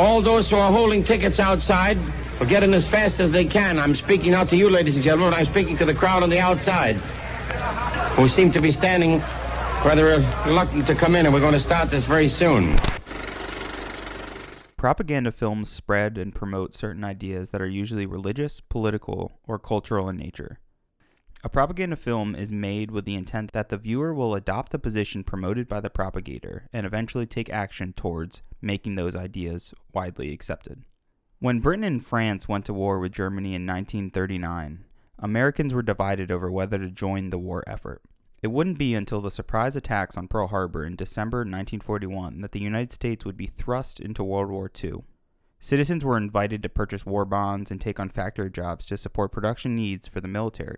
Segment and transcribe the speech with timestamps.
[0.00, 1.98] all those who are holding tickets outside
[2.38, 3.78] will get in as fast as they can.
[3.78, 5.34] I'm speaking out to you, ladies and gentlemen.
[5.34, 6.96] I'm speaking to the crowd on the outside,
[8.16, 9.18] who seem to be standing
[9.84, 12.76] rather reluctant to come in, and we're going to start this very soon.
[14.78, 20.16] Propaganda films spread and promote certain ideas that are usually religious, political, or cultural in
[20.16, 20.60] nature.
[21.42, 25.24] A propaganda film is made with the intent that the viewer will adopt the position
[25.24, 30.84] promoted by the propagator and eventually take action towards making those ideas widely accepted.
[31.38, 34.84] When Britain and France went to war with Germany in 1939,
[35.18, 38.02] Americans were divided over whether to join the war effort.
[38.42, 42.60] It wouldn't be until the surprise attacks on Pearl Harbor in December 1941 that the
[42.60, 45.04] United States would be thrust into World War II.
[45.58, 49.74] Citizens were invited to purchase war bonds and take on factory jobs to support production
[49.74, 50.76] needs for the military.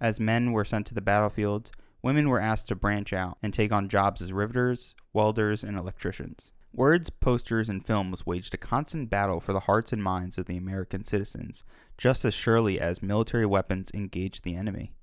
[0.00, 1.70] As men were sent to the battlefields,
[2.02, 6.52] women were asked to branch out and take on jobs as riveters, welders, and electricians.
[6.72, 10.56] Words, posters, and films waged a constant battle for the hearts and minds of the
[10.56, 11.64] American citizens,
[11.98, 14.94] just as surely as military weapons engaged the enemy.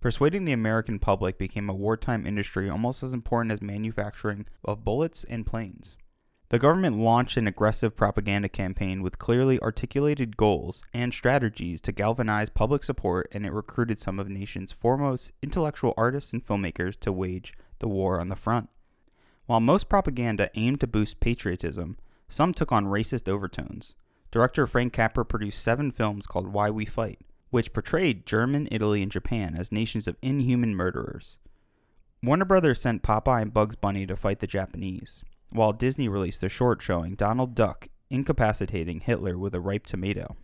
[0.00, 5.24] Persuading the American public became a wartime industry almost as important as manufacturing of bullets
[5.24, 5.96] and planes.
[6.52, 12.50] The government launched an aggressive propaganda campaign with clearly articulated goals and strategies to galvanize
[12.50, 17.10] public support, and it recruited some of the nation's foremost intellectual artists and filmmakers to
[17.10, 18.68] wage the war on the front.
[19.46, 21.96] While most propaganda aimed to boost patriotism,
[22.28, 23.94] some took on racist overtones.
[24.30, 29.10] Director Frank Capra produced seven films called Why We Fight, which portrayed German, Italy, and
[29.10, 31.38] Japan as nations of inhuman murderers.
[32.22, 36.48] Warner Brothers sent Popeye and Bugs Bunny to fight the Japanese, while Disney released a
[36.48, 40.36] short showing Donald Duck incapacitating Hitler with a ripe tomato.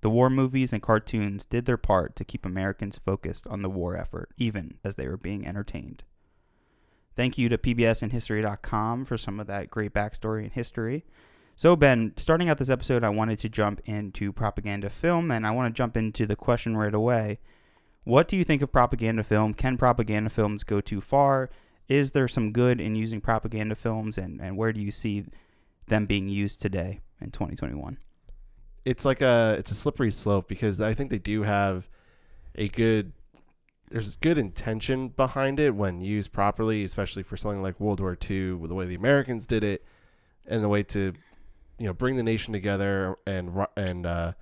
[0.00, 3.96] The war movies and cartoons did their part to keep Americans focused on the war
[3.96, 6.04] effort, even as they were being entertained.
[7.16, 11.04] Thank you to PBSandHistory.com for some of that great backstory and history.
[11.56, 15.50] So, Ben, starting out this episode, I wanted to jump into propaganda film, and I
[15.50, 17.40] want to jump into the question right away.
[18.04, 19.52] What do you think of propaganda film?
[19.54, 21.50] Can propaganda films go too far?
[21.88, 25.24] Is there some good in using propaganda films, and, and where do you see
[25.86, 27.98] them being used today in 2021?
[28.84, 31.88] It's like a it's a slippery slope because I think they do have
[32.54, 33.12] a good
[33.90, 38.52] there's good intention behind it when used properly, especially for something like World War II,
[38.54, 39.84] with the way the Americans did it,
[40.46, 41.14] and the way to
[41.78, 44.32] you know bring the nation together and and uh,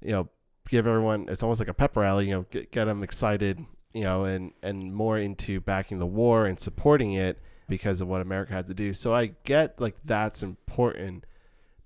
[0.00, 0.28] you know
[0.68, 4.02] give everyone it's almost like a pep rally you know get, get them excited you
[4.02, 7.38] know and and more into backing the war and supporting it
[7.68, 8.92] because of what America had to do.
[8.92, 11.24] So I get like that's important.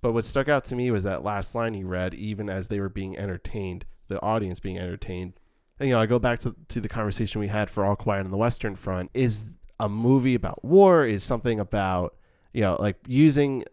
[0.02, 2.80] But what stuck out to me was that last line he read even as they
[2.80, 5.34] were being entertained the audience being entertained.
[5.78, 8.24] And, you know I go back to, to the conversation we had for All Quiet
[8.24, 9.10] on the Western Front.
[9.14, 12.16] Is a movie about war is something about
[12.52, 13.64] you know like using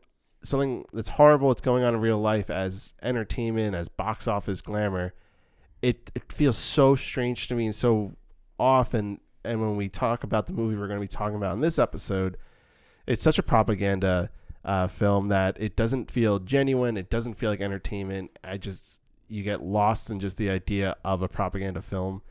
[0.44, 5.14] something that's horrible that's going on in real life as entertainment, as box office glamour,
[5.82, 8.14] it it feels so strange to me and so
[8.64, 8.94] off.
[8.94, 11.62] And and when we talk about the movie we're going to be talking about in
[11.62, 12.38] this episode,
[13.06, 14.30] it's such a propaganda
[14.64, 16.98] uh, film that it doesn't feel genuine.
[16.98, 18.38] It doesn't feel like entertainment.
[18.44, 22.22] I just you get lost in just the idea of a propaganda film,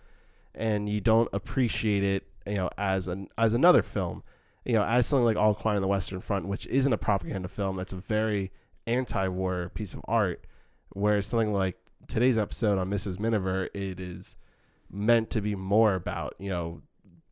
[0.54, 4.22] and you don't appreciate it, you know, as an as another film
[4.64, 7.48] you know, as something like All Quiet on the Western Front, which isn't a propaganda
[7.48, 8.52] film, that's a very
[8.86, 10.44] anti-war piece of art,
[10.90, 11.76] whereas something like
[12.06, 13.18] today's episode on Mrs.
[13.18, 14.36] Miniver, it is
[14.92, 16.82] meant to be more about, you know,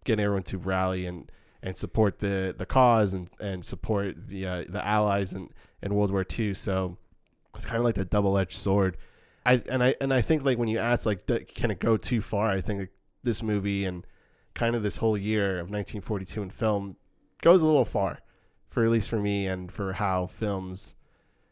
[0.04, 1.30] getting everyone to rally and
[1.62, 5.50] and support the the cause and and support the uh, the allies in
[5.82, 6.54] in World War II.
[6.54, 6.96] So
[7.54, 8.96] it's kind of like the double edged sword.
[9.44, 12.20] I and I and I think like when you ask like can it go too
[12.20, 12.48] far?
[12.48, 12.88] I think
[13.22, 14.06] this movie and
[14.54, 16.96] kind of this whole year of 1942 in film
[17.42, 18.20] goes a little far
[18.68, 20.94] for at least for me and for how films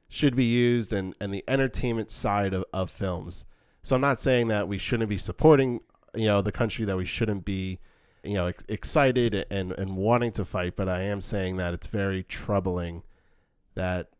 [0.08, 3.44] should be used and, and the entertainment side of, of films.
[3.82, 5.80] So I'm not saying that we shouldn't be supporting,
[6.14, 7.80] you know, the country that we shouldn't be,
[8.22, 11.86] you know, ex- excited and, and wanting to fight, but I am saying that it's
[11.86, 13.02] very troubling
[13.74, 14.10] that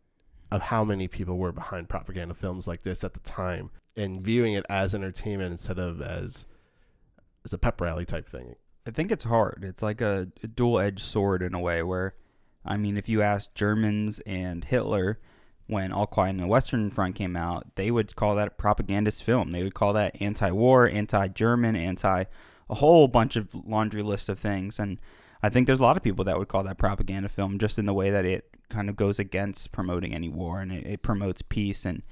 [0.51, 4.55] of how many people were behind propaganda films like this at the time and viewing
[4.55, 6.47] it as entertainment instead of as
[7.45, 8.55] as a pep rally type thing.
[8.87, 9.65] I think it's hard.
[9.67, 12.15] It's like a, a dual edged sword in a way where,
[12.65, 15.21] I mean, if you ask Germans and Hitler
[15.69, 19.23] when All Quiet on the Western Front came out, they would call that a propagandist
[19.23, 19.53] film.
[19.53, 22.25] They would call that anti war, anti German, anti
[22.71, 24.79] a whole bunch of laundry list of things.
[24.79, 24.99] And
[25.43, 27.87] I think there's a lot of people that would call that propaganda film just in
[27.87, 31.43] the way that it kind of goes against promoting any war and it, it promotes
[31.43, 32.03] peace and,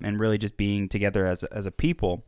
[0.00, 2.24] and really just being together as, as a people.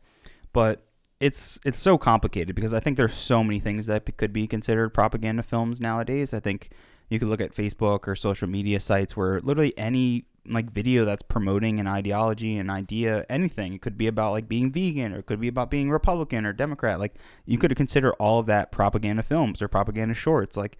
[0.53, 0.83] But
[1.19, 4.89] it's it's so complicated because I think there's so many things that could be considered
[4.89, 6.33] propaganda films nowadays.
[6.33, 6.71] I think
[7.09, 11.23] you could look at Facebook or social media sites where literally any like video that's
[11.23, 13.73] promoting an ideology, an idea, anything.
[13.73, 16.53] It could be about like being vegan, or it could be about being Republican or
[16.53, 16.99] Democrat.
[16.99, 17.15] Like
[17.45, 20.57] you could consider all of that propaganda films or propaganda shorts.
[20.57, 20.77] Like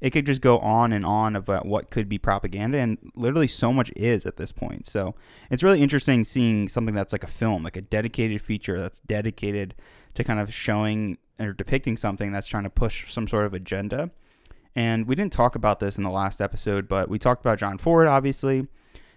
[0.00, 3.72] it could just go on and on about what could be propaganda, and literally so
[3.72, 4.86] much is at this point.
[4.86, 5.14] So
[5.50, 9.74] it's really interesting seeing something that's like a film, like a dedicated feature that's dedicated
[10.14, 14.10] to kind of showing or depicting something that's trying to push some sort of agenda.
[14.74, 17.76] And we didn't talk about this in the last episode, but we talked about John
[17.76, 18.68] Ford, obviously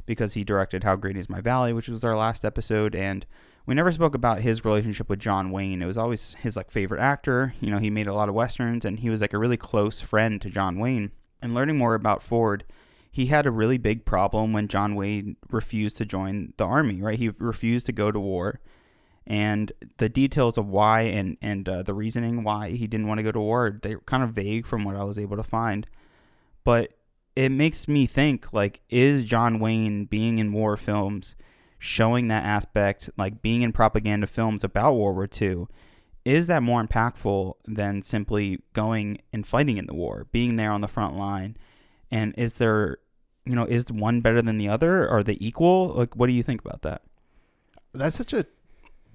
[0.06, 3.26] because he directed How Great Is My Valley, which was our last episode, and
[3.66, 5.82] we never spoke about his relationship with John Wayne.
[5.82, 7.56] It was always his like favorite actor.
[7.60, 10.02] You know, he made a lot of westerns, and he was like a really close
[10.02, 11.12] friend to John Wayne.
[11.42, 12.64] And learning more about Ford,
[13.12, 17.02] he had a really big problem when John Wayne refused to join the army.
[17.02, 18.60] Right, he refused to go to war,
[19.26, 23.24] and the details of why and and uh, the reasoning why he didn't want to
[23.24, 25.88] go to war they're kind of vague from what I was able to find.
[26.64, 26.95] But
[27.36, 31.36] it makes me think like is John Wayne being in war films
[31.78, 35.68] showing that aspect like being in propaganda films about World War II
[36.24, 40.82] is that more impactful than simply going and fighting in the war being there on
[40.82, 41.56] the front line?
[42.10, 42.98] And is there
[43.46, 45.08] you know is one better than the other?
[45.08, 45.90] Are they equal?
[45.90, 47.04] Like what do you think about that?
[47.94, 48.46] That's such a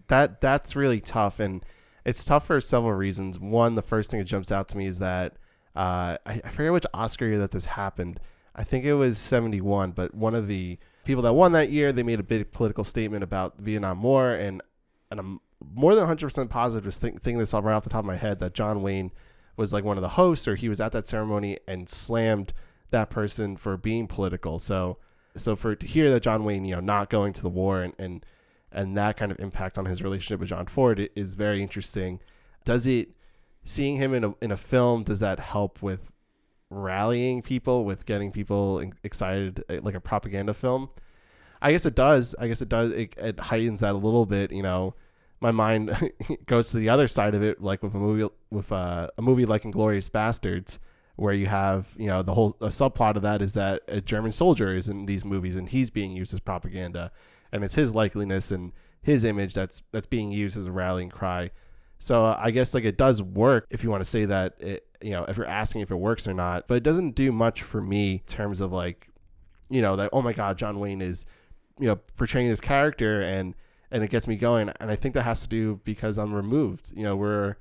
[0.06, 1.64] that that's really tough and
[2.04, 3.38] it's tough for several reasons.
[3.38, 5.34] One the first thing that jumps out to me is that
[5.76, 8.20] uh, I, I forget which Oscar year that this happened.
[8.54, 12.02] I think it was 71, but one of the people that won that year, they
[12.02, 14.62] made a big political statement about Vietnam War, and
[15.10, 15.40] and I'm
[15.74, 18.16] more than 100% positive, just think, thinking this all right off the top of my
[18.16, 19.10] head, that John Wayne
[19.56, 22.52] was like one of the hosts, or he was at that ceremony and slammed
[22.90, 24.58] that person for being political.
[24.58, 24.98] So,
[25.36, 27.94] so for to hear that John Wayne, you know, not going to the war and
[27.98, 28.24] and
[28.72, 32.20] and that kind of impact on his relationship with John Ford is very interesting.
[32.64, 33.10] Does it
[33.64, 36.10] seeing him in a in a film does that help with
[36.70, 40.88] rallying people with getting people excited uh, like a propaganda film?
[41.62, 42.34] I guess it does.
[42.38, 42.90] I guess it does.
[42.92, 44.94] It, it heightens that a little bit you know.
[45.42, 46.12] My mind
[46.46, 49.46] goes to the other side of it like with a movie with uh, a movie
[49.46, 50.78] like Inglourious Basterds
[51.16, 54.74] where you have you know the whole subplot of that is that a german soldier
[54.74, 57.10] is in these movies and he's being used as propaganda.
[57.52, 58.72] And it's his likeliness and
[59.02, 61.50] his image that's that's being used as a rallying cry
[62.02, 65.10] so I guess like it does work if you want to say that it, you
[65.10, 67.82] know, if you're asking if it works or not, but it doesn't do much for
[67.82, 69.10] me in terms of like,
[69.68, 71.26] you know, that oh my god, John Wayne is,
[71.78, 73.54] you know, portraying this character and
[73.90, 74.70] and it gets me going.
[74.80, 76.90] And I think that has to do because I'm removed.
[76.94, 77.56] You know, we're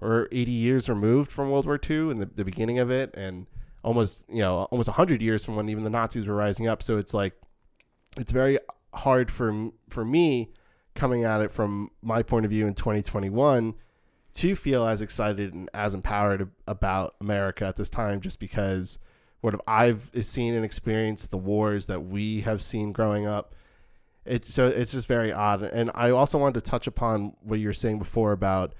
[0.00, 3.46] we're 80 years removed from World War II and the, the beginning of it, and
[3.82, 6.82] almost you know almost 100 years from when even the Nazis were rising up.
[6.82, 7.34] So it's like
[8.16, 8.58] it's very
[8.94, 10.50] hard for for me
[10.96, 13.74] coming at it from my point of view in 2021
[14.34, 18.98] to feel as excited and as empowered about America at this time just because
[19.40, 23.54] what I've seen and experienced the wars that we have seen growing up.
[24.24, 25.62] It so it's just very odd.
[25.62, 28.74] And I also wanted to touch upon what you were saying before about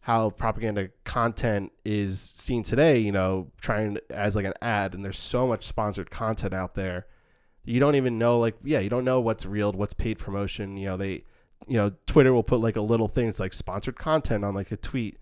[0.00, 5.18] how propaganda content is seen today you know trying as like an ad and there's
[5.18, 7.06] so much sponsored content out there.
[7.64, 10.86] You don't even know like yeah you don't know what's real what's paid promotion you
[10.86, 11.24] know they
[11.66, 13.28] you know, Twitter will put like a little thing.
[13.28, 15.18] It's like sponsored content on like a tweet,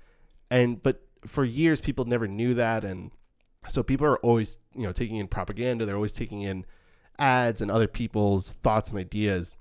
[0.50, 3.10] and but for years people never knew that, and
[3.66, 5.86] so people are always you know taking in propaganda.
[5.86, 6.66] They're always taking in
[7.18, 9.56] ads and other people's thoughts and ideas,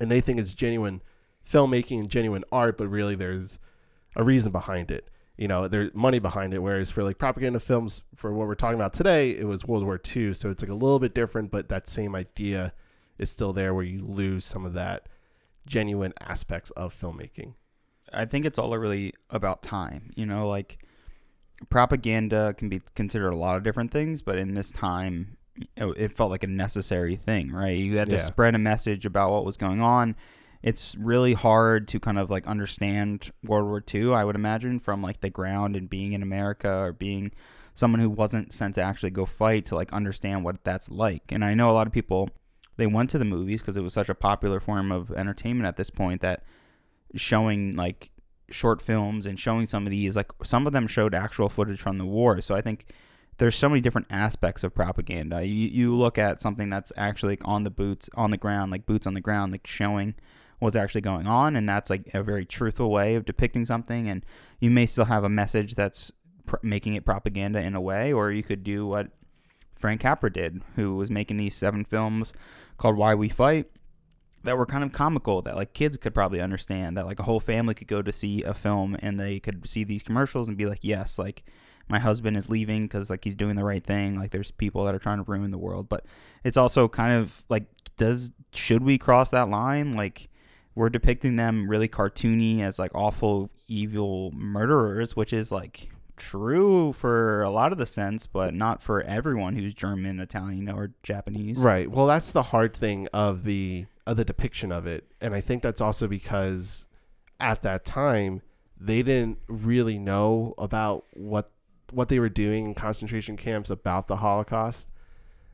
[0.00, 1.02] and they think it's genuine
[1.48, 3.58] filmmaking and genuine art, but really there's
[4.16, 5.10] a reason behind it.
[5.36, 6.60] You know, there's money behind it.
[6.60, 10.00] Whereas for like propaganda films, for what we're talking about today, it was World War
[10.14, 12.72] II, so it's like a little bit different, but that same idea
[13.18, 15.08] is still there, where you lose some of that
[15.66, 17.54] genuine aspects of filmmaking.
[18.12, 20.10] I think it's all really about time.
[20.14, 20.78] You know, like
[21.68, 25.36] propaganda can be considered a lot of different things, but in this time,
[25.80, 27.76] oh, it felt like a necessary thing, right?
[27.76, 28.22] You had to yeah.
[28.22, 30.16] spread a message about what was going on.
[30.62, 35.02] It's really hard to kind of like understand World War II, I would imagine, from
[35.02, 37.32] like the ground and being in America or being
[37.74, 41.30] someone who wasn't sent to actually go fight to like understand what that's like.
[41.30, 42.30] And I know a lot of people
[42.76, 45.76] they went to the movies because it was such a popular form of entertainment at
[45.76, 46.42] this point that
[47.14, 48.10] showing like
[48.50, 51.98] short films and showing some of these like some of them showed actual footage from
[51.98, 52.40] the war.
[52.40, 52.86] So i think
[53.38, 55.44] there's so many different aspects of propaganda.
[55.44, 58.86] You, you look at something that's actually like on the boots on the ground like
[58.86, 60.14] boots on the ground like showing
[60.60, 64.24] what's actually going on and that's like a very truthful way of depicting something and
[64.60, 66.12] you may still have a message that's
[66.46, 69.08] pr- making it propaganda in a way or you could do what
[69.84, 72.32] Frank Capra did, who was making these seven films
[72.78, 73.66] called Why We Fight
[74.42, 77.38] that were kind of comical that like kids could probably understand that like a whole
[77.38, 80.64] family could go to see a film and they could see these commercials and be
[80.64, 81.44] like yes like
[81.86, 84.18] my husband is leaving because like he's doing the right thing.
[84.18, 86.06] Like there's people that are trying to ruin the world, but
[86.44, 87.64] it's also kind of like
[87.98, 89.92] does should we cross that line?
[89.92, 90.30] Like
[90.74, 97.42] we're depicting them really cartoony as like awful evil murderers, which is like true for
[97.42, 101.58] a lot of the sense, but not for everyone who's German, Italian, or Japanese.
[101.58, 101.90] Right.
[101.90, 105.62] Well, that's the hard thing of the of the depiction of it, and I think
[105.62, 106.86] that's also because
[107.40, 108.42] at that time
[108.78, 111.50] they didn't really know about what
[111.90, 114.90] what they were doing in concentration camps about the Holocaust.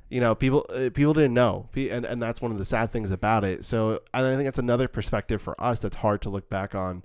[0.09, 3.12] You know, people uh, people didn't know, and and that's one of the sad things
[3.12, 3.64] about it.
[3.64, 7.05] So I think that's another perspective for us that's hard to look back on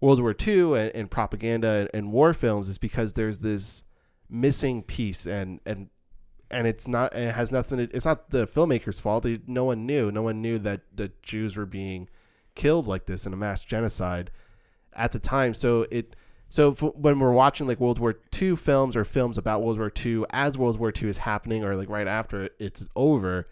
[0.00, 3.82] World War II and, and propaganda and, and, war films is because there's this
[4.28, 5.88] missing piece, and and
[6.50, 7.78] and it's not it has nothing.
[7.78, 9.26] To, it's not the filmmaker's fault.
[9.46, 10.10] No one knew.
[10.10, 12.08] No one knew that the Jews were being
[12.54, 14.30] killed like this in a mass genocide
[14.92, 15.54] at the time.
[15.54, 16.16] So it
[16.48, 20.24] so when we're watching like World War II films or films about World War II
[20.30, 23.48] as World War II is happening or like right after it's over,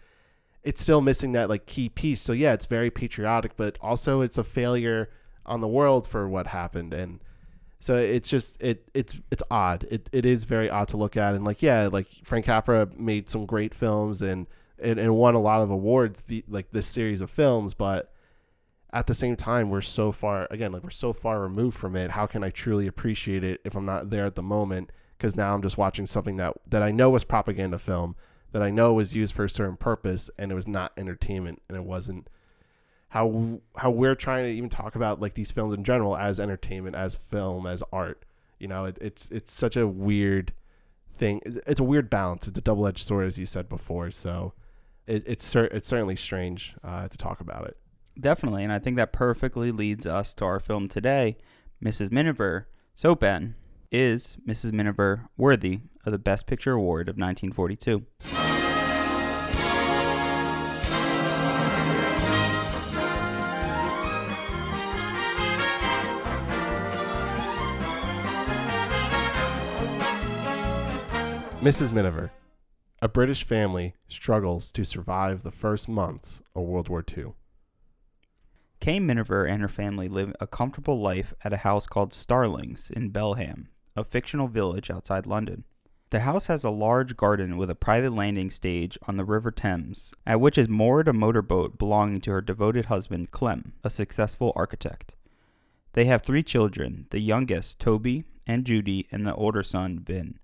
[0.63, 2.21] it's still missing that like key piece.
[2.21, 5.09] So yeah, it's very patriotic, but also it's a failure
[5.45, 6.93] on the world for what happened.
[6.93, 7.19] And
[7.79, 9.85] so it's just it it's it's odd.
[9.91, 11.35] It it is very odd to look at.
[11.35, 14.47] And like yeah, like Frank Capra made some great films and
[14.79, 18.11] and, and won a lot of awards the, like this series of films, but
[18.91, 22.11] at the same time we're so far again like we're so far removed from it.
[22.11, 24.91] How can i truly appreciate it if i'm not there at the moment?
[25.17, 28.15] Because now i'm just watching something that that i know was propaganda film
[28.51, 31.77] that i know was used for a certain purpose and it was not entertainment and
[31.77, 32.29] it wasn't
[33.15, 36.95] how how we're trying to even talk about like these films in general as entertainment
[36.95, 38.25] as film as art
[38.59, 40.53] you know it, it's it's such a weird
[41.17, 44.53] thing it's a weird balance it's a double-edged sword as you said before so
[45.07, 47.77] it, it's cer- it's certainly strange uh, to talk about it
[48.19, 51.37] Definitely, and I think that perfectly leads us to our film today,
[51.83, 52.11] Mrs.
[52.11, 52.69] Miniver.
[52.93, 53.55] So, Ben,
[53.91, 54.71] is Mrs.
[54.71, 58.05] Miniver worthy of the Best Picture Award of 1942?
[71.65, 71.91] Mrs.
[71.91, 72.31] Miniver.
[73.01, 77.33] A British family struggles to survive the first months of World War II.
[78.79, 83.09] Kay Miniver and her family live a comfortable life at a house called Starlings in
[83.09, 85.63] Belham, a fictional village outside London.
[86.11, 90.13] The house has a large garden with a private landing stage on the River Thames,
[90.23, 95.15] at which is moored a motorboat belonging to her devoted husband Clem, a successful architect.
[95.93, 100.37] They have three children, the youngest, Toby, and Judy, and the older son, Vin,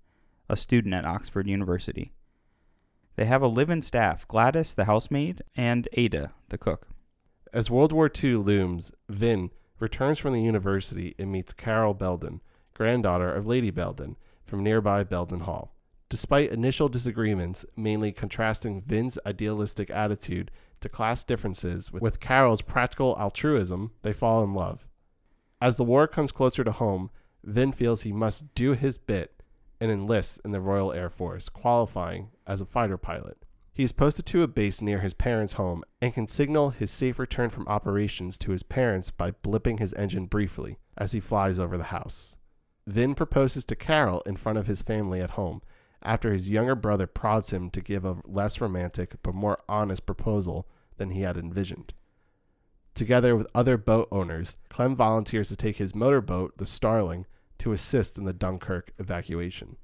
[0.52, 2.12] a student at Oxford University.
[3.16, 6.90] They have a live in staff Gladys, the housemaid, and Ada, the cook.
[7.54, 12.42] As World War II looms, Vin returns from the university and meets Carol Belden,
[12.74, 15.74] granddaughter of Lady Belden, from nearby Belden Hall.
[16.10, 23.92] Despite initial disagreements, mainly contrasting Vin's idealistic attitude to class differences with Carol's practical altruism,
[24.02, 24.86] they fall in love.
[25.62, 27.10] As the war comes closer to home,
[27.42, 29.41] Vin feels he must do his bit
[29.82, 33.44] and enlists in the Royal Air Force, qualifying as a fighter pilot.
[33.74, 37.18] He is posted to a base near his parents' home and can signal his safe
[37.18, 41.78] return from operations to his parents by blipping his engine briefly as he flies over
[41.78, 42.36] the house.
[42.86, 45.62] Vin proposes to Carol in front of his family at home
[46.04, 50.68] after his younger brother prods him to give a less romantic but more honest proposal
[50.98, 51.94] than he had envisioned.
[52.94, 57.26] Together with other boat owners, Clem volunteers to take his motorboat, the Starling,
[57.62, 59.78] to assist in the Dunkirk evacuation.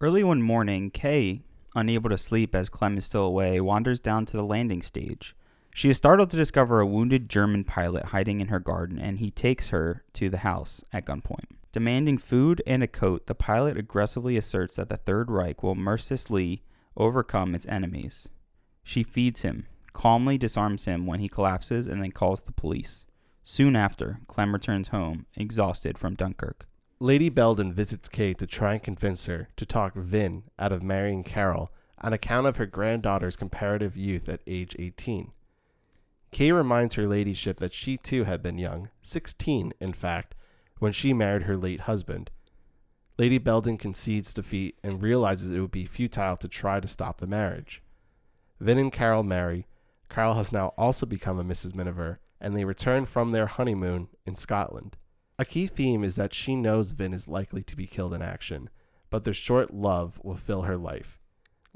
[0.00, 1.42] Early one morning, Kay
[1.74, 5.34] unable to sleep as Clem is still away, wanders down to the landing stage.
[5.74, 9.30] She is startled to discover a wounded German pilot hiding in her garden, and he
[9.30, 11.56] takes her to the house at gunpoint.
[11.72, 16.62] Demanding food and a coat, the pilot aggressively asserts that the Third Reich will mercilessly
[16.96, 18.28] overcome its enemies.
[18.82, 23.04] She feeds him, calmly disarms him when he collapses, and then calls the police.
[23.44, 26.66] Soon after, Clem returns home, exhausted from Dunkirk.
[27.00, 31.22] Lady Belden visits Kate to try and convince her to talk Vin out of marrying
[31.22, 35.30] Carol on account of her granddaughter's comparative youth at age 18.
[36.32, 40.34] Kay reminds her ladyship that she too had been young, 16 in fact,
[40.80, 42.32] when she married her late husband.
[43.16, 47.28] Lady Belden concedes defeat and realizes it would be futile to try to stop the
[47.28, 47.80] marriage.
[48.58, 49.68] Vin and Carol marry.
[50.08, 51.76] Carol has now also become a Mrs.
[51.76, 54.96] Miniver, and they return from their honeymoon in Scotland.
[55.38, 58.70] A key theme is that she knows Vin is likely to be killed in action,
[59.08, 61.18] but their short love will fill her life.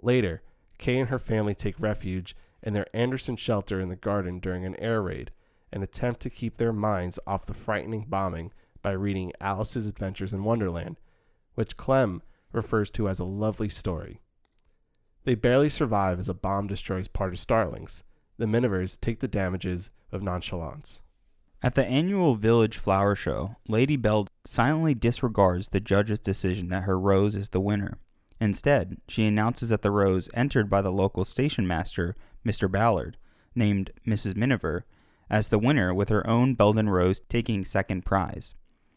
[0.02, 0.42] Later,
[0.78, 4.74] Kay and her family take refuge in their Anderson shelter in the garden during an
[4.80, 5.30] air raid
[5.72, 8.52] and attempt to keep their minds off the frightening bombing
[8.82, 10.98] by reading Alice's Adventures in Wonderland,
[11.54, 14.20] which Clem refers to as a lovely story.
[15.24, 18.02] They barely survive as a bomb destroys part of Starlings.
[18.38, 21.00] The Minivers take the damages of nonchalance.
[21.64, 26.98] At the annual Village Flower Show, Lady Belden silently disregards the judge's decision that her
[26.98, 27.98] rose is the winner.
[28.40, 32.68] Instead, she announces that the rose entered by the local station master, Mr.
[32.68, 33.16] Ballard,
[33.54, 34.36] named Mrs.
[34.36, 34.84] Miniver,
[35.30, 38.54] as the winner with her own Belden rose taking second prize.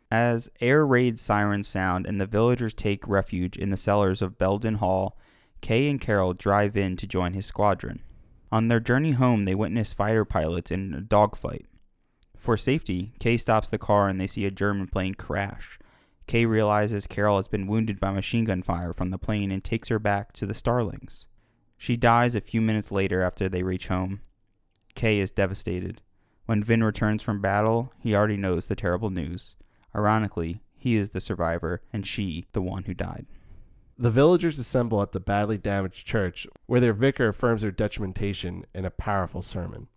[0.09, 4.75] As air raid sirens sound and the villagers take refuge in the cellars of Belden
[4.75, 5.19] Hall,
[5.61, 8.01] Kay and Carol drive in to join his squadron.
[8.51, 11.67] On their journey home, they witness fighter pilots in a dogfight.
[12.45, 15.79] For safety, Kay stops the car and they see a German plane crash.
[16.27, 19.87] Kay realizes Carol has been wounded by machine gun fire from the plane and takes
[19.87, 21.25] her back to the Starlings.
[21.75, 24.21] She dies a few minutes later after they reach home.
[24.93, 26.03] Kay is devastated.
[26.45, 29.55] When Vin returns from battle, he already knows the terrible news.
[29.95, 33.25] Ironically, he is the survivor and she the one who died.
[33.97, 38.85] The villagers assemble at the badly damaged church, where their vicar affirms their detrimentation in
[38.85, 39.87] a powerful sermon.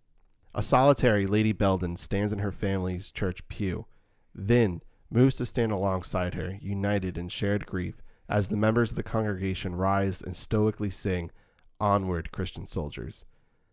[0.55, 3.85] A solitary Lady Belden stands in her family's church pew.
[4.33, 9.03] then moves to stand alongside her, united in shared grief, as the members of the
[9.03, 11.31] congregation rise and stoically sing,
[11.79, 13.25] Onward, Christian soldiers.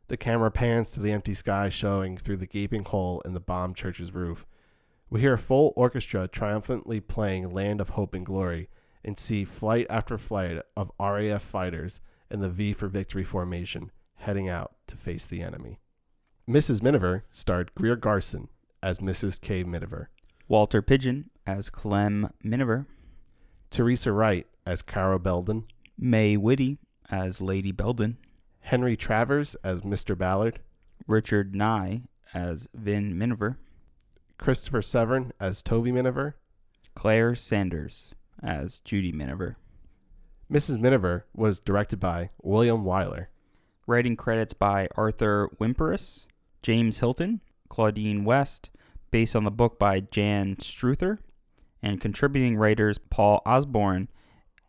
[0.08, 3.76] The camera pans to the empty sky showing through the gaping hole in the bombed
[3.76, 4.46] church's roof.
[5.10, 8.68] We hear a full orchestra triumphantly playing Land of Hope and Glory
[9.04, 14.48] and see flight after flight of RAF fighters in the V for Victory formation heading
[14.48, 15.80] out to face the enemy.
[16.48, 16.80] Mrs.
[16.80, 18.48] Miniver starred Greer Garson
[18.80, 19.40] as Mrs.
[19.40, 19.64] K.
[19.64, 20.10] Miniver,
[20.46, 22.86] Walter Pidgeon as Clem Miniver,
[23.70, 25.64] Teresa Wright as Carol Belden,
[25.98, 26.78] May Whitty
[27.10, 28.18] as Lady Belden,
[28.60, 30.16] Henry Travers as Mr.
[30.16, 30.60] Ballard,
[31.08, 33.58] Richard Ney as Vin Miniver,
[34.38, 36.36] Christopher Severn as Toby Miniver,
[36.94, 39.56] Clare Sandars as Judy Miniver.
[40.48, 40.78] Mrs.
[40.78, 43.26] Miniver was directed by William Wyler.
[43.88, 46.25] Writing credits by Arthur Wimperis,
[46.66, 48.70] James Hilton, Claudine West,
[49.12, 51.18] based on the book by Jan Struther,
[51.80, 54.08] and contributing writers Paul Osborn,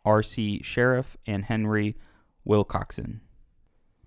[0.04, 0.62] R.C.
[0.62, 1.96] Sherriff, and Henry
[2.46, 3.18] Wilcoxon.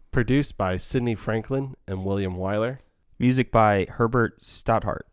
[0.10, 2.78] Produced by Sidney Franklin and William Wyler.
[3.20, 5.08] Music by Herbert Stothart.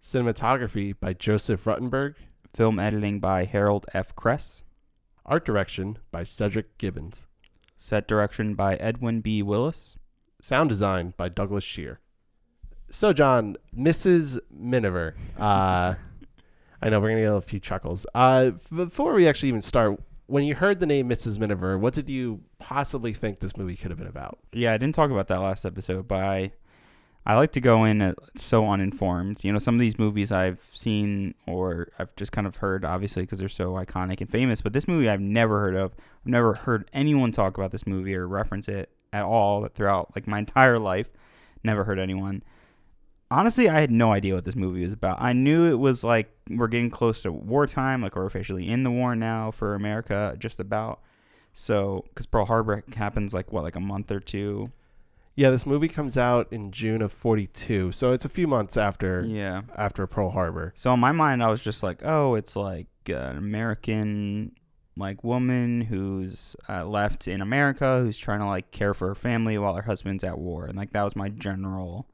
[0.00, 2.14] Cinematography by Joseph Ruttenberg.
[2.54, 4.14] Film editing by Harold F.
[4.14, 4.62] Kress.
[5.24, 7.26] Art direction by Cedric Gibbons.
[7.76, 9.42] Set direction by Edwin B.
[9.42, 9.96] Willis.
[10.46, 11.98] Sound design by Douglas Shear.
[12.88, 14.38] So, John, Mrs.
[14.48, 15.16] Miniver.
[15.36, 15.94] Uh,
[16.82, 18.06] I know we're going to get a few chuckles.
[18.14, 21.40] Uh, before we actually even start, when you heard the name Mrs.
[21.40, 24.38] Miniver, what did you possibly think this movie could have been about?
[24.52, 26.52] Yeah, I didn't talk about that last episode, but I,
[27.26, 29.42] I like to go in so uninformed.
[29.42, 33.24] You know, some of these movies I've seen or I've just kind of heard, obviously,
[33.24, 34.60] because they're so iconic and famous.
[34.60, 35.96] But this movie I've never heard of.
[36.24, 40.26] I've never heard anyone talk about this movie or reference it at all throughout like
[40.26, 41.12] my entire life.
[41.64, 42.42] Never heard anyone.
[43.30, 45.20] Honestly, I had no idea what this movie was about.
[45.20, 48.90] I knew it was like we're getting close to wartime, like we're officially in the
[48.90, 51.00] war now for America, just about.
[51.52, 54.70] So, because Pearl Harbor happens like what, like a month or two
[55.34, 59.24] Yeah, this movie comes out in June of 42, so it's a few months after
[59.26, 59.62] Yeah.
[59.74, 60.72] after Pearl Harbor.
[60.76, 64.52] So in my mind, I was just like, oh, it's like an American
[64.96, 69.58] like woman who's uh, left in America who's trying to like care for her family
[69.58, 72.06] while her husband's at war, and like that was my general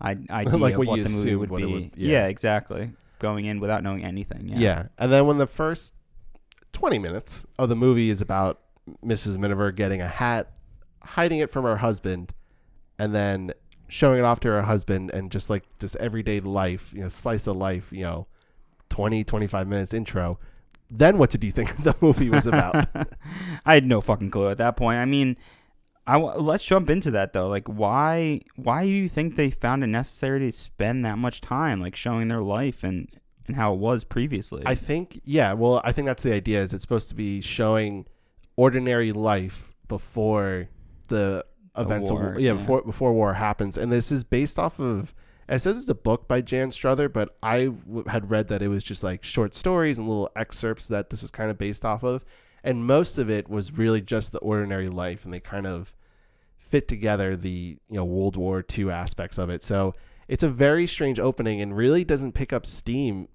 [0.00, 1.64] I- idea Like of what what the movie would be.
[1.64, 2.12] would- yeah.
[2.12, 2.26] yeah.
[2.26, 2.92] exactly.
[3.18, 4.48] Going in without knowing anything.
[4.48, 4.58] Yeah.
[4.58, 4.86] Yeah.
[4.98, 5.94] And then when the first
[6.74, 8.60] 20 minutes of the movie is about
[9.04, 9.38] Mrs.
[9.38, 10.52] Miniver getting a hat,
[11.02, 12.34] hiding it from her husband,
[12.98, 13.52] and then
[13.88, 17.46] showing it off to her husband and just like just everyday life, you know, slice
[17.46, 18.26] of life, you know,
[18.90, 20.38] 20, 25 minutes intro.
[20.90, 22.88] Then what did you think the movie was about?
[23.66, 24.98] I had no fucking clue at that point.
[24.98, 25.36] I mean,
[26.06, 27.48] I w- let's jump into that though.
[27.48, 31.80] Like, why why do you think they found it necessary to spend that much time
[31.80, 33.08] like showing their life and
[33.46, 34.62] and how it was previously?
[34.66, 38.06] I think, yeah, well, I think that's the idea is it's supposed to be showing
[38.56, 40.68] ordinary life before
[41.08, 41.44] the
[41.76, 42.58] events war, of yeah, yeah.
[42.58, 45.14] before before war happens and this is based off of
[45.48, 48.68] it says it's a book by Jan Struther but I w- had read that it
[48.68, 52.02] was just like short stories and little excerpts that this is kind of based off
[52.02, 52.24] of
[52.64, 55.92] and most of it was really just the ordinary life and they kind of
[56.58, 59.94] fit together the you know World War II aspects of it so
[60.28, 63.28] it's a very strange opening and really doesn't pick up steam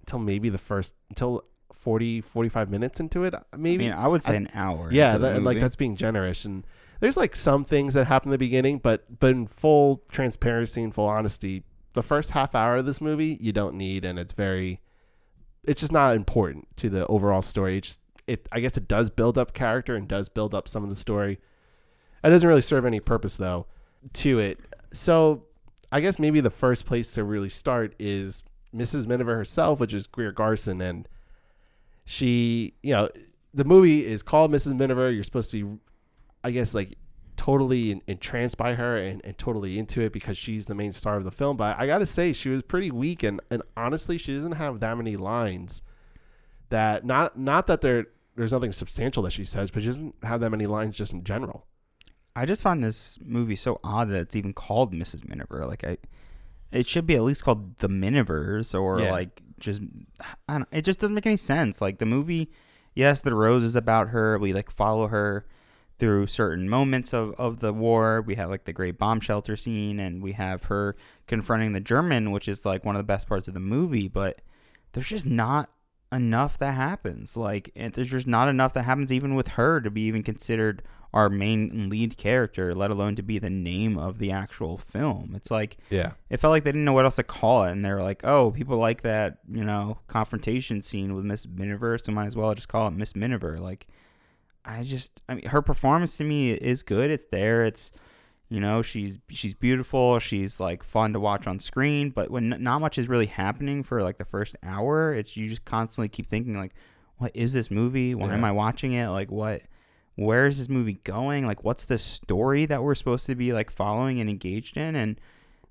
[0.00, 4.08] until maybe the first until 40 45 minutes into it uh, I maybe mean, I
[4.08, 4.88] would say I- an hour.
[4.90, 6.66] yeah that, like that's being generous and
[7.00, 10.94] there's like some things that happen in the beginning but but in full transparency and
[10.94, 11.62] full honesty
[11.94, 14.80] the first half hour of this movie you don't need and it's very
[15.68, 17.76] it's just not important to the overall story.
[17.76, 20.82] It just it I guess it does build up character and does build up some
[20.82, 21.38] of the story.
[22.24, 23.66] It doesn't really serve any purpose though
[24.14, 24.58] to it.
[24.92, 25.44] So
[25.92, 29.06] I guess maybe the first place to really start is Mrs.
[29.06, 31.08] Miniver herself, which is Greer Garson, and
[32.04, 33.08] she, you know,
[33.54, 34.76] the movie is called Mrs.
[34.76, 35.10] Miniver.
[35.10, 35.78] You're supposed to be,
[36.48, 36.96] I guess, like
[37.36, 41.24] totally entranced by her and, and totally into it because she's the main star of
[41.24, 41.56] the film.
[41.56, 44.80] But I got to say, she was pretty weak, and, and honestly, she doesn't have
[44.80, 45.82] that many lines.
[46.70, 48.06] That not not that there
[48.36, 51.24] there's nothing substantial that she says, but she doesn't have that many lines just in
[51.24, 51.66] general.
[52.36, 55.26] I just find this movie so odd that it's even called Mrs.
[55.28, 55.64] Miniver.
[55.66, 55.96] Like I,
[56.70, 59.10] it should be at least called The Minivers or Yeah.
[59.12, 59.80] like just
[60.48, 61.80] I don't, it just doesn't make any sense.
[61.80, 62.50] Like the movie,
[62.94, 64.38] yes, the rose is about her.
[64.38, 65.46] We like follow her
[65.98, 68.22] through certain moments of, of the war.
[68.22, 72.30] We have like the great bomb shelter scene and we have her confronting the German,
[72.30, 74.40] which is like one of the best parts of the movie, but
[74.92, 75.70] there's just not
[76.12, 77.36] enough that happens.
[77.36, 80.82] Like there's just not enough that happens even with her to be even considered
[81.12, 85.32] our main lead character, let alone to be the name of the actual film.
[85.34, 86.12] It's like Yeah.
[86.30, 88.50] it felt like they didn't know what else to call it, and they're like, "Oh,
[88.50, 92.68] people like that, you know, confrontation scene with Miss Miniver, so might as well just
[92.68, 93.86] call it Miss Miniver." Like,
[94.68, 97.10] I just, I mean, her performance to me is good.
[97.10, 97.64] It's there.
[97.64, 97.90] It's,
[98.50, 100.18] you know, she's she's beautiful.
[100.18, 103.82] She's like fun to watch on screen, but when n- not much is really happening
[103.82, 106.72] for like the first hour, it's you just constantly keep thinking like,
[107.16, 108.14] "What is this movie?
[108.14, 109.08] Why am I watching it?
[109.08, 109.62] Like, what?"
[110.16, 111.46] Where is this movie going?
[111.46, 114.96] Like, what's the story that we're supposed to be like following and engaged in?
[114.96, 115.20] And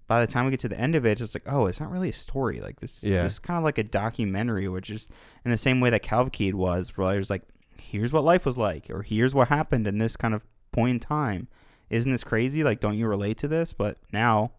[0.07, 1.81] by the time we get to the end of it, it's just like, oh, it's
[1.81, 2.61] not really a story.
[2.61, 3.23] Like this, Yeah.
[3.23, 5.09] this is kind of like a documentary, which is
[5.43, 7.41] in the same way that Cavalcade was, where there's like,
[7.87, 10.99] here's what life was like, or here's what happened in this kind of point in
[10.99, 11.47] time.
[11.89, 12.63] Isn't this crazy?
[12.63, 13.73] Like, don't you relate to this?
[13.73, 14.51] But now,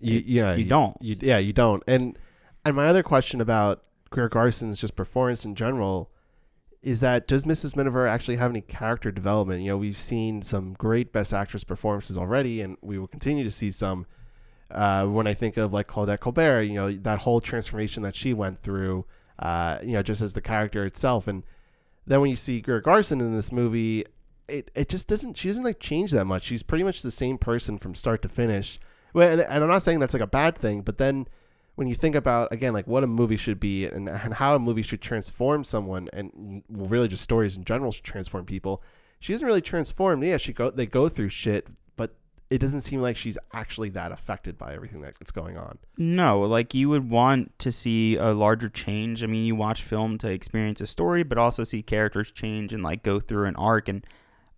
[0.00, 0.96] You, yeah, you don't.
[1.00, 1.82] You, yeah, you don't.
[1.86, 2.18] And
[2.64, 6.10] and my other question about Greer Garson's just performance in general
[6.82, 7.76] is that does Mrs.
[7.76, 9.60] Miniver actually have any character development?
[9.62, 13.50] You know, we've seen some great Best Actress performances already, and we will continue to
[13.50, 14.06] see some.
[14.70, 18.34] Uh, when I think of like Claudette Colbert, you know, that whole transformation that she
[18.34, 19.04] went through,
[19.38, 21.44] uh, you know, just as the character itself, and
[22.06, 24.04] then when you see Greer Garson in this movie,
[24.48, 26.44] it, it just doesn't she doesn't like change that much.
[26.44, 28.78] She's pretty much the same person from start to finish.
[29.12, 31.26] Well, and, and I'm not saying that's like a bad thing, but then
[31.74, 34.58] when you think about again like what a movie should be and, and how a
[34.58, 38.82] movie should transform someone and really just stories in general should transform people,
[39.20, 40.22] she isn't really transformed.
[40.24, 41.66] Yeah, she go they go through shit,
[42.48, 45.78] it doesn't seem like she's actually that affected by everything that's going on.
[45.96, 49.22] no, like you would want to see a larger change.
[49.22, 52.82] I mean, you watch film to experience a story, but also see characters change and
[52.82, 53.88] like go through an arc.
[53.88, 54.06] And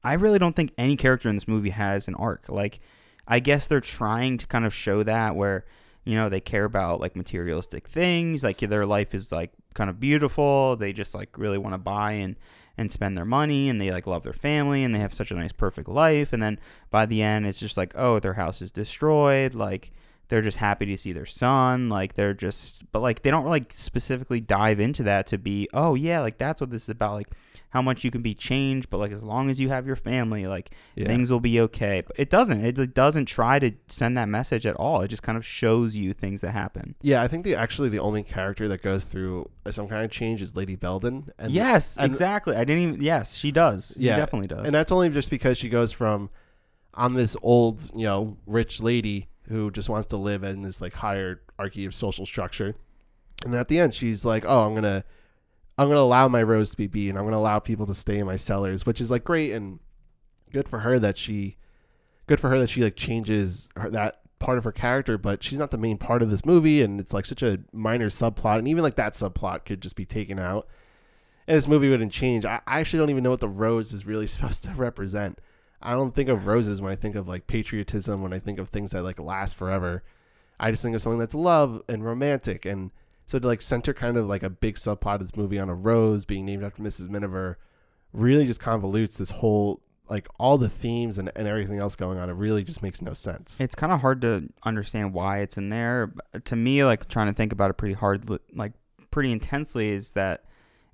[0.04, 2.48] I really don't think any character in this movie has an arc.
[2.48, 2.80] Like,
[3.26, 5.64] I guess they're trying to kind of show that where
[6.04, 10.00] you know they care about like materialistic things like their life is like kind of
[10.00, 12.36] beautiful they just like really want to buy and
[12.78, 15.34] and spend their money and they like love their family and they have such a
[15.34, 16.58] nice perfect life and then
[16.90, 19.90] by the end it's just like oh their house is destroyed like
[20.28, 23.72] they're just happy to see their son like they're just but like they don't like
[23.72, 27.28] specifically dive into that to be oh yeah like that's what this is about like
[27.70, 30.46] how much you can be changed but like as long as you have your family
[30.46, 31.06] like Yeah.
[31.06, 34.74] things will be okay but it doesn't it doesn't try to send that message at
[34.76, 37.90] all it just kind of shows you things that happen Yeah, I think the actually
[37.90, 41.30] the only character that goes through uh, some kind of change is Lady Belden.
[41.38, 44.74] And yes and- exactly i didn't even yes she does Yeah, she definitely does And
[44.74, 46.30] that's only just because she goes from
[46.94, 50.94] I'm this old, you know, rich lady who just wants to live in this like
[50.94, 52.74] hierarchy of social structure.
[53.44, 55.04] And at the end she's like, "Oh, I'm to
[55.78, 57.94] I'm going to allow my rose to be and I'm going to allow people to
[57.94, 59.78] stay in my cellars," which is like great and
[60.52, 61.56] good for her that she
[62.26, 65.58] good for her that she like changes her, that part of her character, but she's
[65.58, 68.68] not the main part of this movie and it's like such a minor subplot and
[68.68, 70.68] even like that subplot could just be taken out
[71.48, 72.44] and this movie wouldn't change.
[72.44, 75.40] I, I actually don't even know what the rose is really supposed to represent.
[75.80, 78.68] I don't think of roses when I think of like patriotism, when I think of
[78.68, 80.02] things that like last forever.
[80.60, 82.66] I just think of something that's love and romantic.
[82.66, 82.90] And
[83.28, 85.74] so to like center kind of like a big subplot of this movie on a
[85.74, 87.08] rose being named after Mrs.
[87.08, 87.58] Miniver
[88.14, 92.30] really just convolutes this whole like all the themes and, and everything else going on.
[92.30, 93.60] It really just makes no sense.
[93.60, 96.14] it's kind of hard to understand why it's in there.
[96.42, 98.72] To me, like trying to think about it pretty hard, like
[99.10, 100.44] pretty intensely, is that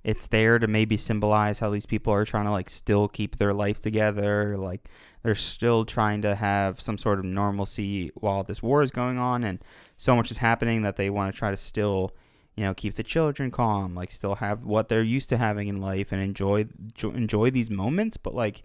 [0.03, 3.53] it's there to maybe symbolize how these people are trying to like still keep their
[3.53, 4.89] life together, like
[5.23, 9.45] they're still trying to have some sort of normalcy while this war is going on,
[9.45, 9.63] and
[9.95, 12.13] so much is happening that they want to try to still.
[12.55, 15.81] You know, keep the children calm, like still have what they're used to having in
[15.81, 16.65] life, and enjoy
[17.03, 18.15] enjoy these moments.
[18.17, 18.63] But like,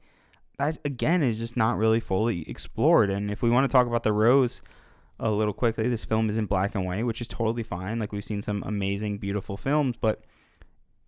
[0.58, 3.10] that again is just not really fully explored.
[3.10, 4.62] And if we want to talk about the rose
[5.18, 7.98] a little quickly, this film is in black and white, which is totally fine.
[7.98, 10.22] Like we've seen some amazing, beautiful films, but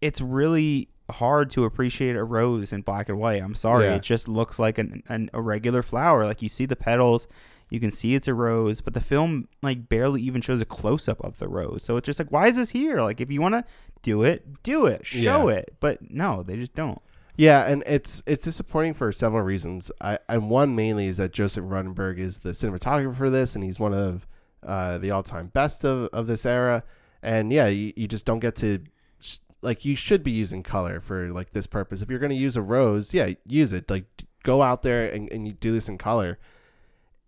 [0.01, 3.43] it's really hard to appreciate a rose in black and white.
[3.43, 3.95] I'm sorry, Yeah.
[3.95, 6.25] it just looks like an, an a regular flower.
[6.27, 7.27] Like you see the petals,
[7.73, 11.09] you can see it's a rose, but the film like barely even shows a close
[11.09, 11.83] up of the rose.
[11.83, 13.01] So it's just like, why is this here?
[13.01, 13.65] Like if you want to
[14.03, 15.57] do it, do it, show Yeah.
[15.57, 15.75] it.
[15.81, 17.01] But no, they just don't.
[17.37, 19.91] Yeah, and it's it's disappointing for several reasons.
[20.03, 23.81] I and one mainly is that Joseph Ruttenberg is the cinematographer for this, and he's
[23.81, 24.27] one of
[24.67, 26.85] uh, the all time best of, of this era.
[27.23, 28.81] And yeah, you, you just don't get to
[29.21, 32.03] sh- like you should be using color for like this purpose.
[32.03, 33.91] If you're going to use a rose, yeah, use it.
[33.91, 34.05] Like
[34.43, 36.39] go out there and, and you do this in color,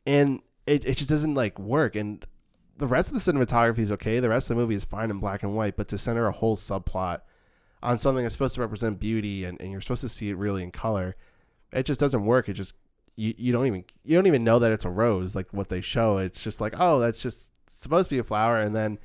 [0.06, 1.96] and it it just doesn't like work.
[1.96, 2.24] And
[2.76, 4.20] the rest of the cinematography is okay.
[4.20, 6.32] The rest of the movie is fine in black and white, but to center a
[6.32, 7.20] whole subplot
[7.82, 10.62] on something that's supposed to represent beauty and, and you're supposed to see it really
[10.62, 11.16] in color,
[11.72, 12.48] it just doesn't work.
[12.48, 12.74] It just
[13.16, 15.80] you, you don't even you don't even know that it's a rose like what they
[15.80, 16.18] show.
[16.18, 18.98] It's just like, oh, that's just supposed to be a flower and then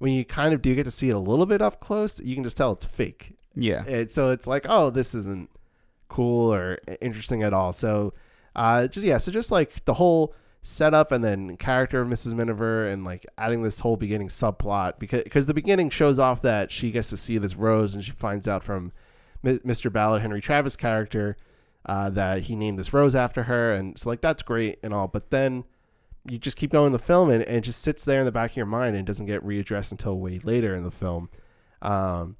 [0.00, 2.34] when you kind of do get to see it a little bit up close, you
[2.34, 3.36] can just tell it's fake.
[3.54, 3.84] Yeah.
[3.84, 5.50] It, so it's like, oh, this isn't
[6.08, 7.74] cool or interesting at all.
[7.74, 8.14] So,
[8.54, 12.34] uh, just yeah, so just like the whole setup and then character of Mrs.
[12.34, 16.70] Miniver and like adding this whole beginning subplot because because the beginning shows off that
[16.70, 18.92] she gets to see this rose and she finds out from
[19.42, 19.90] M- Mr.
[19.90, 21.36] Ballard Henry Travers character
[21.86, 25.08] uh, that he named this rose after her and so like that's great and all,
[25.08, 25.64] but then
[26.28, 28.50] you just keep going the film and, and it just sits there in the back
[28.50, 31.30] of your mind and doesn't get readdressed until way later in the film.
[31.80, 32.36] Um,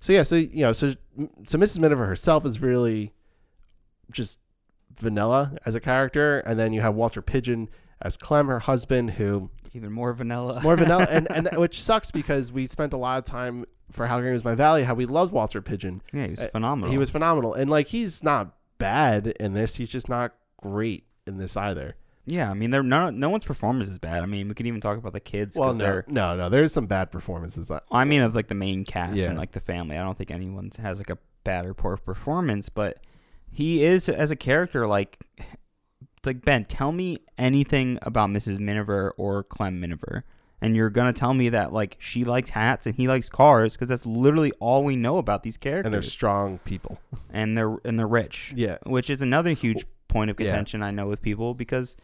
[0.00, 0.94] so yeah, so you know, so
[1.46, 1.78] so Mrs.
[1.78, 3.14] Miniver herself is really
[4.10, 4.38] just
[4.98, 7.68] vanilla as a character, and then you have Walter Pidgeon
[8.00, 10.60] as Clem, her husband, who Even more vanilla.
[10.62, 14.20] more vanilla, and and which sucks because we spent a lot of time for How
[14.20, 16.02] Green Was My Valley, how we loved Walter Pidgeon.
[16.12, 16.90] yeah, he was Uh, phenomenal.
[16.90, 21.38] He was phenomenal, and like he's not bad in this, he's just not great in
[21.38, 21.94] this either.
[22.24, 24.22] Yeah, I mean, they're no no one's performance is bad.
[24.22, 25.56] I mean, we could even talk about the kids.
[25.56, 27.68] Well, no, no, no, there's some bad performances.
[27.70, 29.26] Uh, I mean, of like the main cast Yeah.
[29.30, 29.96] and like the family.
[29.98, 32.98] I don't think anyone has like a bad or poor performance, but
[33.52, 35.18] he is as a character like
[36.24, 36.64] like Ben.
[36.64, 38.58] Tell me anything about Mrs.
[38.58, 40.24] Miniver or Clem Miniver,
[40.60, 43.88] and you're gonna tell me that like she likes hats and he likes cars because
[43.88, 45.86] that's literally all we know about these characters.
[45.86, 46.98] and they're strong people.
[47.32, 48.52] and they're and they're rich.
[48.56, 48.78] Yeah.
[48.86, 50.46] which is another huge point of Yeah.
[50.48, 51.96] contention I know with people because,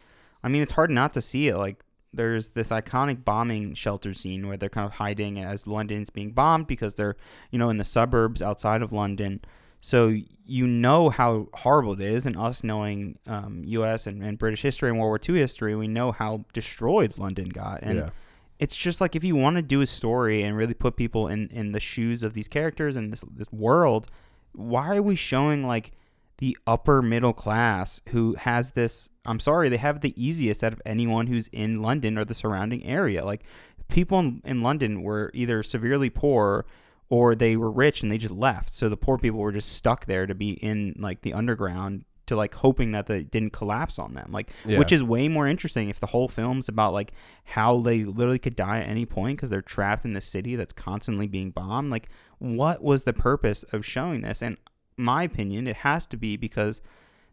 [0.43, 1.57] I mean, it's hard not to see it.
[1.57, 6.31] Like there's this iconic bombing shelter scene where they're kind of hiding as London's being
[6.31, 7.15] bombed because they're
[7.51, 9.39] you know in the suburbs outside of London.
[9.81, 10.13] So
[10.45, 14.07] you know how horrible it is, and us knowing um, U.S.
[14.07, 17.79] And, and British history and World War II history, we know how destroyed London got.
[17.81, 18.09] And yeah.
[18.57, 21.47] it's just like if you want to do a story and really put people in,
[21.49, 24.07] in the shoes of these characters and this this world,
[24.53, 25.91] why are we showing like
[26.39, 30.81] the upper middle class who has this I'm sorry, they have the easiest out of
[30.85, 33.23] anyone who's in London or the surrounding area.
[33.23, 33.43] Like
[33.89, 36.65] people in, in London were either severely poor
[37.09, 38.73] or they were rich and they just left.
[38.73, 42.35] So the poor people were just stuck there to be in like the underground to
[42.35, 44.29] like hoping that they didn't collapse on them.
[44.31, 44.77] Like Yeah.
[44.77, 47.11] which is way more interesting if the whole film's about like
[47.45, 50.71] how they literally could die at any point because they're trapped in the city that's
[50.73, 51.89] constantly being bombed.
[51.89, 54.43] Like what was the purpose of showing this?
[54.43, 54.57] And
[54.95, 56.81] my opinion, it has to be because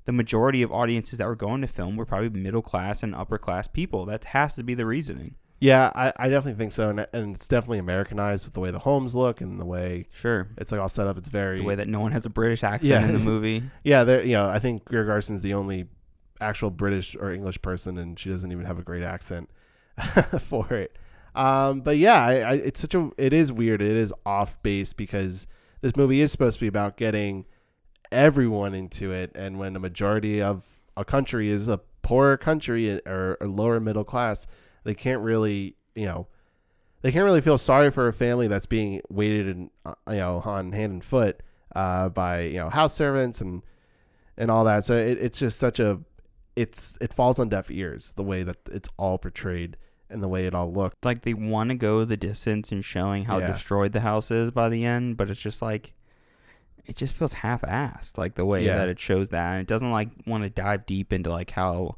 [0.06, 3.36] the majority of audiences that were going to film were probably middle class and upper
[3.38, 4.06] class people.
[4.06, 5.34] That has to be the reasoning.
[5.58, 8.78] Yeah, I, I definitely think so, and, and it's definitely Americanized with the way the
[8.80, 10.48] homes look and the way Sure.
[10.58, 11.16] it's like all set up.
[11.16, 13.06] It's very The way that no one has a British accent Yeah.
[13.06, 13.62] in the movie.
[13.82, 14.04] yeah.
[14.04, 15.86] There, you know, I think Greer Garson's the only
[16.42, 19.48] actual British or English person, and she doesn't even have a great accent
[20.40, 20.98] for it.
[21.34, 23.80] Um, but yeah, I, I, it's such a it is weird.
[23.80, 25.46] It is off base because
[25.80, 27.46] this movie is supposed to be about getting
[28.12, 30.64] everyone into it, and when a majority of
[30.96, 34.46] a country is a poorer country or, or lower middle class,
[34.86, 36.26] they can't really, you know,
[37.02, 40.42] they can't really feel sorry for a family that's being waited and uh, you know
[40.44, 41.40] on hand and foot
[41.74, 43.62] uh, by you know house servants and
[44.38, 44.84] and all that.
[44.84, 46.00] So it, it's just such a
[46.56, 49.76] it's it falls on deaf ears the way that it's all portrayed
[50.08, 51.04] and the way it all looked.
[51.04, 53.48] Like they want to go the distance in showing how Yeah.
[53.52, 55.92] destroyed the house is by the end, but it's just like
[56.86, 58.76] it just feels half-assed, like the way Yeah.
[58.78, 59.52] that it shows that.
[59.54, 61.96] And it doesn't like want to dive deep into like how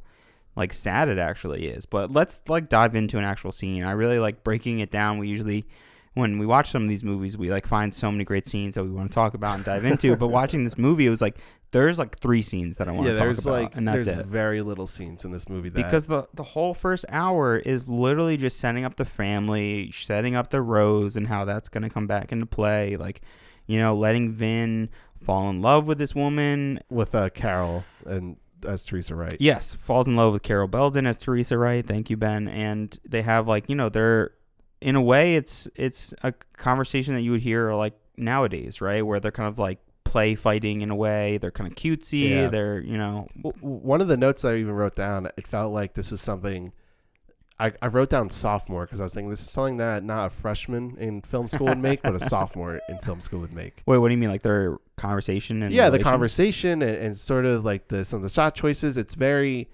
[0.59, 1.87] like sad it actually is.
[1.87, 3.85] But let's like dive into an actual scene.
[3.85, 5.17] I really like breaking it down.
[5.19, 5.67] We usually
[6.15, 8.83] when we watch some of these movies, we like find so many great scenes that
[8.85, 10.17] we want to talk about and dive into.
[10.17, 11.39] but watching this movie, it was like
[11.71, 14.19] there's like three scenes that I want Yeah, to talk about, like and that's there's
[14.21, 14.27] it.
[14.27, 18.37] very little scenes in this movie that Because the the whole first hour is literally
[18.37, 22.33] just setting up the family, setting up the rose, and how that's gonna come back
[22.33, 22.97] into play.
[22.97, 23.21] Like,
[23.67, 24.89] you know, letting Vin
[25.23, 26.81] fall in love with this woman.
[26.91, 29.37] with uh, Carol and as Teresa Wright.
[29.41, 31.87] Yes, falls in love with Carol Belden as Teresa Wright.
[31.87, 32.49] Thank you, Ben.
[32.49, 34.33] And they have like you know they're
[34.81, 39.05] in a way it's it's a conversation that you would hear like nowadays, right?
[39.05, 41.39] Where they're kind of like play fighting in a way.
[41.39, 42.31] They're kind of cutesy.
[42.31, 42.49] Yeah.
[42.49, 43.29] They're you know
[43.61, 46.73] One of the notes I even wrote down, it felt like this is something.
[47.61, 50.31] I, I wrote down sophomore because I was thinking this is something that not a
[50.31, 53.83] freshman in film school would make, but a sophomore in film school would make.
[53.85, 53.99] wait.
[53.99, 54.31] What do you mean?
[54.31, 58.23] Like their conversation and yeah, the conversation and, and sort of like the some of
[58.23, 58.97] the shot choices.
[58.97, 59.69] It's very,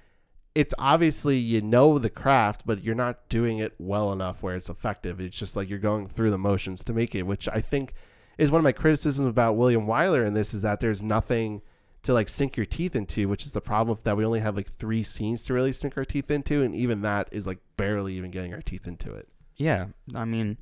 [0.54, 4.70] it's obviously you know the craft, but you're not doing it well enough where it's
[4.70, 5.20] effective.
[5.20, 7.92] It's just like you're going through the motions to make it, which I think
[8.38, 11.60] is one of my criticisms about William Wyler in this is that there's nothing
[12.04, 14.70] to like sink your teeth into, which is the problem that we only have like
[14.70, 18.30] three scenes to really sink our teeth into, and even that is like barely even
[18.30, 19.28] getting our teeth into it.
[19.56, 20.58] Yeah, I mean,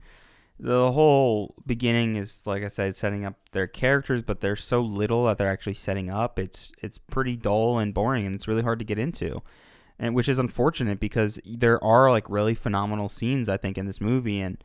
[0.58, 5.26] the whole beginning is like I said, setting up their characters, but there's so little
[5.26, 6.38] that they're actually setting up.
[6.38, 9.42] It's it's pretty dull and boring, and it's really hard to get into,
[9.98, 14.00] and which is unfortunate because there are like really phenomenal scenes I think in this
[14.00, 14.62] movie, and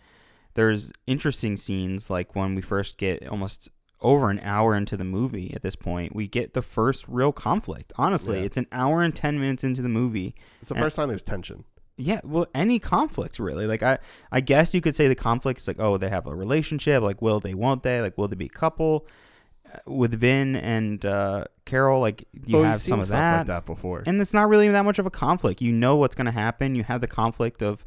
[0.53, 3.69] there's interesting scenes like when we first get almost
[4.01, 7.91] over an hour into the movie at this point we get the first real conflict
[7.97, 8.45] honestly Yeah.
[8.45, 11.63] it's an hour and 10 minutes into the movie It's the first time there's tension.
[11.97, 13.65] yeah, well, any conflicts really.
[13.65, 13.97] Like I,
[14.31, 17.01] I guess you could say the conflict is like, oh, they have a relationship.
[17.01, 17.55] Like, will they?
[17.55, 18.01] Won't they?
[18.01, 19.07] Like, will they be a couple?
[19.65, 23.47] Uh, With Vin and uh, Carol, like you But we've some of stuff that, like
[23.47, 24.03] that before.
[24.05, 25.59] and it's not really that much of a conflict.
[25.59, 26.75] You know what's going to happen.
[26.75, 27.83] You have the conflict of,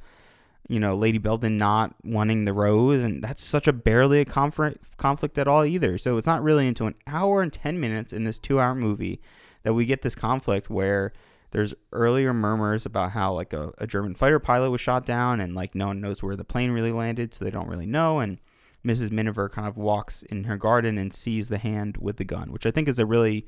[0.71, 4.97] you know, Lady Belden not wanting the rose, and that's such a barely a conflict
[4.97, 5.99] conflict at all either.
[5.99, 9.21] So it's not really until an hour and ten minutes in this two-hour movie
[9.65, 11.13] that we get this conflict where
[11.51, 15.55] there's earlier murmurs about how like a, a German fighter pilot was shot down and
[15.57, 18.21] like no one knows where the plane really landed, so they don't really know.
[18.21, 18.39] And
[18.87, 19.11] Mrs.
[19.11, 22.65] Miniver kind of walks in her garden and sees the hand with the gun, which
[22.65, 23.47] I think is a really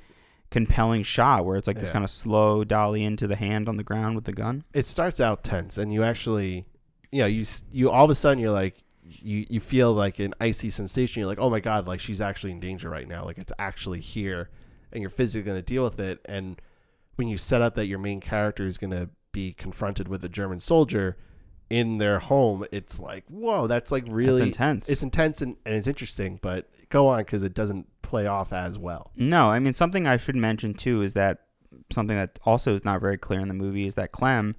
[0.50, 1.92] compelling shot where it's like this Yeah.
[1.92, 4.64] kind of slow dolly into the hand on the ground with the gun.
[4.74, 6.66] it starts out tense and you actually
[7.12, 10.34] you know you you all of a sudden you're like you you feel like an
[10.40, 11.20] icy sensation.
[11.20, 13.24] You're like oh my god like she's actually in danger right now.
[13.24, 14.50] Like it's actually here.
[14.92, 16.20] And you're physically going to deal with it.
[16.26, 16.60] And
[17.16, 20.28] when you set up that your main character is going to be confronted with a
[20.28, 21.16] german soldier
[21.70, 24.90] in their home it's like whoa that's like really intense.
[24.90, 28.78] it's intense and, and it's interesting but go on because it doesn't play off as
[28.78, 29.10] well.
[29.16, 31.46] No, I mean something I should mention too is that
[31.90, 34.54] something that also is not very clear in the movie is that Clem,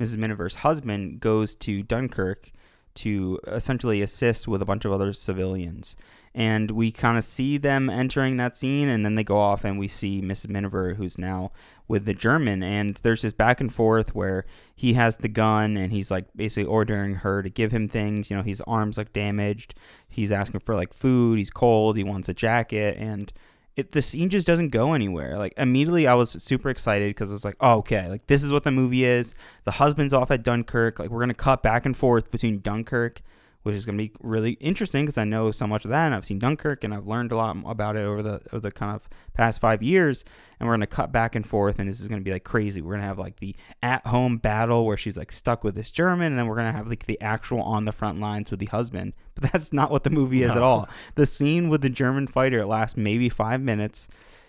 [0.00, 0.16] Mrs.
[0.16, 2.50] Miniver's husband, goes to Dunkirk
[2.94, 5.96] to essentially assist with a bunch of other civilians.
[6.34, 9.78] And we kind of see them entering that scene, and then they go off, and
[9.78, 10.48] we see Mrs.
[10.48, 11.52] Miniver, who's now
[11.88, 12.62] with the German.
[12.62, 16.64] And there's this back and forth where he has the gun, and he's like basically
[16.64, 18.30] ordering her to give him things.
[18.30, 19.74] You know, his arms look damaged.
[20.08, 21.38] He's asking for like food.
[21.38, 21.98] He's cold.
[21.98, 23.30] He wants a jacket, and
[23.76, 25.38] it the scene just doesn't go anywhere.
[25.38, 28.52] Like immediately, I was super excited because I was like, "Oh, okay, like this is
[28.52, 30.98] what the movie is." The husband's off at Dunkirk.
[30.98, 33.22] Like we're gonna cut back and forth between Dunkirk,
[33.62, 36.24] which is gonna be really interesting because I know so much of that, and I've
[36.24, 39.08] seen Dunkirk, and I've learned a lot about it over the over the kind of
[39.34, 40.24] past five years.
[40.58, 42.80] And we're gonna cut back and forth, and this is gonna be like crazy.
[42.82, 46.28] We're gonna have like the at home battle where she's like stuck with this German,
[46.28, 49.12] and then we're gonna have like the actual on the front lines with the husband.
[49.34, 52.66] But that's not what the movie is at all the scene with the German fighter
[52.66, 54.06] lasts maybe five minutes.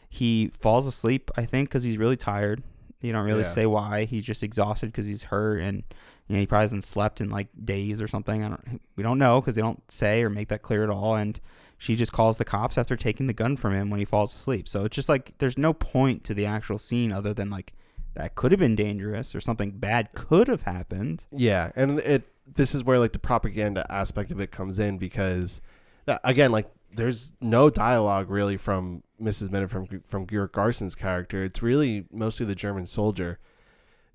[0.10, 2.63] He falls asleep, I think, because he's really tired.
[3.02, 3.47] You don't really Yeah.
[3.49, 4.04] say why.
[4.06, 5.84] He's just exhausted because he's hurt, and
[6.27, 8.43] you know he probably hasn't slept in like days or something.
[8.43, 8.81] I don't.
[8.95, 11.15] We don't know because they don't say or make that clear at all.
[11.15, 11.39] And
[11.77, 14.69] she just calls the cops after taking the gun from him when he falls asleep.
[14.69, 17.73] So it's just like there's no point to the actual scene other than like
[18.15, 21.25] that could have been dangerous or something bad could have happened.
[21.31, 22.23] Yeah, and it
[22.55, 25.62] this is where like the propaganda aspect of it comes in because
[26.05, 29.51] that, again, like there's no dialogue really from Mrs.
[29.51, 31.43] Minute from from Greer Garson's character.
[31.43, 33.39] It's really mostly the German soldier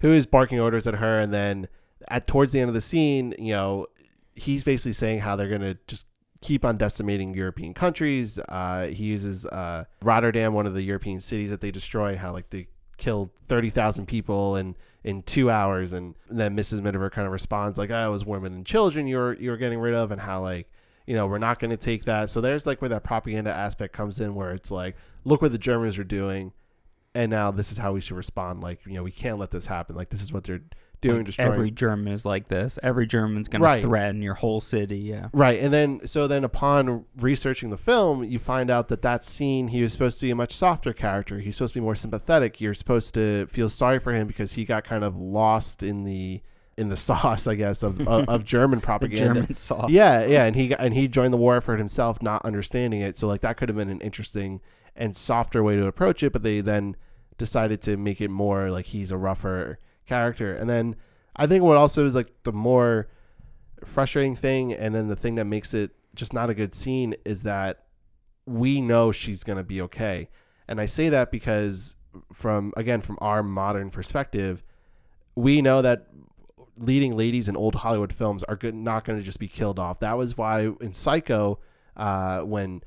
[0.01, 1.69] who is barking orders at her, and then
[2.07, 3.87] at towards the end of the scene, you know,
[4.35, 6.07] he's basically saying how they're gonna just
[6.41, 8.39] keep on decimating European countries.
[8.49, 12.51] Uh, he uses uh, Rotterdam, one of the European cities that they destroy, how like
[12.51, 16.83] they killed thirty thousand people in in two hours, and then Mrs.
[16.83, 19.57] Miniver kind of responds like, "Oh, it was women and children you were you were
[19.57, 20.71] getting rid of," and how like
[21.07, 22.31] you know we're not going to take that.
[22.31, 25.59] So there's like where that propaganda aspect comes in, where it's like, look what the
[25.59, 26.53] Germans are doing,
[27.15, 28.61] and now this is how we should respond.
[28.61, 29.97] Like you know we can't let this happen.
[29.97, 30.63] Like this is what they're
[31.01, 32.79] doing, Like, destroying every German is like this.
[32.83, 34.99] Every German's gonna threaten your whole city.
[34.99, 35.29] Yeah.
[35.33, 39.69] Right, and then so then upon researching the film, you find out that that scene
[39.69, 41.39] he was supposed to be a much softer character.
[41.39, 42.61] He's supposed to be more sympathetic.
[42.61, 46.43] You're supposed to feel sorry for him because he got kind of lost in the
[46.77, 49.35] in the sauce, I guess, of of, of German propaganda.
[49.41, 49.91] German sauce.
[49.91, 53.17] Yeah, yeah, and he got, and he joined the war effort himself, not understanding it.
[53.17, 54.61] So like that could have been an interesting
[54.97, 56.97] and softer way to approach it, but they then
[57.37, 59.79] decided to make it more like he's a rougher
[60.09, 60.55] character.
[60.55, 60.97] And then
[61.37, 63.09] I think what also is like the more
[63.85, 67.45] frustrating thing, and then the thing that makes it just not a good scene is
[67.45, 67.85] that
[68.47, 70.29] we know she's going to be okay.
[70.67, 71.95] And I say that because
[72.33, 74.65] from again from our modern perspective,
[75.35, 76.09] we know that
[76.77, 80.01] leading ladies in old Hollywood films are good, not going to just be killed off.
[80.01, 81.59] That was why in Psycho,
[81.97, 82.83] uh, when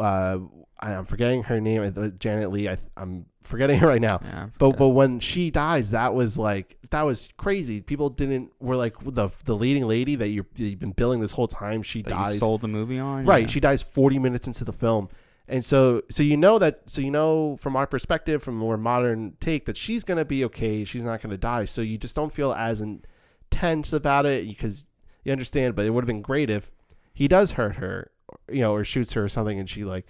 [0.00, 0.38] uh,
[0.78, 2.70] I, am forgetting her name, uh, Janet Leigh.
[2.70, 4.20] I, am forgetting her right now.
[4.22, 7.80] Yeah, but but when she dies, that was like that was crazy.
[7.80, 11.48] People didn't were like the the leading lady that you you've been billing this whole
[11.48, 11.82] time.
[11.82, 12.38] She that dies.
[12.38, 13.42] sold the movie on right.
[13.42, 13.48] Yeah.
[13.48, 15.08] She dies 40 minutes into the film.
[15.50, 18.76] And so, so you know that, so you know from our perspective, from a more
[18.76, 20.84] modern take, that she's gonna be okay.
[20.84, 21.64] She's not gonna die.
[21.64, 24.86] So you just don't feel as intense about it because
[25.24, 25.74] you understand.
[25.74, 26.70] But it would have been great if
[27.12, 28.12] he does hurt her,
[28.50, 30.06] you know, or shoots her or something, and she like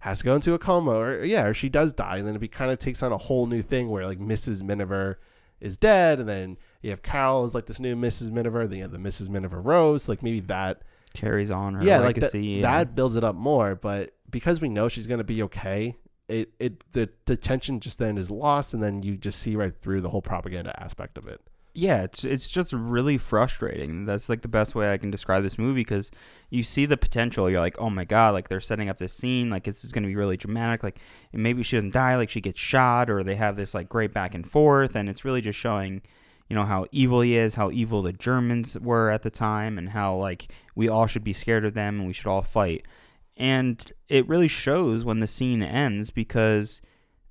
[0.00, 2.52] has to go into a coma, or yeah, or she does die, and then it
[2.52, 4.62] kind of takes on a whole new thing where like Mrs.
[4.62, 5.18] Miniver
[5.60, 8.30] is dead, and then you have Carol is like this new Mrs.
[8.30, 9.28] Miniver, then you have the Mrs.
[9.28, 10.82] Miniver Rose, like maybe that
[11.14, 12.60] carries on her yeah, legacy.
[12.60, 13.74] like and- that builds it up more.
[13.74, 15.96] But because we know she's gonna be okay,
[16.28, 19.74] it it the the tension just then is lost, and then you just see right
[19.74, 21.40] through the whole propaganda aspect of it.
[21.76, 24.04] Yeah, it's it's just really frustrating.
[24.04, 26.12] That's like the best way I can describe this movie because
[26.48, 27.50] you see the potential.
[27.50, 30.06] You're like, oh my god, like they're setting up this scene, like this is gonna
[30.06, 30.84] be really dramatic.
[30.84, 30.98] Like
[31.32, 34.36] maybe she doesn't die, like she gets shot, or they have this like great back
[34.36, 36.02] and forth, and it's really just showing,
[36.48, 39.90] you know, how evil he is, how evil the Germans were at the time, and
[39.90, 42.86] how like we all should be scared of them and we should all fight.
[43.36, 46.80] And it really shows when the scene ends because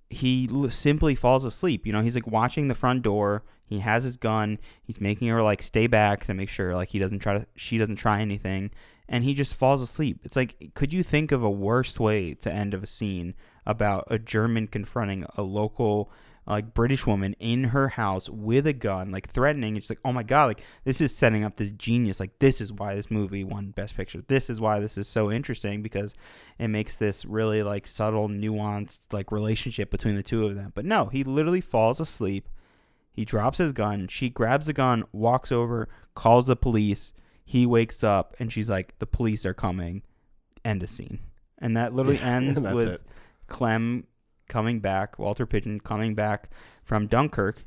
[0.10, 1.86] he simply falls asleep.
[1.86, 3.44] You know, he's like watching the front door.
[3.74, 4.60] He has his gun.
[4.84, 7.78] He's making her like stay back to make sure like he doesn't try to she
[7.78, 8.70] doesn't try anything
[9.10, 10.20] and he just falls asleep.
[10.24, 13.34] It's like could you think of a worse way to end of a scene
[13.66, 16.12] about a German confronting a local
[16.46, 19.78] like British woman in her house with a gun, like threatening.
[19.78, 22.20] It's like, oh my god, like this is setting up this genius.
[22.20, 24.24] Like this is why this movie won Best Picture.
[24.28, 26.14] This is why this is so interesting because
[26.60, 30.72] it makes this really like subtle, nuanced like relationship between the two of them.
[30.76, 32.48] But no, he literally falls asleep.
[33.14, 34.08] He drops his gun.
[34.08, 37.14] She grabs the gun, walks over, calls the police.
[37.46, 40.02] He wakes up, and she's like, "The police are coming."
[40.66, 41.20] End of scene.
[41.60, 43.02] And that literally ends with it.
[43.48, 44.08] Clem
[44.48, 46.50] coming back, Walter Pidgeon coming back
[46.84, 47.66] from Dunkirk.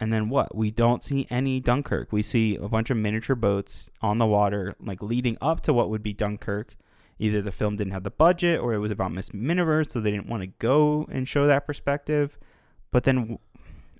[0.00, 0.54] And then what?
[0.54, 2.12] We don't see any Dunkirk.
[2.12, 5.88] We see a bunch of miniature boats on the water, like leading up to what
[5.88, 6.76] would be Dunkirk.
[7.18, 10.10] Either the film didn't have the budget or it was about Miss Miniver, so they
[10.10, 12.36] didn't want to go and show that perspective.
[12.90, 13.38] But then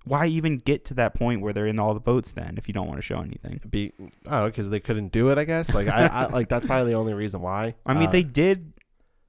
[0.04, 2.74] why even get to that point where they're in all the boats then if you
[2.74, 3.60] don't want to show anything?
[3.68, 3.92] Be
[4.28, 5.38] I because they couldn't do it.
[5.38, 7.74] I guess like I, I like that's probably the only reason why.
[7.86, 8.72] I mean, Uh, they did.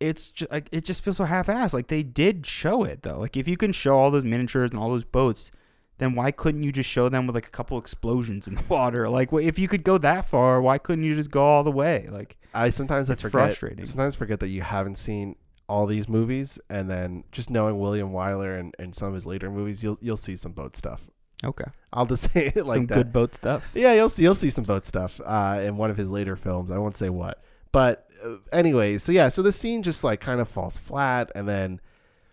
[0.01, 1.73] It's just, like it just feels so half-assed.
[1.73, 3.19] Like they did show it though.
[3.19, 5.51] Like if you can show all those miniatures and all those boats,
[5.97, 9.07] then why couldn't you just show them with like a couple explosions in the water?
[9.07, 12.09] Like if you could go that far, why couldn't you just go all the way?
[12.11, 13.31] Like I sometimes I it's forget.
[13.31, 13.85] frustrating.
[13.85, 18.59] Sometimes forget that you haven't seen all these movies, and then just knowing William Wyler
[18.59, 21.01] and, and some of his later movies, you'll you'll see some boat stuff.
[21.43, 22.95] okay, I'll just say it like some that.
[22.95, 23.71] good boat stuff.
[23.73, 26.71] Yeah, you'll see you'll see some boat stuff uh, in one of his later films.
[26.71, 30.39] I won't say what, but uh, anyways, so yeah, so the scene just like kind
[30.39, 31.81] of falls flat, and then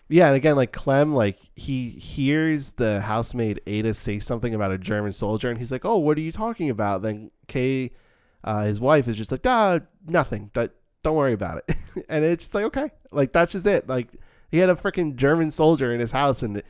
[0.08, 4.78] yeah, and again like Clem like he hears the housemaid Ada say something about a
[4.78, 7.92] German soldier, and he's like, "Oh, what are you talking about?" Then Kay,
[8.44, 10.50] uh, his wife, is just like, "Ah, nothing.
[10.54, 11.76] That don't worry about it,"
[12.08, 13.88] and it's just like okay, like that's just it.
[13.88, 14.08] Like
[14.50, 16.62] he had a freaking German soldier in his house, and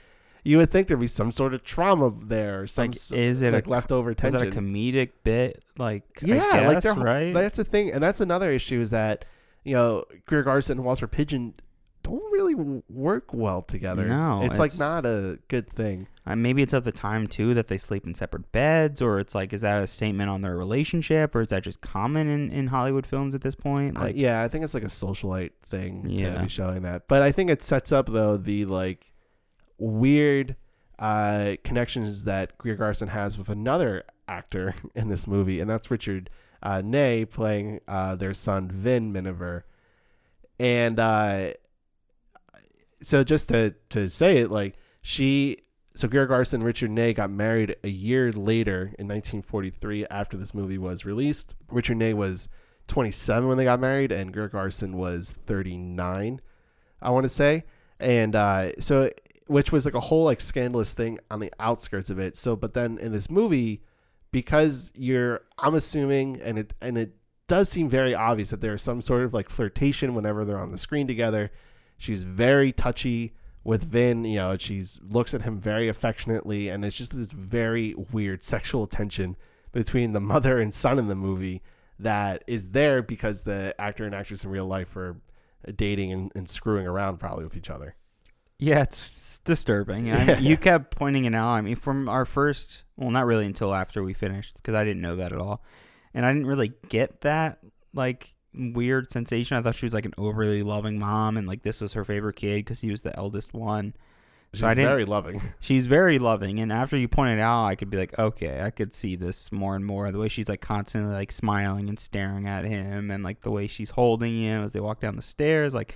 [0.44, 3.42] you would think there'd be some sort of trauma there, or some Like, s- is
[3.42, 5.62] it like a leftover Was Is that a comedic bit?
[5.78, 7.32] Like Yeah, I guess, like they're right.
[7.34, 9.24] That's the thing, and that's another issue is that
[9.64, 11.54] you know Greer Garson and Walter Pidgeon
[12.02, 12.54] don't really
[12.88, 14.04] work well together.
[14.06, 16.06] No, it's, like not a good thing.
[16.26, 19.34] Uh, maybe it's at the time too that they sleep in separate beds, or it's
[19.34, 22.66] like, is that a statement on their relationship, or is that just common in, in
[22.68, 23.96] Hollywood films at this point?
[23.96, 26.42] Uh, Like, yeah, I think it's like a socialite thing to Yeah.
[26.42, 29.12] be showing that, but I think it sets up though the like
[29.78, 30.56] weird
[30.98, 36.30] uh, connections that Greer Garson has with another actor in this movie, and that's Richard
[36.62, 39.64] uh, Ney playing uh, their son Vin Miniver,
[40.60, 41.52] and uh,
[43.02, 45.58] so just to to say it, like she,
[45.94, 50.54] so Greer Garson and Richard Ney got married a year later in 1943 after this
[50.54, 51.54] movie was released.
[51.70, 52.48] Richard Ney was
[52.88, 56.40] 27 when they got married, and Greer Garson was 39,
[57.00, 57.64] I want to say,
[57.98, 59.10] and uh, so
[59.46, 62.36] which was like a whole like scandalous thing on the outskirts of it.
[62.36, 63.82] So, but then in this movie,
[64.30, 67.16] because you're, I'm assuming, and it and it
[67.48, 70.78] does seem very obvious that there's some sort of like flirtation whenever they're on the
[70.78, 71.50] screen together.
[72.02, 73.32] She's very touchy
[73.62, 77.94] with Vin, you know, she's looks at him very affectionately, and it's just this very
[77.94, 79.36] weird sexual tension
[79.70, 81.62] between the mother and son in the movie
[82.00, 85.20] that is there because the actor and actress in real life are
[85.76, 87.94] dating and, and screwing around probably with each other.
[88.58, 90.12] Yeah, it's, it's disturbing.
[90.12, 91.50] I mean, you kept pointing it out.
[91.50, 95.02] I mean, from our first, well, not really until after we finished, because I didn't
[95.02, 95.62] know that at all,
[96.12, 97.60] and I didn't really get that
[97.94, 99.56] like weird sensation.
[99.56, 102.36] I thought she was like an overly loving mom, and like this was her favorite
[102.36, 103.94] kid because he was the eldest one.
[104.52, 105.40] She's So I didn't- very loving.
[105.60, 108.68] She's very loving, and after you pointed it out, I could be like, okay, I
[108.70, 110.12] could see this more and more.
[110.12, 113.66] The way she's like constantly like smiling and staring at him, and like the way
[113.66, 115.94] she's holding him as they walk down the stairs, like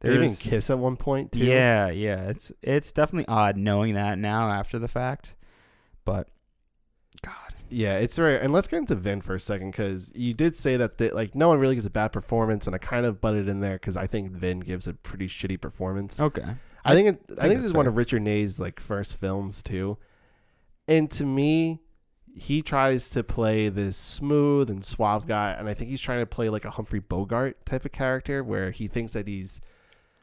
[0.00, 1.40] They even kiss at one point too.
[1.40, 2.28] yeah, yeah.
[2.30, 5.34] It's it's definitely odd knowing that now after the fact,
[6.06, 6.28] but
[7.70, 8.40] Yeah, it's very.
[8.40, 11.34] And let's get into Vin for a second because you did say that the, like
[11.34, 13.96] no one really gives a bad performance, and I kind of butted in there because
[13.96, 16.20] I think Vin gives a pretty shitty performance.
[16.20, 19.16] okay, I think it, I think, that's this is one of Richard Ney's like first
[19.16, 19.98] films too,
[20.88, 21.80] and to me,
[22.34, 26.26] he tries to play this smooth and suave guy, and I think he's trying to
[26.26, 29.60] play like a Humphrey Bogart type of character where he thinks that he's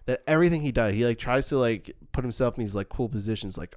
[0.05, 3.09] that everything he does, he like tries to like put himself in these like cool
[3.09, 3.75] positions, like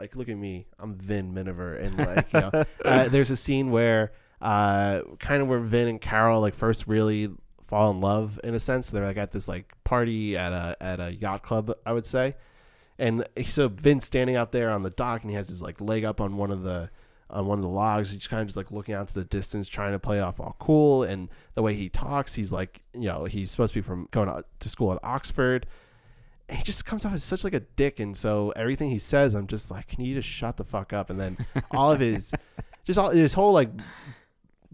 [0.00, 3.70] like look at me, I'm Vin Miniver, and like you know, uh, there's a scene
[3.70, 7.30] where uh kind of where Vin and Carol like first really
[7.66, 8.90] fall in love in a sense.
[8.90, 12.36] They're like at this like party at a at a yacht club, I would say.
[12.98, 16.04] And so Vin's standing out there on the dock and he has his like leg
[16.04, 16.90] up on one of the
[17.30, 18.12] on one of the logs.
[18.12, 20.56] He's kind of just like looking out to the distance, trying to play off all
[20.58, 21.02] cool.
[21.02, 24.42] And the way he talks, he's like, you know, he's supposed to be from going
[24.58, 25.66] to school at Oxford.
[26.50, 28.00] He just comes off as such like a dick.
[28.00, 31.10] And so everything he says, I'm just like, can you just shut the fuck up?
[31.10, 32.32] And then all of his,
[32.84, 33.70] just all his whole like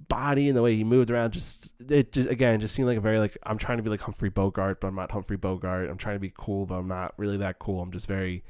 [0.09, 3.01] body and the way he moved around, just it just again just seemed like a
[3.01, 5.91] very like I'm trying to be like Humphrey Bogart, but I'm not Humphrey Bogart.
[5.91, 7.83] I'm trying to be cool, but I'm not really that cool.
[7.83, 8.45] I'm just very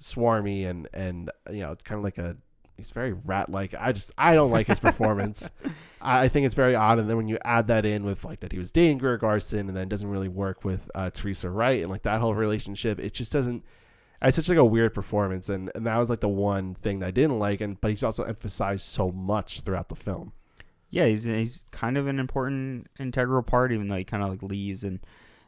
[0.00, 2.36] swarmy and and you know kind of like a
[2.76, 3.74] he's very rat like.
[3.78, 5.50] I just I don't like his performance.
[6.00, 6.98] I, I think it's very odd.
[6.98, 9.68] And then when you add that in with like that he was dating Greer Garson
[9.68, 13.14] and then doesn't really work with uh, Teresa Wright and like that whole relationship, it
[13.14, 13.64] just doesn't.
[14.22, 17.08] It's such like a weird performance, and, and that was like the one thing that
[17.08, 17.60] I didn't like.
[17.60, 20.32] And but he's also emphasized so much throughout the film.
[20.90, 24.42] yeah, he's he's kind of an important integral part, even though he kind of like
[24.42, 25.00] leaves and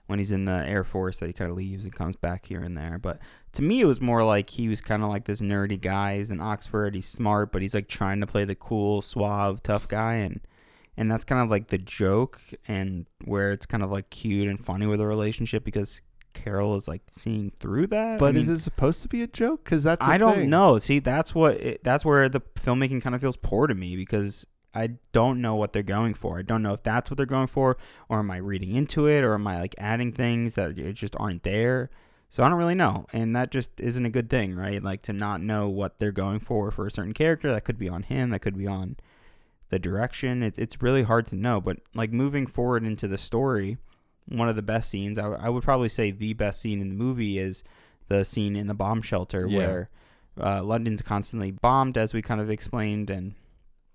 [0.07, 2.61] when he's in the Air Force, that he kind of leaves and comes back here
[2.61, 2.99] and there.
[2.99, 3.19] But
[3.53, 6.19] to me, it was more like he was kind of like this nerdy guy.
[6.19, 6.95] He's in Oxford.
[6.95, 10.41] He's smart, but he's like trying to play the cool, suave, tough guy, and
[10.97, 14.65] and that's kind of like the joke, and where it's kind of like cute and
[14.65, 16.01] funny with a relationship because
[16.35, 18.19] Carol is like seeing through that.
[18.19, 19.65] But I is it supposed to be a joke?
[19.65, 20.51] Because that's I don't thing.
[20.51, 20.79] know.
[20.79, 24.47] See, that's what it, that's where the filmmaking kind of feels poor to me because
[24.75, 26.39] I don't know what they're going for.
[26.39, 27.77] I don't know if that's what they're going for,
[28.09, 31.17] or am I reading into it, or am I like adding things that uh, just
[31.19, 31.91] aren't there?
[32.31, 34.83] So I don't really know, and that just isn't a good thing, right?
[34.83, 37.51] Like to not know what they're going for for a certain character.
[37.51, 38.31] That could be on him.
[38.31, 38.97] That could be on
[39.71, 40.43] the direction.
[40.43, 41.59] It, it's really hard to know.
[41.61, 43.79] But like moving forward into the story,
[44.27, 46.95] one of the best scenes, I, I would probably say the best scene in the
[46.95, 47.65] movie is
[48.09, 49.57] the scene in the bomb shelter Yeah.
[49.57, 49.91] where
[50.39, 53.35] uh, London's constantly bombed, as we kind of explained, and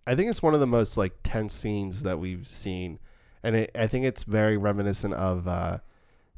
[0.08, 3.00] I think it's one of the most like tense scenes that we've seen,
[3.44, 5.78] and it, I think it's very reminiscent of uh,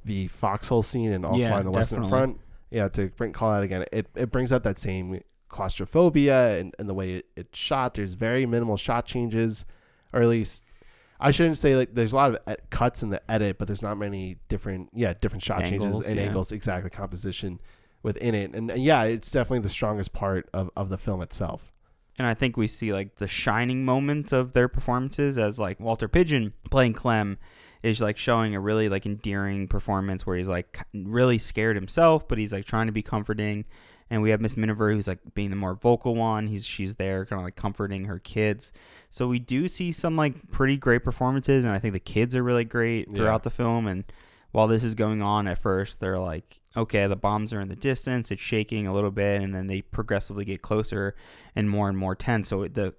[0.05, 2.17] the foxhole scene in All Yeah, Quiet on the Western definitely.
[2.19, 2.41] Front.
[2.71, 6.89] Yeah, to bring call out again, it, it brings out that same claustrophobia and, and
[6.89, 7.95] the way it, it's shot.
[7.95, 9.65] There's very minimal shot changes,
[10.13, 10.63] or at least
[11.19, 13.97] I shouldn't say like there's a lot of cuts in the edit, but there's not
[13.97, 16.25] many different yeah different shot Angles, changes and yeah.
[16.25, 17.59] angles exactly composition
[18.03, 21.71] within it, and, and yeah, it's definitely the strongest part of, of the film itself.
[22.17, 26.07] and I think we see like the shining moment of their performances as like Walter
[26.07, 27.37] Pidgeon playing Clem
[27.85, 32.37] is like showing a really like endearing performance where he's like really scared himself, but
[32.37, 33.65] he's like trying to be comforting.
[34.09, 36.47] And we have Miss Miniver who's like being the more vocal one.
[36.47, 38.71] He's she's there kind of like comforting her kids.
[39.09, 42.43] So we do see some like pretty great performances, and I think the kids are
[42.43, 43.15] really great Yeah.
[43.17, 43.87] throughout the film.
[43.87, 44.03] And
[44.51, 47.75] while this is going on at first, they're like, okay, the bombs are in the
[47.75, 51.15] distance, it's shaking a little bit, and then they progressively get closer
[51.55, 52.49] and more and more tense.
[52.49, 52.93] So the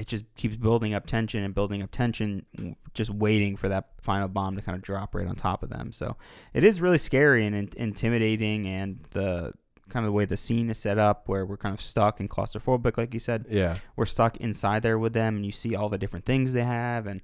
[0.00, 2.46] it just keeps building up tension and building up tension,
[2.94, 5.92] just waiting for that final bomb to kind of drop right on top of them.
[5.92, 6.16] So
[6.54, 9.52] it is really scary and in- intimidating, and the
[9.90, 12.30] kind of the way the scene is set up, where we're kind of stuck and
[12.30, 13.76] claustrophobic, like you said, Yeah.
[13.96, 17.06] we're stuck inside there with them, and you see all the different things they have,
[17.06, 17.20] and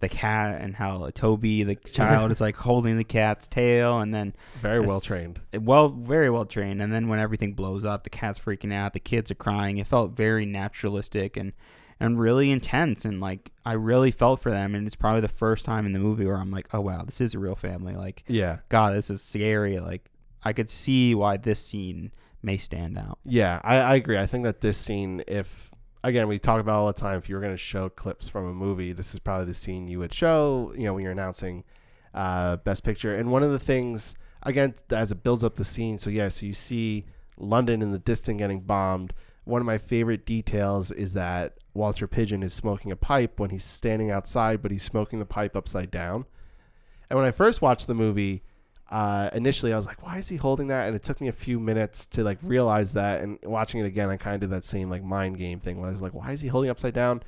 [0.00, 4.34] the cat, and how Toby, the child, is like holding the cat's tail, and then
[4.60, 5.40] Very well trained.
[5.60, 6.82] well, very well trained.
[6.82, 9.78] And then when everything blows up, the cat's freaking out, the kids are crying.
[9.78, 11.52] It felt very naturalistic and
[12.00, 13.04] and really intense.
[13.04, 14.74] And like I really felt for them.
[14.74, 17.20] And it's probably the first time in the movie where I'm like, oh wow, this
[17.20, 17.94] is a real family.
[17.94, 18.58] Like Yeah.
[18.68, 19.78] God, this is scary.
[19.80, 20.10] Like
[20.42, 23.18] I could see why this scene may stand out.
[23.24, 24.18] Yeah, I, I agree.
[24.18, 25.70] I think that this scene, if
[26.04, 28.46] again, we talk about all the time, if you were going to show clips from
[28.46, 30.72] a movie, this is probably the scene you would show.
[30.76, 31.64] You know, when you're announcing
[32.14, 33.14] uh, Best Picture.
[33.14, 36.46] And one of the things, again, as it builds up the scene, so yeah, so
[36.46, 39.12] you see London in the distance getting bombed.
[39.48, 43.64] One of my favorite details is that Walter Pidgeon is smoking a pipe when he's
[43.64, 46.26] standing outside, but he's smoking the pipe upside down.
[47.08, 48.42] And when I first watched the movie,
[48.90, 50.86] uh, initially I was like, why is he holding that?
[50.86, 53.22] And it took me a few minutes to like realize that.
[53.22, 55.88] And watching it again, I kind of did that same like mind game thing where
[55.88, 57.12] I was like, why is he holding upside down?
[57.12, 57.22] And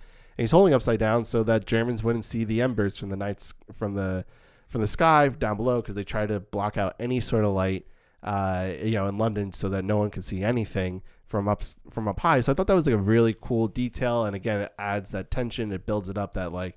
[0.44, 3.94] he's holding upside down so that Germans wouldn't see the embers from the nights from
[3.94, 4.26] the
[4.68, 7.86] from the sky down below because they try to block out any sort of light,
[8.22, 11.00] uh, you know, in London so that no one can see anything
[11.30, 12.40] from up from up high.
[12.40, 15.30] So I thought that was like a really cool detail, and again, it adds that
[15.30, 15.70] tension.
[15.70, 16.76] It builds it up that like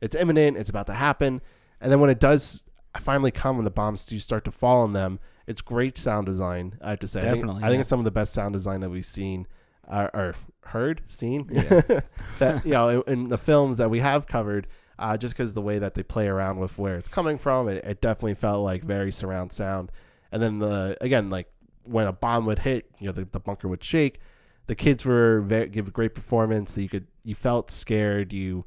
[0.00, 1.42] it's imminent, it's about to happen,
[1.80, 2.62] and then when it does
[2.98, 6.78] finally come, when the bombs do start to fall on them, it's great sound design.
[6.80, 7.66] I have to say, Definitely, I think, yeah.
[7.66, 9.46] I think it's some of the best sound design that we've seen.
[9.86, 10.34] Uh, or
[10.66, 11.46] heard, seen
[12.38, 14.66] that you know in, in the films that we have covered,
[14.98, 17.84] uh, just because the way that they play around with where it's coming from, it,
[17.84, 19.90] it definitely felt like very surround sound.
[20.32, 21.52] And then the again, like
[21.90, 24.20] when a bomb would hit, you know, the, the bunker would shake.
[24.66, 26.72] The kids were very, give a great performance.
[26.72, 28.32] That you could you felt scared.
[28.32, 28.64] You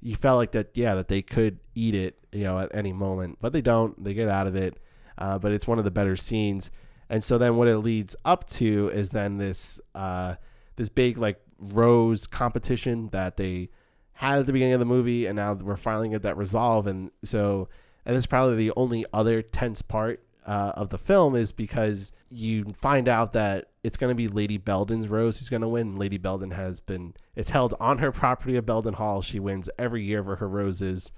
[0.00, 3.38] you felt like that, yeah, that they could eat it, you know, at any moment,
[3.40, 4.02] but they don't.
[4.02, 4.78] They get out of it.
[5.18, 6.70] Uh, but it's one of the better scenes.
[7.08, 10.34] And so then what it leads up to is then this uh,
[10.76, 13.70] this big like rose competition that they
[14.12, 16.86] had at the beginning of the movie, and now we're finally get that resolve.
[16.86, 17.68] And so,
[18.04, 22.12] and this is probably the only other tense part uh, of the film is because
[22.30, 25.96] you find out that it's going to be Lady Belden's rose who's going to win.
[25.96, 29.22] Lady Belden has been it's held on her property of Belden Hall.
[29.22, 31.12] She wins every year for her roses,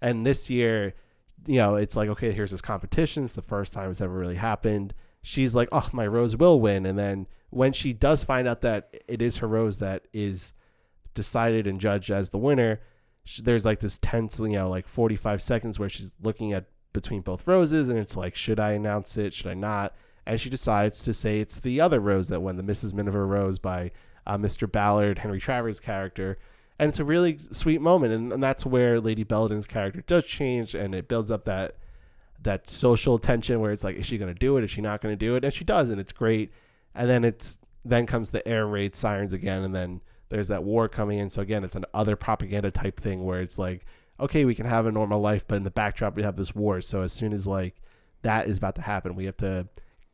[0.00, 0.94] and this year,
[1.46, 3.24] you know, it's like okay, here's this competition.
[3.24, 4.94] It's the first time it's ever really happened.
[5.22, 9.02] She's like, oh, my rose will win, and then when she does find out that
[9.06, 10.52] it is her rose that is
[11.14, 12.80] decided and judged as the winner,
[13.24, 17.20] sh- there's like this tense, you know, like 45 seconds where she's looking at between
[17.20, 19.34] both roses and it's like, should I announce it?
[19.34, 19.94] Should I not?
[20.30, 22.94] And she decides to say it's the other rose that won, the Mrs.
[22.94, 23.90] Miniver Rose by
[24.28, 24.70] uh, Mr.
[24.70, 26.38] Ballard, Henry Travers' character.
[26.78, 28.12] And it's a really sweet moment.
[28.12, 31.74] And, and that's where Lady Belden's character does change and it builds up that
[32.42, 34.62] that social tension where it's like, is she going to do it?
[34.62, 35.44] Is she not going to do it?
[35.44, 36.52] And she does, and it's great.
[36.94, 40.88] And then it's then comes the air raid sirens again, and then there's that war
[40.88, 41.28] coming in.
[41.28, 43.84] So again, it's an other propaganda type thing where it's like,
[44.20, 46.80] okay, we can have a normal life, but in the backdrop we have this war.
[46.82, 47.74] So as soon as like
[48.22, 49.66] that is about to happen, we have to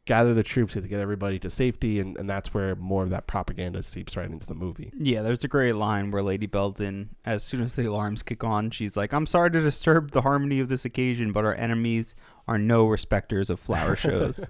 [0.07, 3.27] gather the troops to get everybody to safety, and, and that's where more of that
[3.27, 4.93] propaganda seeps right into the movie.
[4.97, 8.71] Yeah, there's a great line where Lady Belden, as soon as the alarms kick on,
[8.71, 12.15] she's like, I'm sorry to disturb the harmony of this occasion, but our enemies
[12.49, 14.45] are no respecters of flower shows.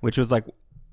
[0.00, 0.44] Which was like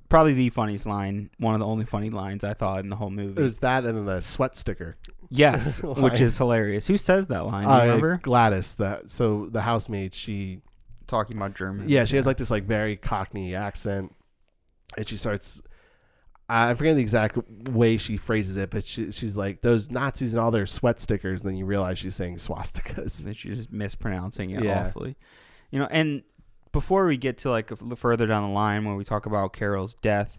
[0.07, 3.09] probably the funniest line, one of the only funny lines I thought in the whole
[3.11, 3.39] movie.
[3.39, 4.95] It was that and the sweat sticker.
[5.29, 6.87] yes, which is hilarious.
[6.87, 7.63] Who says that line?
[7.65, 8.19] Do you Uh, remember?
[8.23, 10.61] Gladys, that so the housemaid, she
[11.07, 11.87] Talking about German.
[11.89, 14.13] Yeah, she has like this like very Cockney accent,
[14.97, 15.61] and she starts.
[16.47, 17.37] I forget the exact
[17.69, 21.41] way she phrases it, but she, she's like those Nazis and all their sweat stickers.
[21.41, 23.23] And then you realize she's saying swastikas.
[23.23, 24.85] that she's just mispronouncing it Yeah.
[24.85, 25.15] awfully.
[25.71, 26.21] You know, and
[26.71, 30.37] before we get to like further down the line when we talk about Carol's death,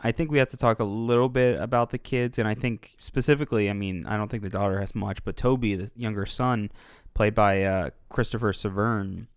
[0.00, 2.94] I think we have to talk a little bit about the kids, and I think
[2.98, 6.70] specifically, I mean, I don't think the daughter has much, but Toby, the younger son,
[7.14, 9.28] played by uh, Christopher Severn,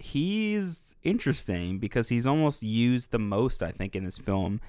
[0.00, 4.60] he's interesting because he's almost used the most, I think, in this film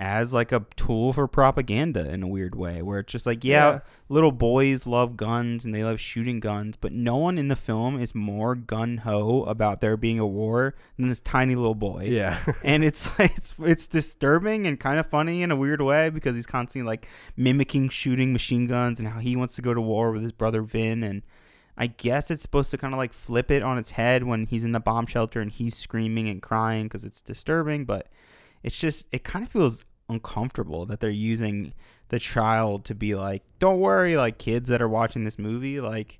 [0.00, 3.68] as like a tool for propaganda in a weird way where it's just like yeah,
[3.72, 3.78] Yeah.
[4.08, 8.00] little boys love guns and they love shooting guns but no one in the film
[8.00, 12.84] is more gun-ho about there being a war than this tiny little boy Yeah, and
[12.84, 16.86] it's it's it's disturbing and kind of funny in a weird way because he's constantly
[16.88, 20.30] like mimicking shooting machine guns and how he wants to go to war with his
[20.30, 21.22] brother Vin and
[21.80, 24.64] I guess it's supposed to kind of like flip it on its head when he's
[24.64, 28.08] in the bomb shelter and he's screaming and crying because it's disturbing but
[28.64, 31.72] it's just it kind of feels uncomfortable that they're using
[32.08, 36.18] the child to be like don't worry like kids that are watching this movie like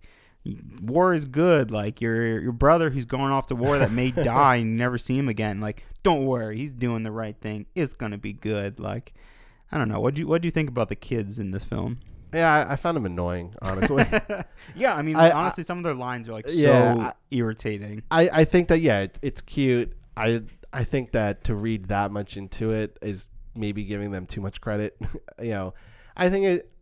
[0.81, 4.57] war is good like your your brother who's going off to war that may die
[4.57, 8.19] and never see him again like don't worry he's doing the right thing it's gonna
[8.19, 9.13] be good like
[9.73, 11.65] i don't know what do you what do you think about the kids in this
[11.65, 11.99] film
[12.33, 12.66] yeah.
[12.68, 14.05] I, I found him annoying, honestly.
[14.74, 18.03] yeah i mean I- honestly some of their lines are like so Yeah, I- irritating
[18.11, 19.93] I, I think that yeah, it's, it's cute.
[20.16, 24.41] I I think that to read that much into it is maybe giving them too
[24.41, 24.97] much credit.
[25.41, 25.74] you know,
[26.16, 26.72] I think it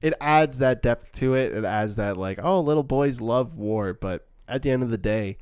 [0.00, 1.52] it adds that depth to it.
[1.52, 4.98] It adds that like, oh, little boys love war, but at the end of the
[4.98, 5.38] day,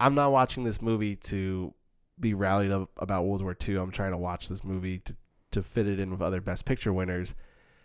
[0.00, 1.74] I'm not watching this movie to
[2.18, 3.76] be rallied up about World War II.
[3.76, 5.14] I'm trying to watch this movie to
[5.52, 7.34] to fit it in with other Best Picture winners.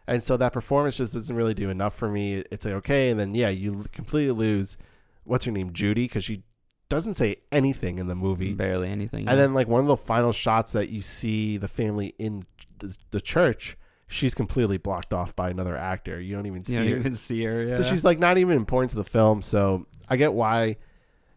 [0.08, 2.43] And so that performance just doesn't really do enough for me.
[2.52, 4.78] It's like okay, and then yeah, you completely lose
[5.24, 6.43] what's her name, Judy, because she
[6.89, 8.54] doesn't say anything in the movie.
[8.54, 9.28] Barely anything.
[9.28, 12.45] And then like one of the final shots that you see the family in
[12.80, 13.78] the, the church,
[14.08, 16.20] she's completely blocked off by another actor.
[16.20, 16.97] You don't even you see don't her.
[16.97, 17.64] even see her.
[17.64, 17.76] Yeah.
[17.78, 19.41] So she's like not even important to the film.
[19.41, 20.76] So I get why,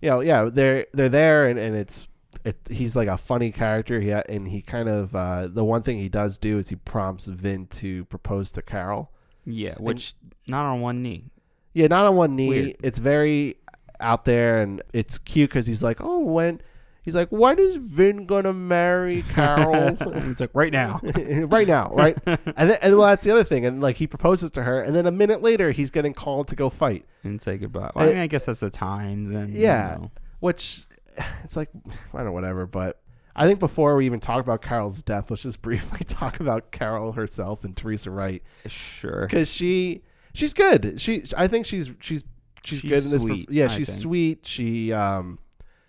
[0.00, 2.08] you know, yeah, they're they're there, and, and it's
[2.44, 4.00] it, he's like a funny character.
[4.00, 7.26] He and he kind of uh, the one thing he does do is he prompts
[7.26, 9.10] Vin to propose to Carol.
[9.44, 10.14] yeah, which
[10.46, 11.30] not on one knee.
[11.72, 12.48] Yeah, not on one knee.
[12.48, 12.76] Weird.
[12.82, 13.56] It's very
[14.00, 16.60] out there, and it's cute because he's like, oh, when.
[17.02, 19.94] He's like, when is Vin gonna marry Carol?
[20.00, 21.00] it's like right now.
[21.48, 22.16] right now, right?
[22.26, 23.66] And then, and well, that's the other thing.
[23.66, 26.56] And like he proposes to her, and then a minute later, he's getting called to
[26.56, 27.04] go fight.
[27.22, 27.90] and say goodbye.
[27.94, 29.96] Well, I mean, I guess that's the times and you Yeah.
[30.00, 30.10] know.
[30.40, 30.86] Which
[31.44, 31.70] it's like
[32.12, 32.66] I don't know, whatever.
[32.66, 33.00] But
[33.36, 37.12] I think before we even talk about Carol's death, let's just briefly talk about Carol
[37.12, 39.26] herself and Teresa Wright sure.
[39.28, 40.02] because she
[40.34, 41.00] she's good.
[41.00, 42.24] She I think she's she's
[42.64, 43.22] she's, She's good in this.
[43.22, 43.98] sweet, yeah, I she's think.
[44.02, 44.46] sweet.
[44.46, 45.38] She um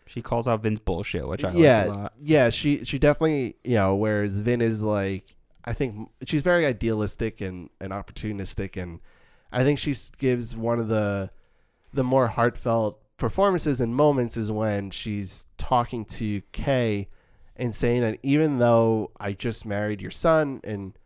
[0.08, 2.14] She calls out Vin's bullshit, which I yeah like a lot.
[2.22, 7.42] yeah she she definitely you know whereas Vin is like I think she's very idealistic
[7.42, 9.00] and and opportunistic and
[9.52, 11.30] I think she gives one of the
[11.94, 17.08] the more heartfelt performances and moments is when she's talking to Kay
[17.56, 20.98] and saying that even though I just married your son and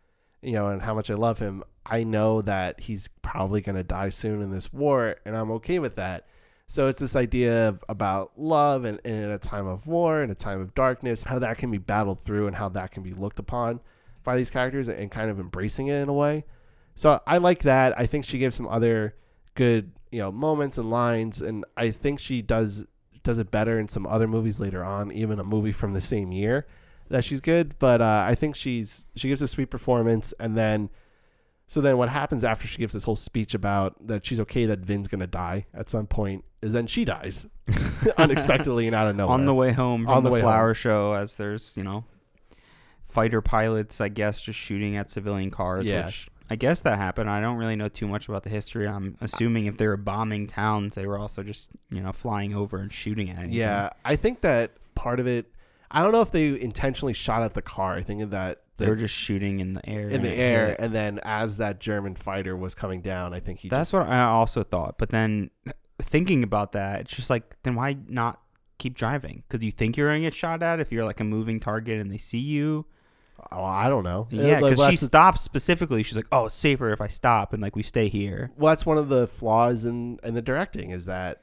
[0.42, 3.84] you know and how much I love him, I know that he's probably going to
[3.84, 6.26] die soon in this war and I'm okay with that.
[6.66, 10.30] So it's this idea of, about love and, and in a time of war and
[10.30, 13.12] a time of darkness, how that can be battled through and how that can be
[13.12, 13.80] looked upon
[14.22, 16.44] by these characters and, kind of embracing it in a way.
[16.94, 17.98] So I like that.
[17.98, 19.16] I think she gives some other
[19.56, 22.86] good, you know, moments and lines, and I think she does
[23.22, 26.32] does it better in some other movies later on, even a movie from the same
[26.32, 26.66] year
[27.10, 27.78] that she's good.
[27.78, 30.90] But uh, I think she's she gives a sweet performance, and then
[31.66, 34.80] so then what happens after she gives this whole speech about that she's okay that
[34.80, 37.46] Vin's gonna die at some point is then she dies
[38.18, 41.36] unexpectedly and out of nowhere on the way home On the the, flower show, as
[41.36, 42.04] there's you know
[43.10, 45.84] fighter pilots, I guess, just shooting at civilian cars.
[45.84, 46.06] Yeah.
[46.06, 47.30] Which I guess that happened.
[47.30, 48.88] I don't really know too much about the history.
[48.88, 52.78] I'm assuming if they were bombing towns, they were also just you know flying over
[52.78, 53.38] and shooting at.
[53.38, 53.56] anything.
[53.56, 55.46] Yeah, I think that part of it.
[55.92, 57.94] I don't know if they intentionally shot at the car.
[57.94, 60.08] I think that they were just shooting in the air.
[60.08, 60.80] in the air, hit.
[60.80, 63.68] and then as that German fighter was coming down, I think he.
[63.68, 64.98] That's just, what I also thought.
[64.98, 65.50] But then
[66.02, 68.40] thinking about that, it's just like, then why not
[68.78, 69.44] keep driving?
[69.48, 72.00] Because you think you're going to get shot at if you're like a moving target
[72.00, 72.86] and they see you.
[73.52, 74.26] Oh, I don't know.
[74.30, 76.02] Yeah, Like, because she stops specifically.
[76.02, 78.86] She's like, "Oh, it's safer if I stop and like we stay here." well, that's
[78.86, 81.42] one of the flaws in in the directing is that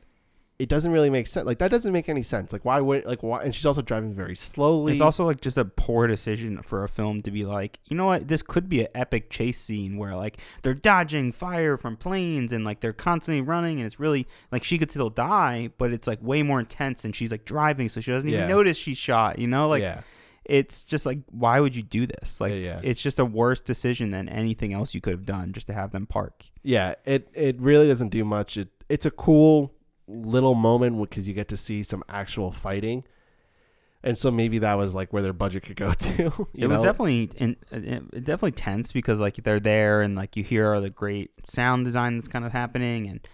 [0.59, 1.45] it doesn't really make sense.
[1.45, 2.51] Like that doesn't make any sense.
[2.51, 3.41] Like why would like why?
[3.41, 4.91] And she's also driving very slowly.
[4.93, 8.05] It's also like just a poor decision for a film to be like, you know
[8.07, 12.51] what, this could be an epic chase scene where like they're dodging fire from planes
[12.51, 16.07] and like they're constantly running and it's really like she could still die, but it's
[16.07, 18.47] like way more intense and she's like driving so she doesn't even Yeah.
[18.47, 19.37] notice she's shot.
[19.37, 20.01] You know, like yeah,
[20.47, 22.39] it's just like why would you do this?
[22.41, 22.79] Like Yeah, yeah.
[22.83, 25.91] it's just a worse decision than anything else you could have done just to have
[25.91, 26.45] them park.
[26.63, 26.95] yeah.
[27.05, 28.57] It it really doesn't do much.
[28.57, 29.73] It it's a cool
[30.07, 33.03] little moment because you get to see some actual fighting.
[34.03, 36.13] And so maybe that was like where their budget could go to.
[36.13, 40.37] you it was definitely in, it, it definitely tense because like they're there and like
[40.37, 43.27] you hear all the great sound design that's kind of happening and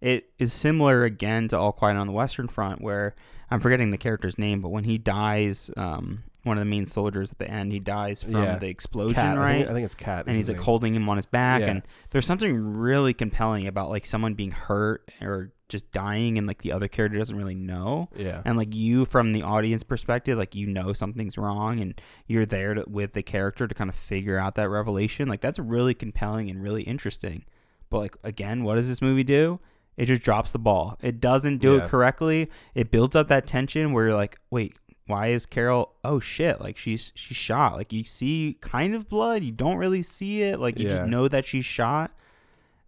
[0.00, 3.14] it is similar again to All Quiet on the Western Front where
[3.50, 7.30] I'm forgetting the character's name but when he dies um one of the main soldiers
[7.30, 8.56] at the end he dies from Yeah.
[8.58, 9.36] the explosion Kat.
[9.38, 10.24] I right think, I think it's Kat.
[10.26, 10.64] and he's like name.
[10.64, 11.68] holding him on his back Yeah.
[11.70, 16.62] and there's something really compelling about like someone being hurt or just dying and like
[16.62, 18.42] the other character doesn't really know yeah.
[18.44, 22.74] and like you from the audience perspective like you know something's wrong and you're there
[22.74, 26.50] to, with the character to kind of figure out that revelation like that's really compelling
[26.50, 27.44] and really interesting
[27.88, 29.60] but like again what does this movie do
[29.96, 31.84] it just drops the ball it doesn't do Yeah.
[31.84, 34.74] it correctly it builds up that tension where you're like wait
[35.10, 39.42] why is carol oh shit like she's she's shot like you see kind of blood
[39.42, 40.96] you don't really see it like you Yeah.
[40.98, 42.10] just know that she's shot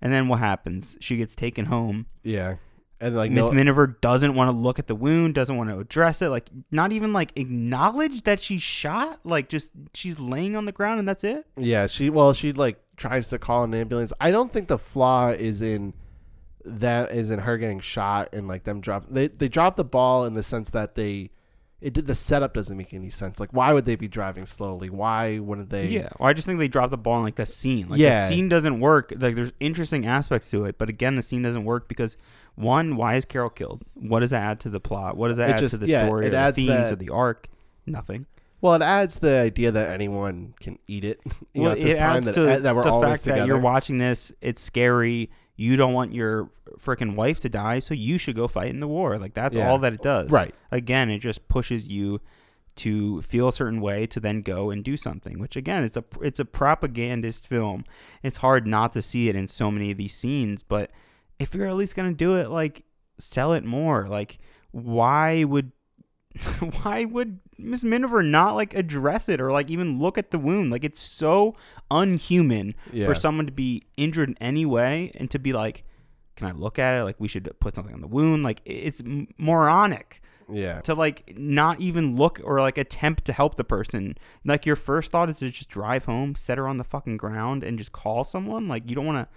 [0.01, 2.57] and then what happens she gets taken home Yeah.
[3.01, 5.79] And like Miss no, Miniver doesn't want to look at the wound, doesn't want to
[5.81, 9.18] address it, like not even like acknowledge that she's shot.
[9.25, 11.45] Like just she's laying on the ground and that's it.
[11.57, 14.12] Yeah, she well, she like tries to call an ambulance.
[14.20, 15.95] I don't think the flaw is in
[16.64, 20.25] that is in her getting shot and like them drop they they drop the ball
[20.25, 21.31] in the sense that they
[21.83, 23.39] it did the setup doesn't make any sense.
[23.41, 24.89] Like why would they be driving slowly?
[24.89, 26.09] Why wouldn't they Yeah.
[26.18, 27.89] Well, I just think they dropped the ball in like the scene.
[27.89, 28.22] Like Yeah.
[28.22, 29.12] the scene doesn't work.
[29.16, 32.16] Like there's interesting aspects to it, but again, the scene doesn't work because
[32.55, 33.83] one, why is Carol killed?
[33.95, 35.16] What does that add to the plot?
[35.16, 36.89] What does that It add just- to the yeah, story it or adds the themes
[36.91, 37.49] that- or the arc?
[37.87, 38.26] Nothing.
[38.61, 41.20] Well, it adds the idea that anyone can eat it.
[41.53, 43.24] You know, well, at this it time adds that, to that we're the all fact
[43.24, 44.33] that you're watching this.
[44.41, 45.30] It's scary.
[45.57, 46.49] you don't want your
[46.79, 49.18] freaking wife to die, so you should go fight in the war.
[49.18, 49.68] Like that's Yeah.
[49.68, 50.31] all that it does.
[50.31, 50.55] Right.
[50.70, 52.20] Again, it just pushes you
[52.77, 56.05] to feel a certain way to then go and do something, which again it's a
[56.23, 57.85] it's a propagandist film.
[58.23, 60.91] It's hard not to see it in so many of these scenes, but
[61.39, 62.85] if you're at least gonna do it, like
[63.18, 64.07] sell it more.
[64.09, 64.39] Like
[64.70, 65.73] why would
[66.83, 70.70] why would Miss Miniver not like address it or like even look at the wound?
[70.70, 71.55] Like it's so
[71.91, 73.07] unhuman Yeah.
[73.07, 75.85] for someone to be injured in any way and to be like,
[76.43, 77.05] "Can I look at it?
[77.05, 79.01] Like we should put something on the wound." Like it's
[79.38, 80.20] moronic
[80.51, 80.80] Yeah.
[80.82, 84.16] to like not even look or like attempt to help the person.
[84.45, 87.62] Like your first thought is to just drive home, set her on the fucking ground,
[87.62, 88.68] and just call someone.
[88.68, 89.34] Like you don't want to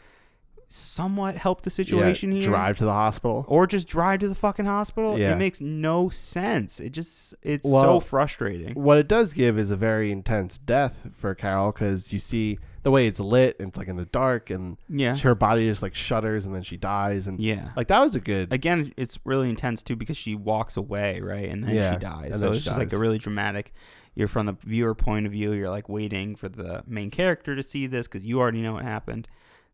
[0.67, 2.41] somewhat help the situation yeah.
[2.41, 3.45] here Drive to the hospital.
[3.47, 5.17] or just drive to the fucking hospital.
[5.17, 5.33] Yeah.
[5.33, 6.79] It makes no sense.
[6.79, 8.73] It just it's Well, so frustrating.
[8.73, 12.91] What it does give is a very intense death for Carol because you see the
[12.91, 15.17] way it's lit and it's like in the dark and Yeah.
[15.17, 17.69] her body just like shudders and then she dies and Yeah.
[17.75, 21.49] like that was a good Again, it's really intense too because she walks away, right?
[21.49, 22.31] And then Yeah, she dies.
[22.33, 23.73] and so it's just like a really dramatic.
[24.13, 25.51] You're from the viewer point of view.
[25.51, 28.83] You're like waiting for the main character to see this because you already know what
[28.83, 29.27] happened.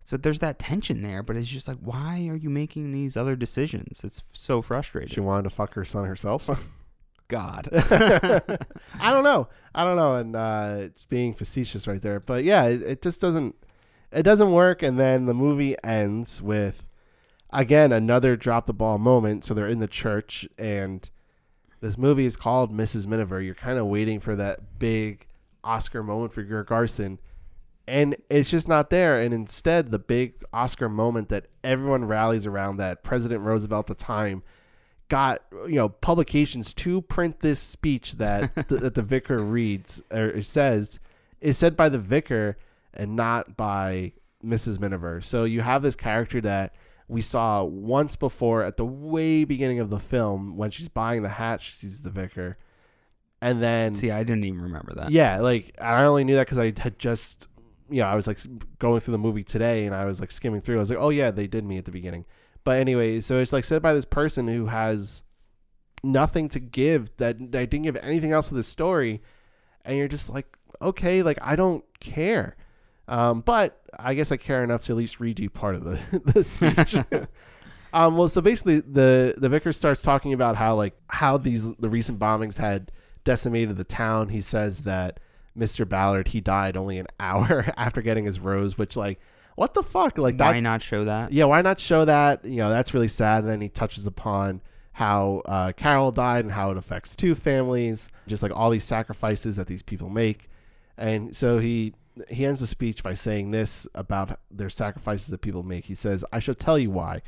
[0.05, 3.35] So there's that tension there, but it's just like, why are you making these other
[3.35, 4.01] decisions?
[4.05, 5.13] It's so frustrating.
[5.13, 6.49] she wanted to fuck her son herself.
[7.31, 7.69] God.
[8.99, 9.47] I don't know.
[9.73, 12.19] I don't know, and uh, it's being facetious right there.
[12.19, 13.55] But yeah, it, it just doesn't.
[14.11, 16.85] It doesn't work, and then the movie ends with
[17.49, 19.45] again another drop the ball moment.
[19.45, 21.09] So they're in the church, and
[21.79, 23.07] this movie is called Mrs.
[23.07, 23.41] Miniver.
[23.41, 25.25] You're kind of waiting for that big
[25.63, 27.17] Oscar moment for Greer Garson,
[27.87, 29.17] and it's just not there.
[29.17, 34.03] And instead, the big Oscar moment that everyone rallies around, that President Roosevelt at the
[34.03, 34.43] time
[35.11, 40.41] got you know publications to print this speech that the, that the vicar reads or
[40.41, 41.01] says
[41.41, 42.57] is said by the vicar
[42.93, 44.79] and not by Mrs.
[44.79, 45.19] Miniver.
[45.19, 46.73] So you have this character that
[47.09, 51.29] we saw once before at the way beginning of the film when she's buying the
[51.29, 52.55] hat, she sees the vicar,
[53.41, 55.11] and then See, I didn't even remember that.
[55.11, 57.49] yeah, like I only knew that because I had just,
[57.89, 58.39] you know, I was like
[58.79, 60.77] going through the movie today and I was like skimming through.
[60.77, 62.23] I was like, oh yeah, they did me at the beginning.
[62.63, 65.23] But anyway, so it's like said by this person who has
[66.03, 69.21] nothing to give that, that didn't give anything else to the story,
[69.83, 70.45] and you're just like,
[70.81, 72.55] okay, like I don't care.
[73.07, 76.21] Um, but I guess I care enough to at least read you part of the
[76.33, 76.95] the speech.
[77.93, 81.89] um, well, so basically, the the vicar starts talking about how like how these the
[81.89, 82.91] recent bombings had
[83.23, 84.29] decimated the town.
[84.29, 85.19] He says that
[85.57, 85.87] Mr.
[85.87, 89.19] Ballard he died only an hour after getting his rose, which like
[89.55, 91.31] what the fuck like Why that not show that?
[91.31, 92.45] yeah, why not show that?
[92.45, 93.39] You know, that's really sad.
[93.39, 94.61] And then he touches upon
[94.93, 99.55] how uh, Carol died and how it affects two families, just like all these sacrifices
[99.55, 100.47] that these people make.
[100.97, 101.93] And so he
[102.29, 105.85] he ends the speech by saying this about their sacrifices that people make.
[105.85, 107.21] He says, "I shall tell you why."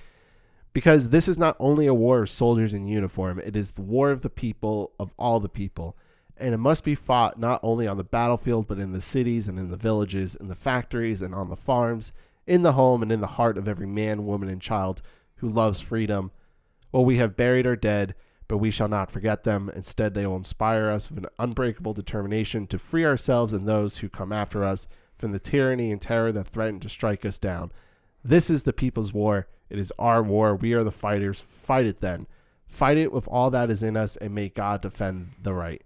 [0.73, 4.09] Because this is not only a war of soldiers in uniform, it is the war
[4.09, 5.95] of the people, of all the people.
[6.37, 9.59] And it must be fought not only on the battlefield, but in the cities and
[9.59, 12.11] in the villages, in the factories and on the farms,
[12.47, 15.01] in the home and in the heart of every man, woman, and child
[15.35, 16.31] who loves freedom.
[16.91, 18.15] Well, we have buried our dead,
[18.47, 19.71] but we shall not forget them.
[19.75, 24.09] Instead, they will inspire us with an unbreakable determination to free ourselves and those who
[24.09, 27.71] come after us from the tyranny and terror that threaten to strike us down.
[28.23, 29.47] This is the people's war.
[29.69, 30.55] It is our war.
[30.55, 31.39] We are the fighters.
[31.39, 32.27] Fight it then.
[32.67, 35.81] Fight it with all that is in us, and may God defend the right.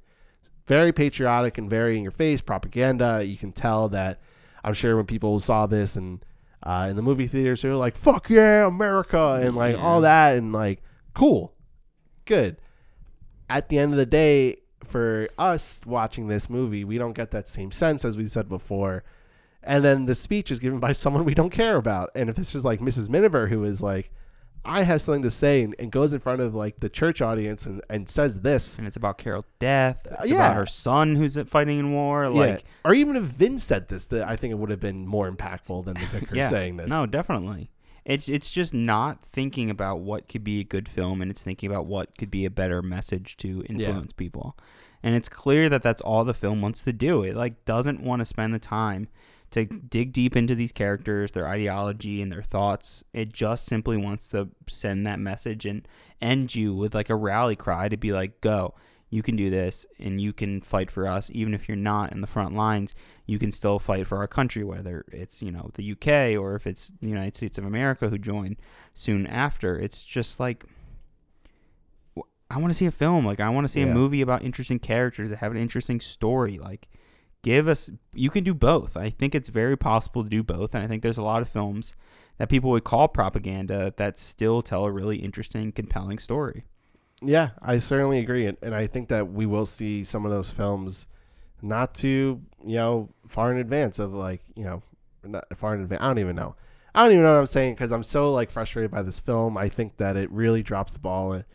[0.68, 3.24] Very patriotic and very in your face propaganda.
[3.26, 4.20] You can tell that.
[4.64, 6.24] I'm sure when people saw this and
[6.62, 10.36] uh, in the movie theaters, they were like, "Fuck yeah, America!" and like all that,
[10.36, 11.54] and like, cool,
[12.26, 12.58] good.
[13.50, 17.48] At the end of the day, for us watching this movie, we don't get that
[17.48, 19.04] same sense as we said before.
[19.64, 22.10] And then the speech is given by someone we don't care about.
[22.16, 23.10] And if this was like Mrs.
[23.10, 24.12] Miniver, who is like,
[24.66, 27.66] I have something to say, and, and goes in front of like the church audience
[27.66, 30.06] and, and says this, And it's about Carol's death.
[30.10, 30.36] Uh, it's yeah.
[30.36, 32.30] about her son who's fighting in war.
[32.30, 32.68] Like, yeah.
[32.86, 35.86] or even if Vin said this, that I think it would have been more impactful
[35.86, 36.90] than the vicar yeah, saying this.
[36.90, 37.72] No, definitely.
[38.06, 41.70] It's it's just not thinking about what could be a good film, and it's thinking
[41.70, 44.58] about what could be a better message to influence people.
[45.04, 47.24] And it's clear that that's all the film wants to do.
[47.24, 49.10] It like doesn't want to spend the time
[49.52, 53.04] to dig deep into these characters, their ideology, and their thoughts.
[53.14, 55.88] It just simply wants to send that message and
[56.22, 58.76] end you with like a rally cry to be like, "Go."
[59.10, 62.20] You can do this and you can fight for us even if you're not in
[62.20, 62.94] the front lines.
[63.26, 66.68] You can still fight for our country whether it's, you know, the UK or if
[66.68, 68.58] it's the United States of America who join
[68.94, 69.80] soon after.
[69.80, 70.66] It's just like
[72.50, 73.26] I want to see a film.
[73.26, 73.88] Like I want to see Yeah.
[73.88, 76.58] a movie about interesting characters that have an interesting story.
[76.58, 76.90] Like
[77.44, 78.98] give us you can do both.
[78.98, 81.50] I think it's very possible to do both and I think there's a lot of
[81.50, 81.96] films
[82.38, 86.66] that people would call propaganda that still tell a really interesting, compelling story.
[87.22, 90.52] Yeah, I certainly agree, and, and I think that we will see some of those
[90.52, 91.08] films
[91.62, 94.84] not too you know far in advance of like you know
[95.24, 96.02] not far in advance.
[96.02, 96.56] I don't even know.
[96.94, 99.58] I don't even know what I'm saying because I'm so like frustrated by this film.
[99.58, 101.46] I think that it really drops the ball in,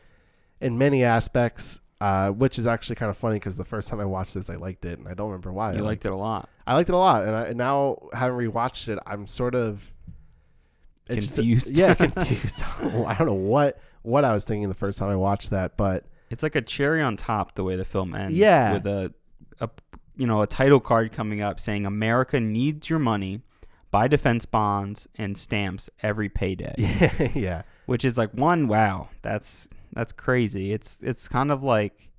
[0.61, 4.05] in many aspects, uh, which is actually kind of funny because the first time I
[4.05, 5.73] watched this, I liked it, and I don't remember why.
[5.73, 6.49] You I liked it a lot.
[6.67, 9.93] I liked it a lot, and, I, and now having rewatched it, I'm sort of
[11.09, 11.77] it just- Confused.
[11.77, 12.63] yeah, confused.
[12.83, 16.05] I don't know what what I was thinking the first time I watched that, but
[16.31, 18.37] It's like a cherry on top the way the film ends.
[18.37, 18.73] Yeah.
[18.73, 19.15] With a,
[19.61, 19.71] a
[20.17, 23.43] you know, a title card coming up saying America needs your money,
[23.93, 26.75] buy defense bonds and stamps every payday.
[26.79, 30.73] yeah, yeah, Which is like one, wow, that's that's crazy.
[30.73, 32.11] It's it's kind of like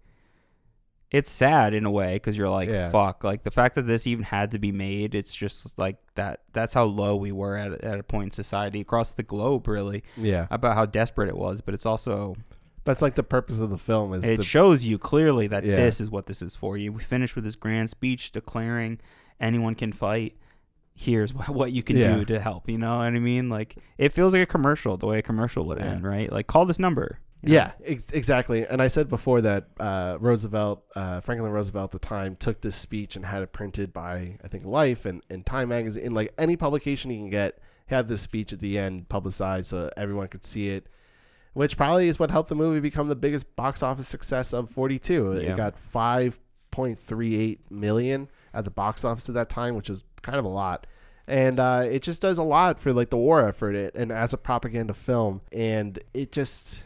[1.11, 2.89] it's sad in a way because you're like Yeah.
[2.89, 6.41] fuck like the fact that this even had to be made it's just like that
[6.53, 10.03] that's how low we were at, at a point in society across the globe really
[10.17, 10.47] yeah.
[10.49, 12.35] about how desperate it was but it's also
[12.83, 15.75] That's like the purpose of the film is it to, shows you clearly that Yeah.
[15.75, 16.91] this is what this is for you.
[16.91, 18.99] We finished with this grand speech declaring
[19.39, 20.35] anyone can fight.
[20.95, 22.15] Here's what you can Yeah.
[22.15, 22.67] do to help.
[22.67, 23.49] You know what I mean?
[23.49, 26.31] Like it feels like a commercial, the way a commercial would end, right?
[26.31, 27.19] Like call this number.
[27.43, 27.55] You know?
[27.55, 28.65] Yeah, ex- exactly.
[28.65, 32.75] And I said before that uh, Roosevelt, uh, Franklin Roosevelt at the time, took this
[32.75, 36.33] speech and had it printed by I think Life and, and Time magazine, in like
[36.37, 40.45] any publication you can get, had this speech at the end publicized so everyone could
[40.45, 40.87] see it.
[41.53, 45.41] Which probably is what helped the movie become the biggest box office success of 42.
[45.41, 45.51] Yeah.
[45.51, 50.45] It got 5.38 million at the box office at that time, which is kind of
[50.45, 50.87] a lot.
[51.27, 54.33] And uh, it just does a lot for like the war effort it, and as
[54.33, 55.41] a propaganda film.
[55.51, 56.81] And it just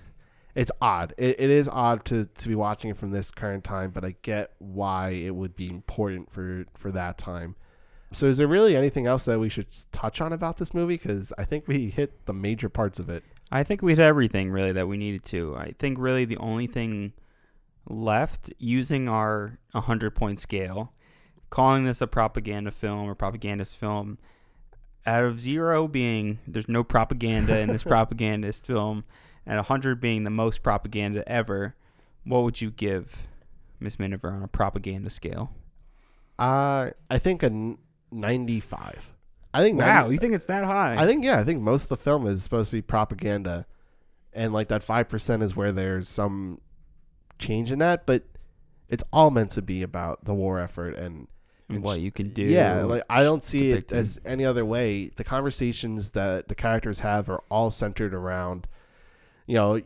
[0.58, 1.14] it's odd.
[1.18, 4.16] It, it is odd to, to be watching it from this current time, but I
[4.24, 7.56] get why it would be important for for that time.
[8.12, 10.96] So, is there really anything else that we should touch on about this movie?
[10.96, 13.24] Because I think we hit the major parts of it.
[13.52, 15.56] I think we did everything really that we needed to.
[15.56, 17.14] I think really the only thing
[17.88, 20.92] left using our 100 point scale,
[21.52, 24.18] calling this a propaganda film or propagandist film,
[25.06, 29.04] out of zero being there's no propaganda in this propagandist film,
[29.48, 31.76] and 100 being the most propaganda ever,
[32.24, 33.28] what would you give
[33.80, 35.52] Miss Miniver on a propaganda scale?
[36.38, 37.78] Uh, I think a n-
[38.12, 39.14] 95.
[39.54, 40.96] I think Wow, 90 you think it's that high?
[41.02, 43.66] I think yeah, I think most of the film is supposed to be propaganda,
[44.34, 46.60] and like that five percent is where there's some
[47.40, 48.24] change in that, but
[48.90, 51.28] it's all meant to be about the war effort and
[51.70, 52.44] and what you can do.
[52.44, 55.10] Yeah, like I don't see it as any other way.
[55.16, 58.68] The conversations that the characters have are all centered around,
[59.48, 59.82] you know,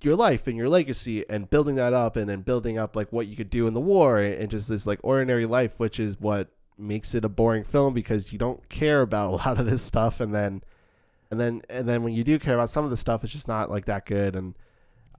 [0.00, 3.28] your life and your legacy and building that up and then building up like what
[3.28, 6.48] you could do in the war and just this like ordinary life, which is what
[6.76, 10.20] makes it a boring film because you don't care about a lot of this stuff
[10.20, 10.62] and then
[11.30, 13.46] and then and then when you do care about some of the stuff it's just
[13.46, 14.54] not like that good and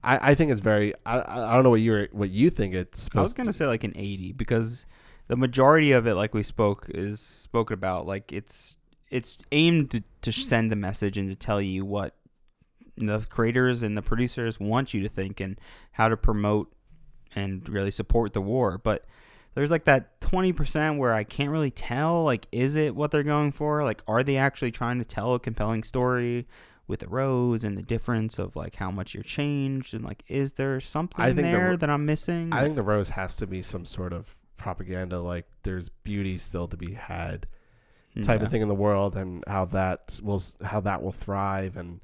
[0.04, 3.08] I, I think it's very I, I don't know what you what you think it's
[3.14, 4.84] I was gonna say like an eighty because
[5.28, 8.06] the majority of it, like we spoke, is spoken about.
[8.06, 8.76] Like it's
[9.10, 12.14] it's aimed to, to send a message and to tell you what
[12.96, 15.58] the creators and the producers want you to think and
[15.92, 16.72] how to promote
[17.34, 18.78] and really support the war.
[18.78, 19.04] But
[19.54, 22.24] there's like that twenty percent where I can't really tell.
[22.24, 23.82] Like, is it what they're going for?
[23.84, 26.46] Like, are they actually trying to tell a compelling story?
[26.88, 30.52] With the rose and the difference of like how much you're changed and like is
[30.52, 32.52] there something think the there that I'm missing?
[32.52, 36.68] I think the rose has to be some sort of propaganda, like there's beauty still
[36.68, 37.48] to be had,
[38.16, 38.46] mm, type Yeah.
[38.46, 41.98] of thing in the world, and how that will how that will thrive, and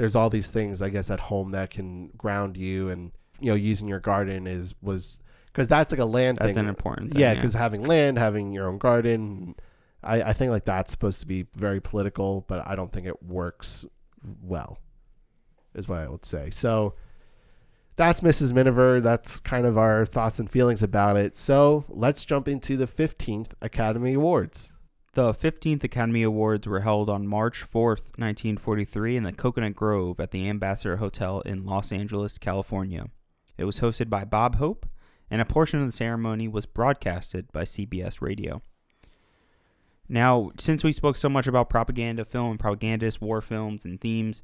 [0.00, 3.54] there's all these things I guess at home that can ground you, and you know
[3.54, 5.20] using your garden is was
[5.52, 6.58] because that's like a land That's thing.
[6.58, 7.20] an important thing.
[7.20, 9.56] yeah, Yeah, because having land, having your own garden,
[10.02, 13.22] I, I think like that's supposed to be very political, but I don't think it
[13.22, 13.84] works
[14.42, 14.78] well,
[15.74, 16.48] is what I would say.
[16.48, 16.94] So
[17.96, 18.54] that's Mrs.
[18.54, 19.02] Miniver.
[19.02, 21.36] That's kind of our thoughts and feelings about it.
[21.36, 24.72] So let's jump into the 15th Academy Awards.
[25.12, 30.30] The 15th Academy Awards were held on March 4th, 1943, in the Coconut Grove at
[30.30, 33.06] the Ambassador Hotel in Los Angeles, California.
[33.58, 34.86] It was hosted by Bob Hope,
[35.28, 38.62] and a portion of the ceremony was broadcasted by CBS Radio.
[40.08, 44.42] Now, since we spoke so much about propaganda film, propagandist war films, and themes,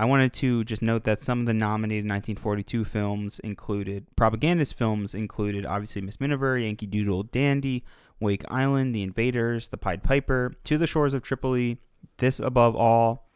[0.00, 5.14] I wanted to just note that some of the nominated 1942 films included propagandist films
[5.14, 7.84] included obviously Miss Miniver, Yankee Doodle Dandy,
[8.20, 11.78] Wake Island, The Invaders, The Pied Piper, To the Shores of Tripoli,
[12.18, 13.28] This Above All,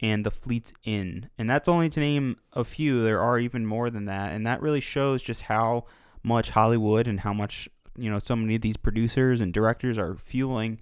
[0.00, 1.28] and The Fleet's In.
[1.38, 3.02] And that's only to name a few.
[3.02, 5.84] There are even more than that, and that really shows just how
[6.22, 10.16] much Hollywood and how much you know so many of these producers and directors are
[10.16, 10.78] fueling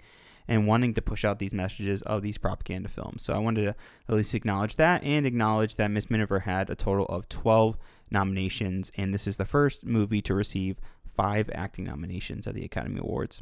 [0.47, 3.23] and wanting to push out these messages of these propaganda films.
[3.23, 3.75] So I wanted to
[4.07, 7.77] at least acknowledge that and acknowledge that Miss Miniver had a total of 12
[8.09, 10.77] nominations, and this is the first movie to receive
[11.17, 13.41] five acting nominations at the Academy Awards.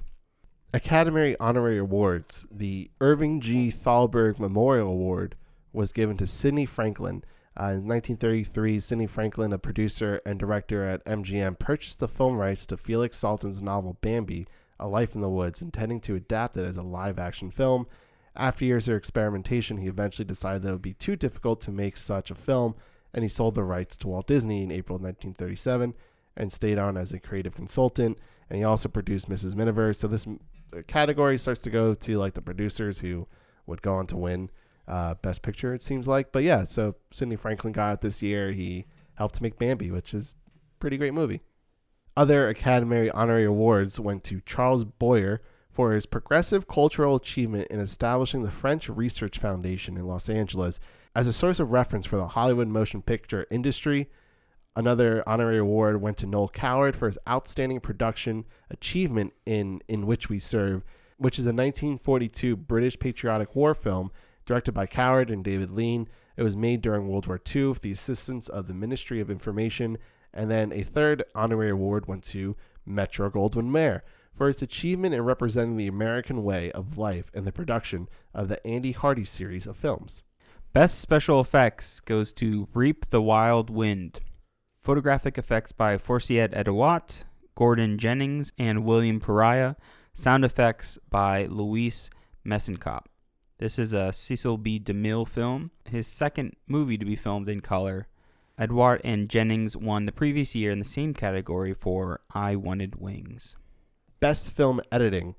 [0.74, 2.48] Academy Honorary Awards.
[2.50, 3.70] The Irving G.
[3.70, 5.36] Thalberg Memorial Award
[5.74, 7.24] was given to Sidney Franklin.
[7.58, 12.66] Uh, in 1933, Sidney Franklin, a producer and director at MGM, purchased the film rights
[12.66, 14.48] to Felix Salten's novel Bambi,
[14.80, 17.88] A Life in the Woods, intending to adapt it as a live action film.
[18.36, 21.96] After years of experimentation, he eventually decided that it would be too difficult to make
[21.96, 22.76] such a film,
[23.14, 25.94] and he sold the rights to Walt Disney in April 1937
[26.38, 28.20] and stayed on as a creative consultant.
[28.50, 29.56] And he also produced Mrs.
[29.56, 29.94] Miniver.
[29.94, 30.28] So this
[30.88, 33.28] category starts to go to like the producers who
[33.66, 34.50] would go on to win
[34.88, 36.32] uh, Best Picture, it seems like.
[36.32, 38.52] But yeah, so Sidney Franklin got it this year.
[38.52, 40.36] He helped make Bambi, which is
[40.80, 41.42] pretty great movie.
[42.18, 48.44] Other Academy Honorary Awards went to Charles Boyer for his progressive cultural achievement in establishing
[48.44, 50.80] the French Research Foundation in Los Angeles
[51.14, 54.10] as a source of reference for the Hollywood motion picture industry.
[54.78, 60.28] Another honorary award went to Noel Coward for his outstanding production achievement in In Which
[60.28, 60.84] We Serve,
[61.18, 64.12] which is a 1942 British patriotic war film
[64.46, 66.10] directed by Coward and David Lean.
[66.36, 69.98] It was made during World War II with the assistance of the Ministry of Information.
[70.34, 74.04] And then a third honorary award went to Metro Goldwyn Mayer
[74.36, 78.66] for its achievement in representing the American way of life in the production of the
[78.68, 80.24] Andy Hardy series of films.
[80.74, 84.20] Best special effects goes to Reap the Wild Wind.
[84.86, 87.24] Photographic effects by Farciot Edouart,
[87.56, 89.78] Gordon Jennings, and William Pereira.
[90.14, 92.08] Sound effects by Louis
[92.46, 93.06] Mesenkop.
[93.58, 94.80] This is a Cecil B.
[94.80, 98.08] DeMille film, his second movie to be filmed in color.
[98.60, 103.56] Edouart and Jennings won the previous year in the same category for I Wanted Wings.
[104.20, 105.34] Best film editing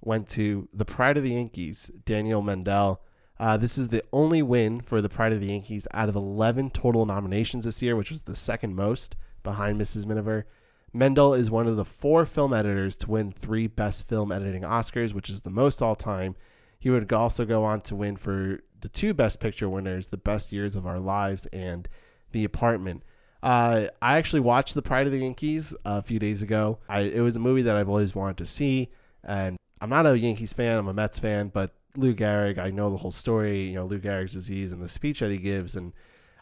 [0.00, 2.98] went to The Pride of the Yankees, Daniel Mandell.
[3.38, 6.70] Uh, this is the only win for The Pride of the Yankees out of 11
[6.70, 10.06] total nominations this year, which was the second most behind Mrs.
[10.06, 10.46] Miniver.
[10.94, 15.12] Mandell is one of the four film editors to win three Best Film Editing Oscars,
[15.12, 16.34] which is the most all time.
[16.78, 20.52] He would also go on to win for the two Best Picture winners, The Best
[20.52, 21.88] Years of Our Lives and
[22.32, 23.02] The Apartment.
[23.42, 26.78] Uh, I actually watched The Pride of the Yankees a few days ago.
[26.88, 28.88] I, it was a movie that I've always wanted to see,
[29.22, 30.78] and I'm not a Yankees fan.
[30.78, 33.64] I'm a Mets fan, but Lou Gehrig, I know the whole story.
[33.64, 35.92] You know Lou Gehrig's disease and the speech that he gives, and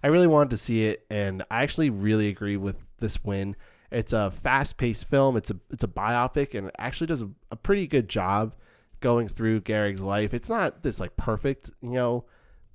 [0.03, 1.07] I really wanted to see it.
[1.11, 3.57] And I actually really agree with this win.
[3.91, 5.37] It's a fast-paced film.
[5.37, 8.55] It's a it's a biopic, and it actually does a, a pretty good job
[9.01, 10.33] going through Gehrig's life.
[10.33, 12.25] It's not this like perfect, you know,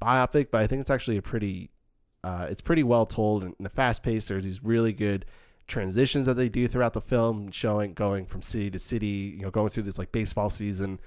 [0.02, 1.72] biopic, but I think it's actually a pretty
[2.24, 4.28] uh, it's pretty well told and the fast pace.
[4.28, 5.26] There's these really good
[5.68, 9.52] transitions that they do throughout the film, showing going from city to city, you know,
[9.52, 11.00] going through this like baseball season,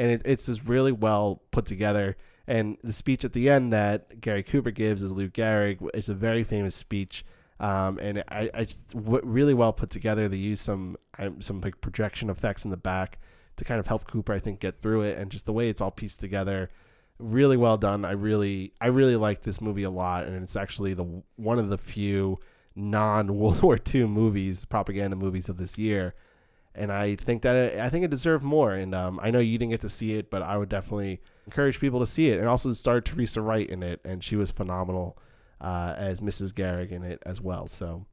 [0.00, 2.16] and it, it's just really well put together.
[2.46, 5.86] And the speech at the end that Gary Cooper gives is Lou Gehrig.
[5.92, 7.24] It's a very famous speech,
[7.60, 10.26] um, and I, I just, w- really well put together.
[10.26, 13.18] They use some um, some like projection effects in the back
[13.56, 15.82] to kind of help Cooper, I think, get through it, and just the way it's
[15.82, 16.70] all pieced together
[17.18, 18.06] really well done.
[18.06, 21.68] I really I really like this movie a lot, and it's actually the one of
[21.68, 22.38] the few
[22.74, 26.14] non World War II movies, propaganda movies of this year.
[26.80, 28.72] And I think that it, I think it deserved more.
[28.72, 31.78] And um, I know you didn't get to see it, but I would definitely encourage
[31.78, 32.38] people to see it.
[32.38, 35.18] And also starred Teresa Wright in it, and she was phenomenal
[35.60, 36.54] uh, as Mrs.
[36.54, 37.66] Gehrig in it as well.
[37.66, 38.06] So,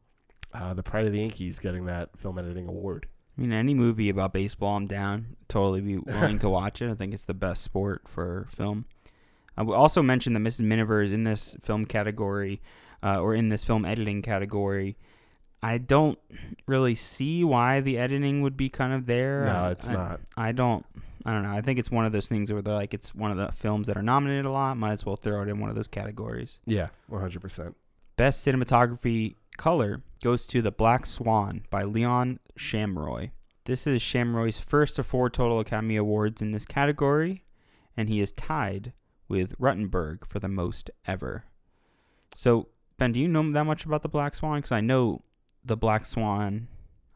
[0.54, 3.08] uh, the Pride of the Yankees getting that film editing award.
[3.38, 5.38] I mean, any movie about baseball, I'm down.
[5.48, 6.92] Totally be willing to watch it.
[6.92, 8.86] I think it's the best sport for film.
[9.56, 10.62] I will also mention that Mrs.
[10.62, 12.62] Miniver is in this film category,
[13.02, 14.98] uh, or in this film editing category.
[15.62, 16.20] I don't
[16.68, 19.46] really see why the editing would be kind of there.
[19.46, 20.22] No, it's I, not.
[20.36, 20.86] I don't.
[21.26, 21.52] I don't know.
[21.52, 23.88] I think it's one of those things where they're like, it's one of the films
[23.88, 24.78] that are nominated a lot.
[24.78, 26.60] Might as well throw it in one of those categories.
[26.66, 27.74] Yeah, 100%.
[28.16, 33.32] Best cinematography color goes to The Black Swan by Leon Shamroy.
[33.66, 37.44] This is Shamroy's first of four total Academy Awards in this category,
[37.98, 38.94] and he is tied
[39.28, 41.44] with Ruttenberg for the most ever.
[42.36, 44.60] So, Ben, do you know that much about The Black Swan?
[44.60, 45.24] Because I know
[45.68, 46.68] The Black Swan.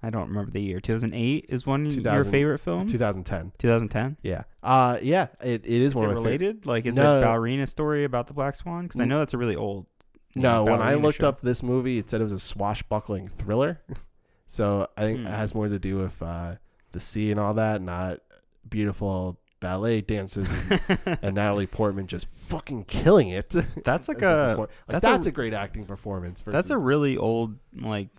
[0.03, 0.80] I don't remember the year.
[0.80, 2.91] 2008 is one of your favorite films.
[2.91, 3.52] 2010.
[3.60, 4.18] 2010.
[4.23, 4.44] Yeah.
[4.64, 5.28] Uh, yeah.
[5.44, 6.40] It, it is, Is one it of my favorite.
[6.40, 6.65] related?
[6.65, 7.18] Like, is No.
[7.18, 8.84] it a ballerina story about the Black Swan?
[8.88, 9.86] Because I know that's a really old.
[10.34, 11.28] No, when I looked show.
[11.28, 13.82] up this movie, it said it was a swashbuckling thriller.
[14.48, 15.28] so I think Hmm.
[15.28, 16.56] it has more to do with uh,
[16.94, 18.19] the sea and all that, not
[18.68, 23.53] beautiful ballet dancers and, and Natalie Portman just fucking killing it.
[23.84, 26.44] that's like a like, that's that's, a- a, great acting performance.
[26.45, 28.10] that's a really old like.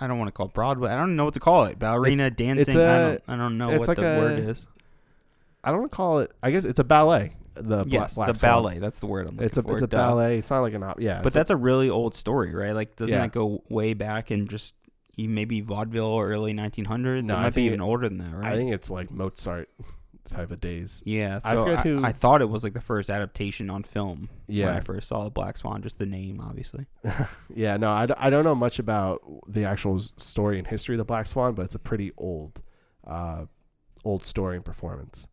[0.00, 0.90] I don't want to call it Broadway.
[0.90, 1.78] I don't know what to call it.
[1.78, 2.76] Ballerina dancing.
[2.76, 3.22] I a- don't.
[3.28, 4.66] I don't know it's what like the a- word is.
[5.64, 6.32] I don't want to call it.
[6.42, 7.32] I guess it's a ballet.
[7.54, 8.52] The yes, Black the Swan.
[8.52, 8.78] ballet.
[8.78, 9.72] That's the word I'm looking It's a for.
[9.74, 9.96] it's a duh.
[9.96, 10.38] ballet.
[10.38, 11.00] It's not like an op.
[11.00, 12.72] Yeah, But it's a- that's a really old story, right?
[12.72, 13.22] Like, doesn't Yeah.
[13.22, 14.74] that go way back and just
[15.16, 17.24] maybe vaudeville or early 1900s?
[17.24, 18.52] No, it might be even it- older than that, right?
[18.52, 19.68] I think it's like Mozart
[20.28, 21.02] type of days.
[21.06, 23.82] yeah, I so forget I, who- I thought it was like the first adaptation on
[23.82, 24.76] film when Yeah.
[24.76, 26.86] I first saw the Black Swan, just the name, obviously.
[27.54, 30.98] Yeah, no, I, d- I don't know much about the actual story and history of
[30.98, 32.62] the Black Swan, but it's a pretty old,
[33.06, 33.46] uh,
[34.04, 35.26] old story and performance.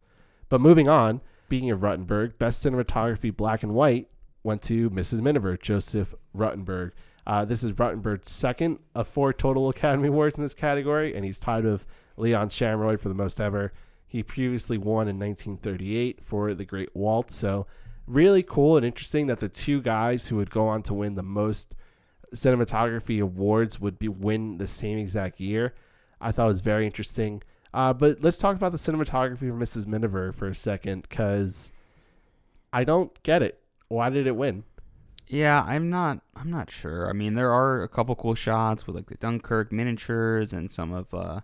[0.49, 4.07] But moving on, speaking of Ruttenberg, best cinematography black and white
[4.43, 5.21] went to Mrs.
[5.21, 6.91] Miniver, Joseph Ruttenberg.
[7.27, 11.39] Uh, this is Ruttenberg's second of four total Academy Awards in this category, and he's
[11.39, 11.85] tied with
[12.17, 13.73] Leon Shamroy for the most ever.
[14.15, 17.35] He previously won in 1938 for The Great Waltz.
[17.35, 17.67] So,
[18.07, 21.21] really cool and interesting that the two guys who would go on to win the
[21.21, 21.75] most
[22.33, 25.73] cinematography awards would be win the same exact year.
[26.21, 27.43] I thought it was very interesting.
[27.73, 29.85] Uh, but let's talk about the cinematography for Mrs.
[29.85, 31.73] Miniver for a second, because
[32.71, 33.59] I don't get it.
[33.89, 34.63] Why did it win?
[35.27, 36.21] Yeah, I'm not.
[36.37, 37.09] I'm not sure.
[37.09, 40.93] I mean, there are a couple cool shots with like the Dunkirk miniatures and some
[40.93, 41.41] of, uh,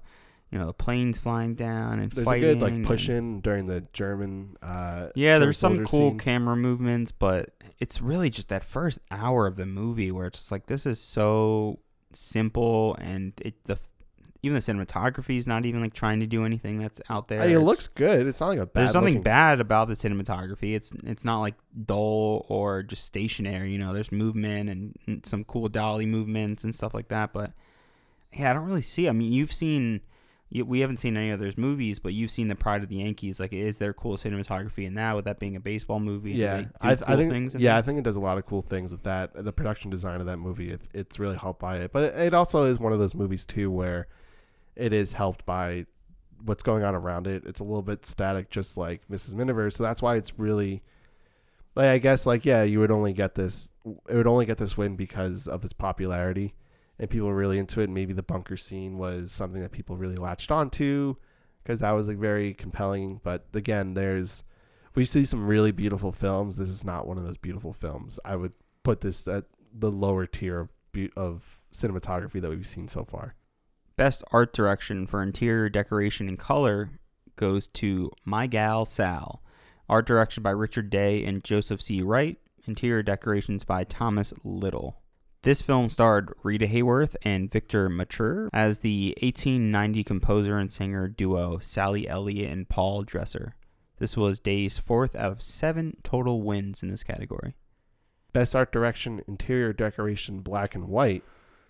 [0.52, 2.50] you know, the planes flying down and There's fighting.
[2.50, 4.58] a good like push in during the German.
[4.62, 6.18] Uh, Yeah, German there's some cool scene.
[6.20, 10.52] camera movements, but it's really just that first hour of the movie where it's just
[10.52, 11.80] like this is so
[12.14, 13.78] simple and it the
[14.44, 17.40] even the cinematography is not even like trying to do anything that's out there.
[17.42, 18.26] I mean, it It's- looks good.
[18.26, 18.82] It's not like a bad.
[18.82, 20.74] there's nothing looking- bad about the cinematography.
[20.76, 21.54] It's it's not like
[21.86, 23.72] dull or just stationary.
[23.72, 27.32] You know, there's movement and, and some cool dolly movements and stuff like that.
[27.34, 27.54] But
[28.34, 29.08] yeah, I don't really see.
[29.08, 30.02] I mean, you've seen.
[30.54, 32.98] You, we haven't seen any of those movies, but you've seen the Pride of the
[32.98, 33.40] Yankees.
[33.40, 35.16] Like, is there cool cinematography in that?
[35.16, 37.54] With that being a baseball movie, Yeah, I, cool I think.
[37.58, 39.32] yeah, I think it does a lot of cool things with that.
[39.34, 41.94] The production design of that movie, it, it's really helped by it.
[41.94, 44.08] But it, it also is one of those movies too where
[44.76, 45.86] it is helped by
[46.44, 47.44] what's going on around it.
[47.46, 49.36] It's a little bit static, just like Mrs.
[49.36, 49.70] Miniver.
[49.72, 50.82] So that's why it's really,
[51.76, 53.70] like, I guess, like, yeah, you would only get this.
[54.10, 56.54] It would only get this win because of its popularity,
[57.02, 57.90] and people were really into it.
[57.90, 61.16] Maybe the bunker scene was something that people really latched onto
[61.64, 63.20] because that was like very compelling.
[63.24, 64.44] But again, there's
[64.94, 66.58] we see some really beautiful films.
[66.58, 68.20] This is not one of those beautiful films.
[68.24, 68.54] I would
[68.84, 70.70] put this at the lower tier of
[71.18, 73.34] of cinematography that we've seen so far.
[73.96, 76.92] Best art direction for interior decoration and color
[77.36, 79.42] goes to My Gal Sal.
[79.90, 82.02] Art direction by Richard Day and Joseph C.
[82.02, 82.38] Wright.
[82.68, 85.01] Interior decorations by Thomas Little.
[85.44, 91.58] This film starred Rita Hayworth and Victor Mature as the 1890 composer and singer duo
[91.58, 93.56] Sally Elliott and Paul Dresser.
[93.98, 97.56] This was Day's fourth out of seven total wins in this category.
[98.34, 101.24] Best art direction, interior decoration, black and white,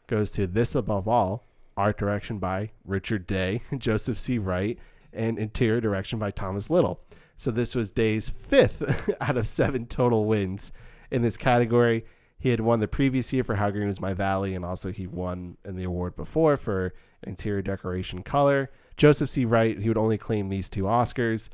[0.05, 1.47] goes to This Above All.
[1.77, 4.37] Art direction by Richard Day, Joseph C.
[4.37, 4.77] Wright,
[5.13, 6.99] and interior direction by Thomas Little.
[7.37, 10.73] So this was Day's fifth out of seven total wins
[11.09, 12.03] in this category.
[12.41, 15.05] He had won the previous year for How Green Was My Valley, and also he
[15.05, 16.91] won in the award before for
[17.21, 18.71] interior decoration color.
[18.97, 19.45] Joseph C.
[19.45, 21.49] Wright, he would only claim these two Oscars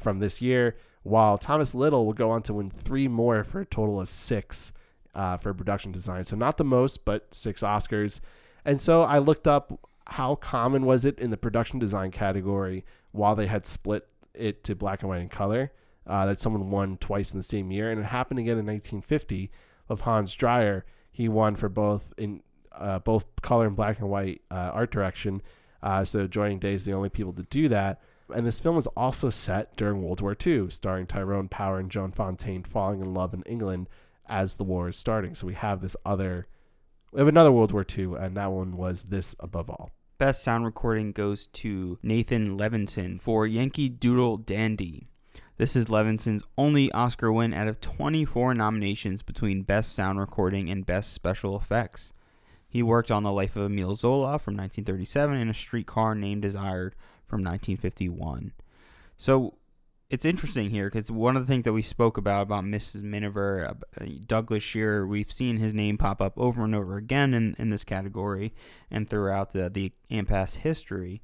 [0.00, 3.64] from this year, while Thomas Little will go on to win three more for a
[3.64, 4.72] total of six
[5.14, 6.24] uh, for production design.
[6.24, 8.18] So not the most, but six Oscars.
[8.64, 9.78] And so I looked up
[10.08, 14.74] how common was it in the production design category while they had split it to
[14.74, 15.70] black and white and color
[16.04, 19.52] uh, that someone won twice in the same year, and it happened again in 1950
[19.92, 20.82] of Hans Dreier.
[21.10, 22.42] He won for both in
[22.72, 25.42] uh, both color and black and white uh, art direction.
[25.82, 28.00] Uh, so Joining Day is the only people to do that.
[28.34, 32.12] And this film was also set during World War II, starring Tyrone Power and Joan
[32.12, 33.88] Fontaine falling in love in England
[34.26, 35.34] as the war is starting.
[35.34, 36.46] So we have this other,
[37.12, 39.90] we have another World War II, and that one was this above all.
[40.18, 45.08] Best sound recording goes to Nathan Levinson for Yankee Doodle Dandy.
[45.62, 50.84] This is Levinson's only Oscar win out of 24 nominations between Best Sound Recording and
[50.84, 52.12] Best Special Effects.
[52.68, 56.96] He worked on The Life of Emile Zola from 1937 and A Streetcar Named Desired
[57.28, 58.50] from 1951.
[59.16, 59.54] So
[60.10, 63.04] it's interesting here because one of the things that we spoke about about Mrs.
[63.04, 63.64] Miniver,
[64.00, 67.70] uh, Douglas Shearer, we've seen his name pop up over and over again in, in
[67.70, 68.52] this category
[68.90, 71.22] and throughout the the AMPAS history.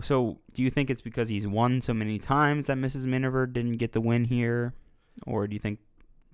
[0.00, 3.06] So, do you think it's because he's won so many times that Mrs.
[3.06, 4.74] Miniver didn't get the win here,
[5.26, 5.80] or do you think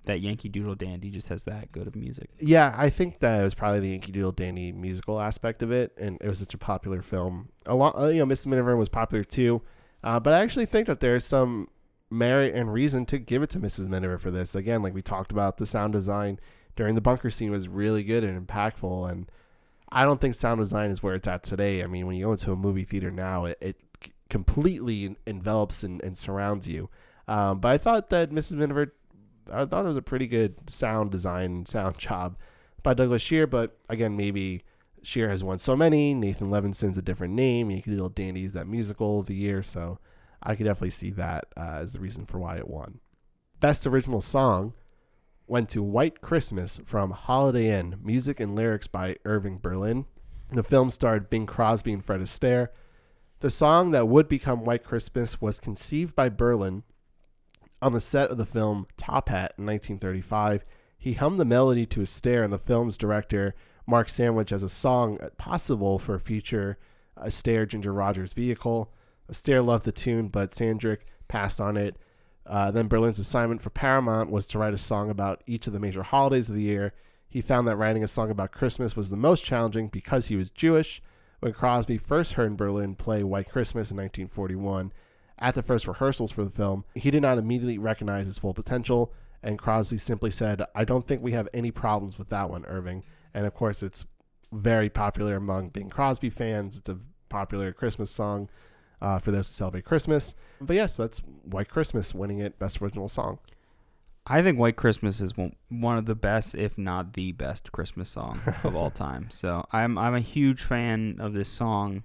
[0.05, 2.30] that Yankee Doodle Dandy just has that good of music?
[2.40, 5.93] Yeah, I think that it was probably the Yankee Doodle Dandy musical aspect of it,
[5.98, 7.51] and it was such a popular film.
[7.66, 8.47] A lot, uh, you know, Mrs.
[8.47, 9.62] Miniver was popular too,
[10.05, 11.68] uh, but I actually think that there's some
[12.10, 13.89] merit and reason to give it to Mrs.
[13.89, 14.55] Miniver for this.
[14.55, 16.40] Again, like we talked about, the sound design
[16.74, 19.30] during the bunker scene was really good and impactful, and
[19.90, 21.82] I don't think sound design is where it's at today.
[21.82, 23.77] I mean, when you go into a movie theater now, it, it
[24.28, 26.90] completely envelops and, and surrounds you.
[27.27, 28.55] Um, but I thought that Mrs.
[28.55, 28.94] Miniver,
[29.52, 32.36] I thought it was a pretty good sound design, sound job
[32.82, 33.47] by Douglas Shear.
[33.47, 34.62] But again, maybe
[35.02, 36.15] Shear has won so many.
[36.15, 37.70] Nathan Levinson's a different name.
[37.70, 39.62] You could do Dandy's that musical of the year.
[39.62, 39.98] So
[40.43, 43.01] I could definitely see that uh, as the reason for why it won.
[43.60, 44.74] Best original song
[45.48, 50.04] went to White Christmas from Holiday Inn, music and lyrics by Irving Berlin.
[50.52, 52.68] The film starred Bing Crosby and Fred Astaire.
[53.40, 56.82] The song that would become White Christmas was conceived by Berlin
[57.80, 60.64] on the set of the film Top Hat in 1935.
[60.98, 63.54] He hummed the melody to Astaire, and the film's director,
[63.86, 66.78] Mark Sandrich, as a song uh, possible for a future
[67.16, 68.92] Astaire Ginger Rogers vehicle.
[69.30, 71.96] Astaire loved the tune, but Sandrich passed on it.
[72.48, 75.78] Uh, then Berlin's assignment for Paramount was to write a song about each of the
[75.78, 76.94] major holidays of the year.
[77.28, 80.48] He found that writing a song about Christmas was the most challenging because he was
[80.48, 81.02] Jewish.
[81.40, 84.92] When Crosby first heard Berlin play White Christmas in 1941,
[85.38, 89.12] at the first rehearsals for the film, he did not immediately recognize his full potential,
[89.42, 93.04] and Crosby simply said, I don't think we have any problems with that one, Irving.
[93.34, 94.06] And of course, it's
[94.50, 96.78] very popular among Bing Crosby fans.
[96.78, 96.98] It's a
[97.28, 98.48] popular Christmas song
[99.00, 100.34] uh, for those who celebrate Christmas.
[100.60, 103.38] But yes, that's White Christmas winning it Best Original Song.
[104.30, 108.10] I think White Christmas is one, one of the best, if not the best, Christmas
[108.10, 109.28] song of all time.
[109.30, 112.02] So I'm I'm a huge fan of this song.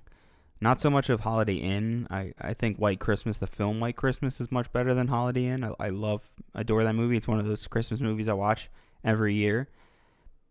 [0.61, 2.07] Not so much of Holiday Inn.
[2.09, 5.61] I, I think White Christmas, the film White Christmas, is much better than Holiday Inn.
[5.61, 7.17] I, I love, adore that movie.
[7.17, 8.69] It's one of those Christmas movies I watch
[9.03, 9.67] every year.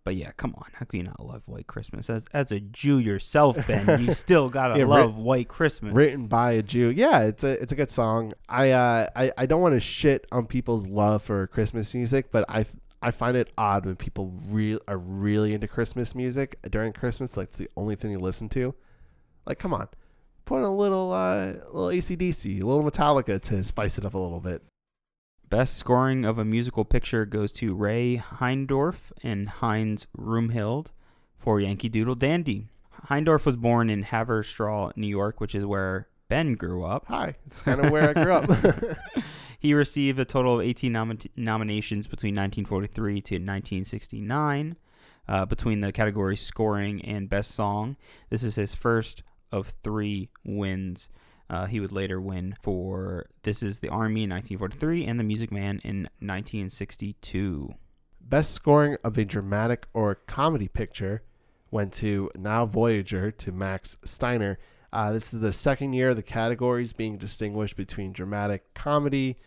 [0.04, 0.64] But yeah, come on.
[0.72, 2.10] How can you not love White Christmas?
[2.10, 5.94] As as a Jew yourself, Ben, you still gotta Yeah, love writ- White Christmas.
[5.94, 6.88] Written by a Jew.
[6.90, 8.32] Yeah, it's a it's a good song.
[8.48, 12.44] I uh I, I don't want to shit on people's love for Christmas music, but
[12.48, 12.66] I
[13.00, 17.36] I find it odd when people real are really into Christmas music during Christmas.
[17.36, 18.74] Like it's the only thing you listen to.
[19.46, 19.88] Like, come on,
[20.44, 24.18] put in a little uh little ACDC, a little Metallica to spice it up a
[24.18, 24.62] little bit.
[25.52, 30.86] Best scoring of a musical picture goes to Ray Heindorf and Heinz Roemheld
[31.36, 32.68] for Yankee Doodle Dandy.
[33.10, 37.04] Heindorf was born in Haverstraw, New York, which is where Ben grew up.
[37.08, 38.50] Hi, it's kind of where I grew up.
[39.60, 44.76] He received a total of 18 nom- nominations between 1943 to 1969
[45.28, 47.98] uh, between the categories scoring and best song.
[48.30, 49.22] This is his first
[49.52, 51.10] of three wins.
[51.50, 55.52] Uh, he would later win for This is the Army in 1943 and The Music
[55.52, 57.74] Man in 1962.
[58.20, 61.22] Best scoring of a dramatic or comedy picture
[61.70, 64.58] went to Now Voyager to Max Steiner.
[64.92, 69.38] Uh, this is the second year of the categories being distinguished between dramatic comedy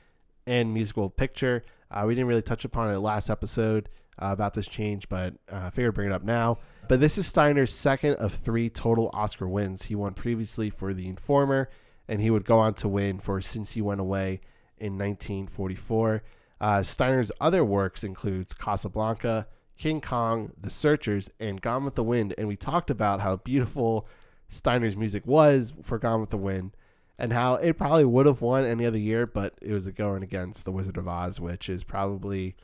[0.46, 1.64] and musical picture.
[1.90, 3.90] Uh, we didn't really touch upon it last episode
[4.22, 6.58] uh, about this change, but uh, I figured I'd bring it up now.
[6.88, 9.84] But this is Steiner's second of three total Oscar wins.
[9.84, 11.70] He won previously for The Informer,
[12.08, 14.42] and he would go on to win for Since You Went Away
[14.78, 16.24] in 1944.
[16.62, 22.34] Uh, Steiner's other works includes Casablanca, King Kong, The Searchers, and Gone with the Wind.
[22.38, 24.08] And we talked about how beautiful
[24.50, 26.76] Steiner's music was for Gone with the Wind,
[27.18, 30.66] and how it probably would have won any other year, but it was going against
[30.66, 32.56] The Wizard of Oz, which is probably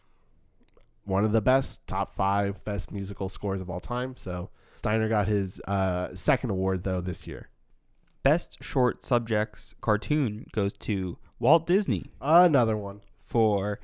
[1.03, 4.15] one of the best top five best musical scores of all time.
[4.17, 7.49] So Steiner got his uh, second award though this year.
[8.23, 13.01] Best short subjects cartoon goes to Walt Disney Another one.
[13.15, 13.79] for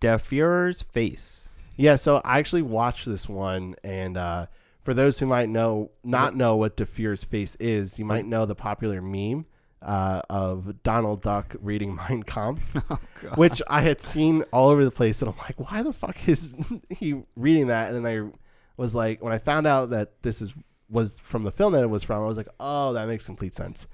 [0.00, 1.48] Der Führer's Face.
[1.76, 4.46] Yeah, so I actually watched this one, and uh,
[4.82, 8.44] for those who might know, not know what Der Führer's face is, you might know
[8.46, 9.44] the popular meme
[9.82, 13.36] uh, of Donald Duck reading Mein Kampf, Oh, God.
[13.36, 16.52] which I had seen all over the place, and I'm like, why the fuck is
[16.90, 17.92] he reading that?
[17.92, 18.38] And then I
[18.78, 20.54] was like, when I found out that this is
[20.88, 23.54] was from the film that it was from, I was like, oh, that makes complete
[23.54, 23.86] sense.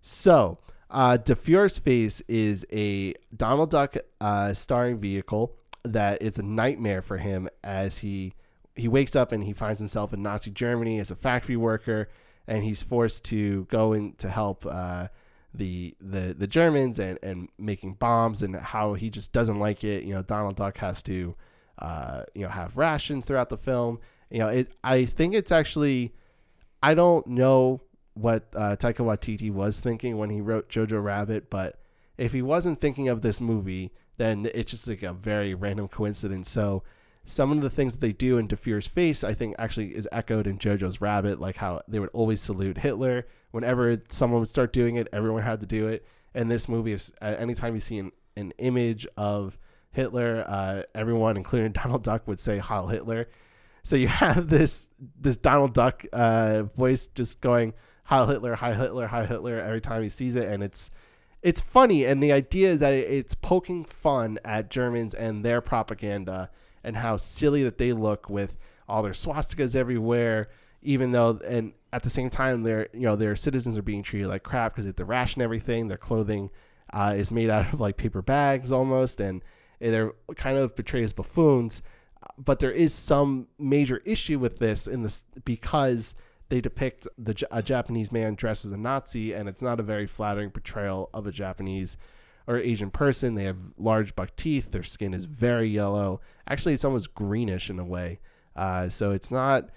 [0.00, 0.58] So,
[0.90, 7.02] uh, Der Führer's Face is a Donald Duck uh, starring vehicle that it's a nightmare
[7.02, 8.34] for him as he
[8.74, 12.08] he wakes up and he finds himself in Nazi Germany as a factory worker,
[12.46, 15.08] and he's forced to go in to help uh,
[15.54, 20.04] the the the Germans and and making bombs and how he just doesn't like it.
[20.04, 21.34] You know, Donald Duck has to
[21.78, 23.98] uh, you know have rations throughout the film.
[24.30, 24.72] You know, it.
[24.84, 26.14] I think it's actually.
[26.82, 27.82] I don't know
[28.14, 31.78] what uh, Taika Waititi was thinking when he wrote Jojo Rabbit, but
[32.16, 36.48] if he wasn't thinking of this movie, then it's just like a very random coincidence.
[36.48, 36.82] So
[37.24, 40.08] some of the things that they do in Der Führer's face, I think, actually is
[40.12, 43.26] echoed in JoJo's Rabbit, like how they would always salute Hitler.
[43.50, 46.06] Whenever someone would start doing it, everyone had to do it.
[46.34, 49.58] And this movie is uh, anytime you see an, an image of
[49.90, 53.28] Hitler, uh, everyone, including Donald Duck, would say Heil Hitler.
[53.86, 54.88] So you have this
[55.18, 57.72] this Donald Duck uh, voice just going
[58.04, 60.90] Heil Hitler, Heil Hitler, Heil Hitler every time he sees it, and it's
[61.40, 62.04] it's funny.
[62.04, 66.50] And the idea is that it's poking fun at Germans and their propaganda
[66.82, 68.56] and how silly that they look with
[68.88, 70.48] all their swastikas everywhere.
[70.82, 74.26] Even though, and at the same time, their you know their citizens are being treated
[74.26, 75.86] like crap because they have to ration everything.
[75.86, 76.50] Their clothing
[76.92, 79.44] uh, is made out of like paper bags almost, and
[79.78, 81.82] they're kind of portrayed as buffoons.
[82.38, 86.14] But there is some major issue with this in this because
[86.48, 90.06] they depict the a Japanese man dressed as a Nazi, and it's not a very
[90.06, 91.96] flattering portrayal of a Japanese
[92.46, 93.34] or Asian person.
[93.34, 94.70] They have large buck teeth.
[94.70, 96.20] Their skin is very yellow.
[96.48, 98.20] Actually, it's almost greenish in a way.
[98.54, 99.68] Uh, so it's not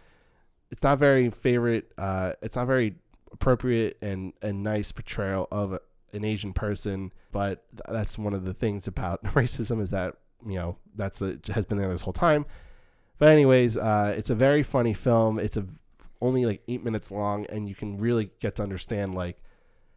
[0.71, 1.91] it's not very favorite.
[1.97, 2.95] Uh, it's not very
[3.31, 5.79] appropriate and and nice portrayal of
[6.13, 7.11] an Asian person.
[7.31, 11.65] But that's one of the things about racism is that you know that's the, has
[11.65, 12.45] been there this whole time.
[13.17, 15.39] But anyways, uh, it's a very funny film.
[15.39, 15.65] It's a
[16.21, 19.41] only like eight minutes long, and you can really get to understand like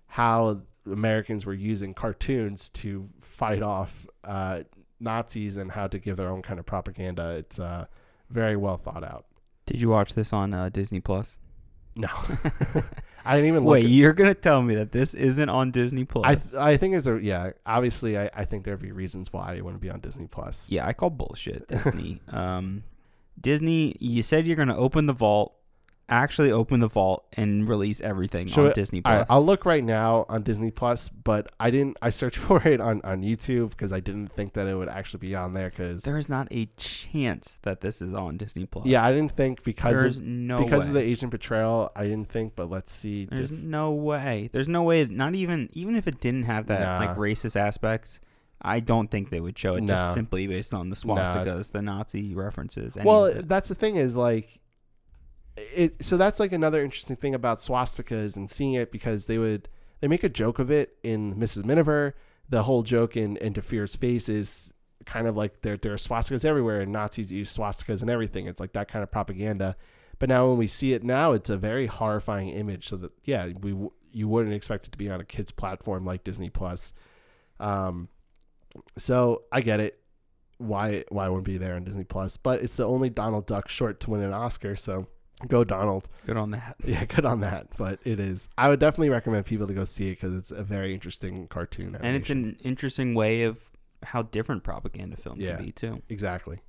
[0.06, 4.62] how Americans were using cartoons to fight off uh,
[5.00, 7.30] Nazis and how to give their own kind of propaganda.
[7.30, 7.86] It's uh,
[8.30, 9.26] very well thought out.
[9.66, 11.38] Did you watch this on uh, Disney Plus?
[11.94, 12.08] No,
[13.24, 13.64] I didn't even.
[13.64, 16.24] Wait, at, you're gonna tell me that this isn't on Disney Plus?
[16.56, 17.50] I I think it's a yeah.
[17.64, 20.66] Obviously, I, I think there'd be reasons why it wouldn't be on Disney Plus.
[20.68, 22.20] Yeah, I call bullshit Disney.
[22.28, 22.84] um,
[23.40, 25.54] Disney, you said you're gonna open the vault
[26.08, 29.18] actually open the vault and release everything on Disney Plus.
[29.18, 31.96] Right, I'll look right now on Disney Plus, but I didn't.
[32.02, 35.26] I searched for it on on YouTube because I didn't think that it would actually
[35.26, 35.70] be on there.
[35.70, 38.86] Because there is not a chance that this is on Disney Plus.
[38.86, 40.88] Yeah, I didn't think because There's of, no because way.
[40.88, 41.90] of the Asian portrayal.
[41.96, 43.26] I didn't think, but let's see.
[43.26, 44.50] There's no way.
[44.52, 45.04] There's no way.
[45.06, 47.06] Not even even if it didn't have that Nah.
[47.06, 48.20] like racist aspect.
[48.64, 49.96] I don't think they would show it Nah.
[49.96, 52.96] just simply based on the swastikas, the Nazi references.
[53.02, 54.60] well, that's the thing is like
[55.56, 56.04] it.
[56.04, 59.68] So that's like another interesting thing about swastikas and seeing it because they would
[60.00, 61.64] they make a joke of it in Mrs.
[61.64, 62.14] Miniver.
[62.48, 64.72] The whole joke in in Der Führer's face is
[65.04, 68.46] kind of like there there are swastikas everywhere and Nazis use swastikas and everything.
[68.46, 69.74] It's like that kind of propaganda.
[70.18, 72.88] But now when we see it now, it's a very horrifying image.
[72.88, 73.74] So that yeah, we
[74.12, 76.92] you wouldn't expect it to be on a kids platform like Disney Plus.
[77.58, 78.08] Um,
[78.98, 79.98] so I get it
[80.58, 83.68] why why it wouldn't be there on Disney Plus, but it's the only Donald Duck
[83.68, 85.08] short to win an Oscar, so
[85.48, 86.08] go Donald.
[86.26, 86.76] good on that.
[86.84, 87.68] Yeah, good on that.
[87.76, 88.48] But it is.
[88.58, 91.96] I would definitely recommend people to go see it because it's a very interesting cartoon.
[92.00, 93.58] And it's an interesting way of
[94.02, 95.56] how different propaganda film Yeah.
[95.56, 96.02] can be too.
[96.08, 96.60] exactly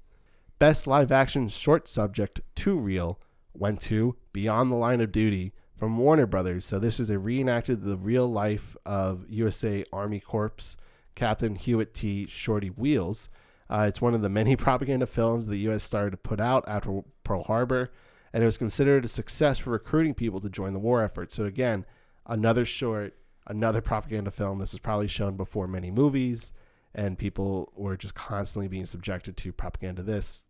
[0.60, 3.20] best live action short subject to real
[3.54, 6.66] went to Beyond the Line of Duty from Warner Brothers.
[6.66, 10.78] So this was a reenacted the real life of USA Army Corps
[11.16, 12.28] Captain Hewitt T.
[12.28, 13.28] Shorty Wheless.
[13.70, 15.84] Uh, it's one of the many propaganda films the U.S.
[15.84, 17.92] started to put out after Pearl Harbor,
[18.34, 21.32] and it was considered a success for recruiting people to join the war effort.
[21.32, 21.86] So again,
[22.26, 23.16] another short,
[23.46, 24.60] another propaganda film.
[24.60, 26.52] This is probably shown before many movies,
[26.96, 30.02] and people were just constantly being subjected to propaganda.
[30.02, 30.46] This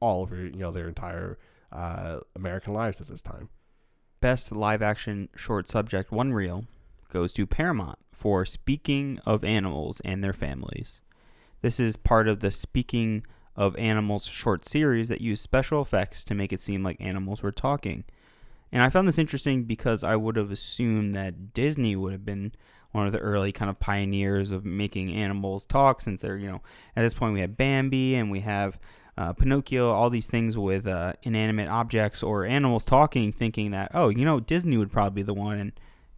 [0.00, 1.38] all over you know their entire
[1.72, 3.48] uh, American lives at this time.
[4.20, 6.66] Best live action short subject one reel
[7.08, 11.00] goes to Paramount for Speaking of Animals and Their Families.
[11.60, 13.24] This is part of the Speaking
[13.56, 17.52] of Animals short series that used special effects to make it seem like animals were
[17.52, 18.04] talking.
[18.70, 22.52] And I found this interesting because I would have assumed that Disney would have been
[22.92, 26.62] one of the early kind of pioneers of making animals talk since they're, you know,
[26.96, 28.78] at this point we have Bambi and we have
[29.18, 34.08] uh, Pinocchio, all these things with uh, inanimate objects or animals talking, thinking that, oh,
[34.08, 35.58] you know, Disney would probably be the one.
[35.58, 35.72] And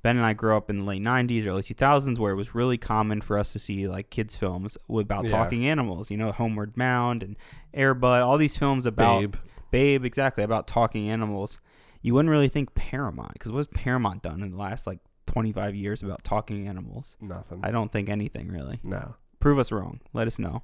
[0.04, 2.76] Ben and I grew up in the late 90s, early 2000s, where it was really
[2.76, 5.30] common for us to see like kids' films about Yeah.
[5.30, 7.36] talking animals, you know, Homeward Bound and
[7.72, 9.34] Air Bud, all these films about Babe.
[9.70, 11.58] Babe, exactly, about talking animals.
[12.02, 16.02] You wouldn't really think Paramount, because what's Paramount done in the last like 25 years
[16.02, 17.16] about talking animals?
[17.20, 17.60] Nothing.
[17.62, 18.80] I don't think anything really.
[18.84, 19.14] no.
[19.40, 20.00] Prove us wrong.
[20.12, 20.62] Let us know.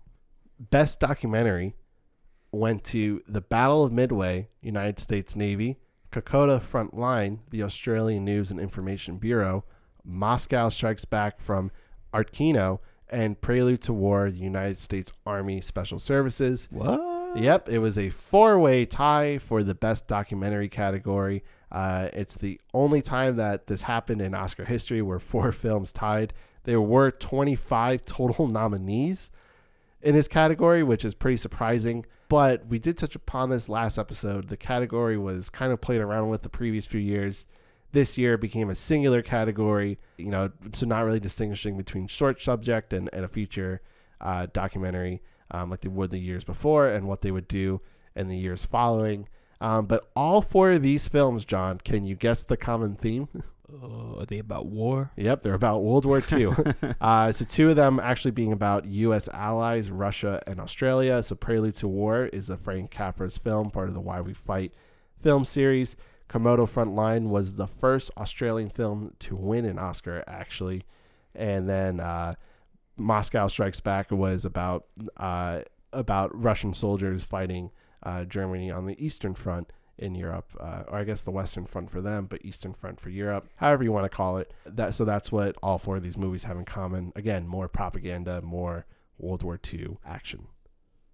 [0.58, 1.74] Best documentary
[2.52, 5.76] went to The Battle of Midway, United States Navy,
[6.12, 9.64] Kokoda Front Line, the Australian News and Information Bureau,
[10.04, 11.70] Moscow Strikes Back from
[12.12, 16.68] Artkino, and Prelude to War, the United States Army Special Services.
[16.70, 17.36] What?
[17.36, 21.44] Yep, it was a four-way tie for the best documentary category.
[21.70, 26.32] Uh, it's the only time that this happened in Oscar history where four films tied.
[26.64, 29.30] There were 25 total nominees
[30.02, 32.04] in this category, which is pretty surprising.
[32.31, 34.51] But we did touch upon this last episode.
[34.51, 37.44] The category was kind of played around with the previous few years.
[37.90, 42.93] This year became a singular category, you know, so not really distinguishing between short subject
[42.93, 43.82] and, and a feature
[44.20, 47.81] uh, documentary um, like they would the years before and what they would do
[48.15, 49.28] in the years following.
[49.61, 53.27] Um, but all four of these films, John, can you guess the common theme?
[53.72, 55.12] Uh, are they about war?
[55.16, 56.52] Yep, they're about World War II.
[57.01, 59.28] uh, so two of them actually being about U.S.
[59.28, 61.22] allies, Russia and Australia.
[61.22, 64.74] So Prelude to War is a Frank Capra's film, part of the Why We Fight
[65.20, 65.97] film series.
[66.28, 70.84] Kokoda Frontline was the first Australian film to win an Oscar, actually.
[71.34, 72.34] And then uh,
[72.97, 74.86] Moscow Strikes Back was about
[75.16, 75.60] uh,
[75.92, 77.70] about Russian soldiers fighting
[78.02, 81.90] uh, Germany on the Eastern Front in Europe, uh, or I guess the Western Front
[81.90, 84.52] for them, but Eastern Front for Europe, however you want to call it.
[84.64, 87.12] That so that's what all four of these movies have in common.
[87.14, 88.86] Again, more propaganda, more
[89.18, 90.47] World War II action.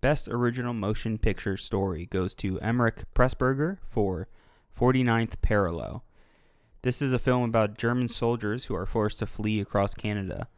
[0.00, 4.28] Best Original Motion Picture Story goes to Emeric Pressburger for
[4.78, 6.04] 49th Parallel.
[6.82, 10.48] This is a film about German soldiers who are forced to flee across Canada.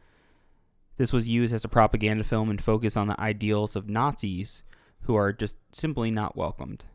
[0.97, 4.63] This was used as a propaganda film and focused on the ideals of Nazis
[5.03, 6.85] who are just simply not welcomed.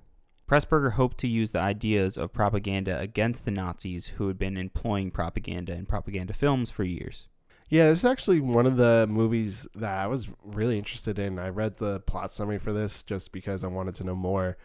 [0.48, 5.10] Pressburger hoped to use the ideas of propaganda against the Nazis who had been employing
[5.10, 7.28] propaganda in propaganda films for years.
[7.70, 11.38] Yeah, this is actually one of the movies that I was really interested in.
[11.38, 14.58] I read the plot summary for this just because I wanted to know more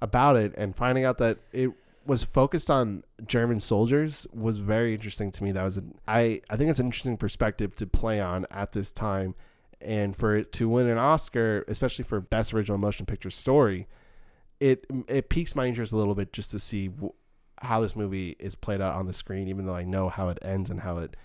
[0.00, 1.72] about it, and finding out that it
[2.06, 5.50] was focused on German soldiers was very interesting to me.
[5.50, 8.92] That was an, I I think it's an interesting perspective to play on at this
[8.92, 9.34] time,
[9.80, 13.88] and for it to win an Oscar, especially for best original motion picture story,
[14.60, 17.12] it it piques my interest a little bit just to see w-
[17.62, 19.48] how this movie is played out on the screen.
[19.48, 21.16] Even though I know how it ends and how it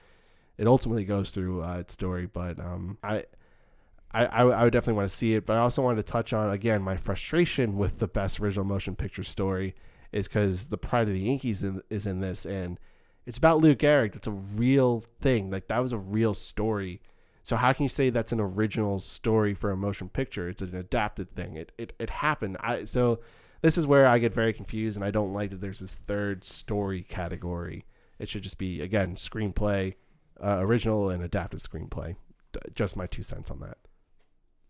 [0.57, 3.25] it ultimately goes through uh, its story, but um, I.
[4.13, 6.49] I, I, would definitely want to see it, but I also wanted to touch on
[6.49, 9.73] again my frustration with the best original motion picture story
[10.11, 12.77] is because the Pride of the Yankees in, is in this, and
[13.25, 14.13] it's about Lou Gehrig.
[14.13, 15.49] That's a real thing.
[15.49, 17.01] Like that was a real story.
[17.43, 20.47] So how can you say that's an original story for a motion picture?
[20.47, 21.55] It's an adapted thing.
[21.55, 22.57] It it, it happened.
[22.59, 23.19] I so
[23.61, 26.43] this is where I get very confused, and I don't like that there's this third
[26.43, 27.85] story category.
[28.19, 29.95] It should just be again screenplay,
[30.43, 32.15] uh, original and adapted screenplay.
[32.53, 33.77] D- Just my two cents on that.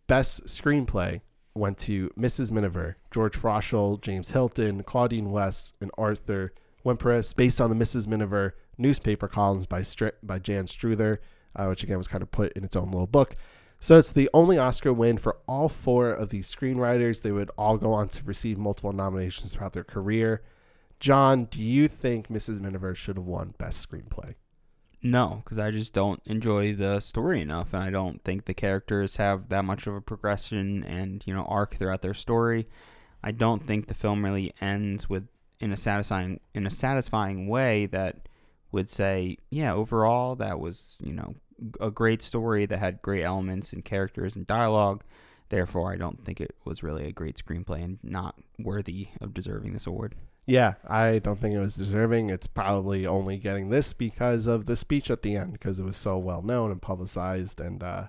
[0.08, 1.22] Best screenplay
[1.54, 2.52] went to Mrs.
[2.52, 6.54] Miniver, George Froeschel, James Hilton, Claudine West, and Arthur
[6.86, 8.08] Wimperis, based on the Mrs.
[8.08, 11.18] Miniver newspaper columns by Str- by Jan Struther,
[11.56, 13.36] uh, which again was kind of put in its own little book.
[13.80, 17.22] So it's the only Oscar win for all four of these screenwriters.
[17.22, 20.44] They would all go on to receive multiple nominations throughout their career.
[21.00, 22.62] John, do you think Mrs.
[22.62, 24.36] Miniver should have won Best Screenplay?
[25.02, 29.16] No, because I just don't enjoy the story enough, and I don't think the characters
[29.16, 32.68] have that much of a progression and you know arc throughout their story.
[33.24, 35.28] I don't think the film really ends with
[35.60, 38.28] in a satisfying in a satisfying way that
[38.72, 41.36] would say, yeah, overall that was you know
[41.80, 45.04] a great story that had great elements and characters and dialogue.
[45.50, 49.74] Therefore, I don't think it was really a great screenplay and not worthy of deserving
[49.74, 50.16] this award.
[50.46, 52.30] Yeah, I don't think it was deserving.
[52.30, 55.98] It's probably only getting this because of the speech at the end, because it was
[55.98, 57.60] so well known and publicized.
[57.60, 58.08] And uh,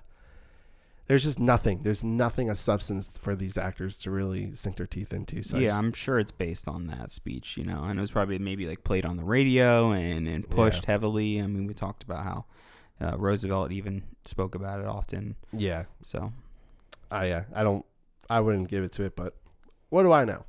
[1.07, 1.81] there's just nothing.
[1.83, 5.43] There's nothing of substance for these actors to really sink their teeth into.
[5.43, 8.11] So yeah, just- I'm sure it's based on that speech, you know, and it was
[8.11, 11.41] probably maybe like played on the radio and, and pushed heavily.
[11.41, 12.45] I mean, we talked about how
[13.01, 15.35] uh, Roosevelt even spoke about it often.
[15.51, 16.31] yeah, So
[17.11, 17.85] I yeah, I don't.
[18.29, 19.35] I wouldn't give it to it, but
[19.89, 20.45] what do I know?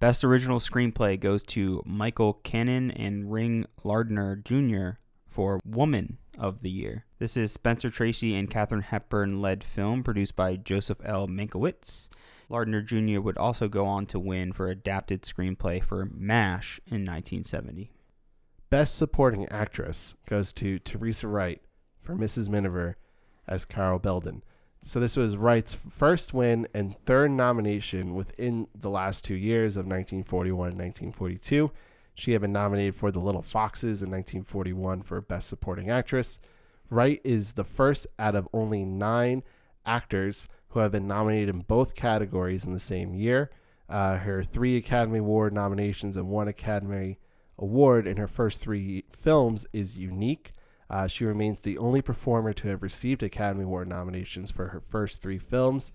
[0.00, 4.98] Best original screenplay goes to Michael Kanin and Ring Lardner Jr.
[5.28, 7.04] for Woman of the Year.
[7.18, 11.28] This is Spencer Tracy and Katharine Hepburn led film produced by Joseph L.
[11.28, 12.08] Mankiewicz.
[12.48, 13.20] Lardner Jr.
[13.20, 17.90] would also go on to win for adapted screenplay for MASH in 1970.
[18.70, 21.62] Best Supporting Actress goes to Teresa Wright
[22.00, 22.48] for Mrs.
[22.48, 22.96] Miniver
[23.46, 24.42] as Carol Belden.
[24.84, 29.86] So this was Wright's first win and third nomination within the last two years of
[29.86, 31.70] 1941 and 1942.
[32.14, 36.38] She had been nominated for The Little Foxes in 1941 for Best Supporting Actress.
[36.88, 39.42] Wright is the first out of only nine
[39.84, 43.50] actors who have been nominated in both categories in the same year.
[43.88, 47.18] Uh, her three Academy Award nominations and one Academy
[47.58, 50.52] Award in her first three films is unique.
[50.88, 55.20] Uh, she remains the only performer to have received Academy Award nominations for her first
[55.20, 55.92] three films.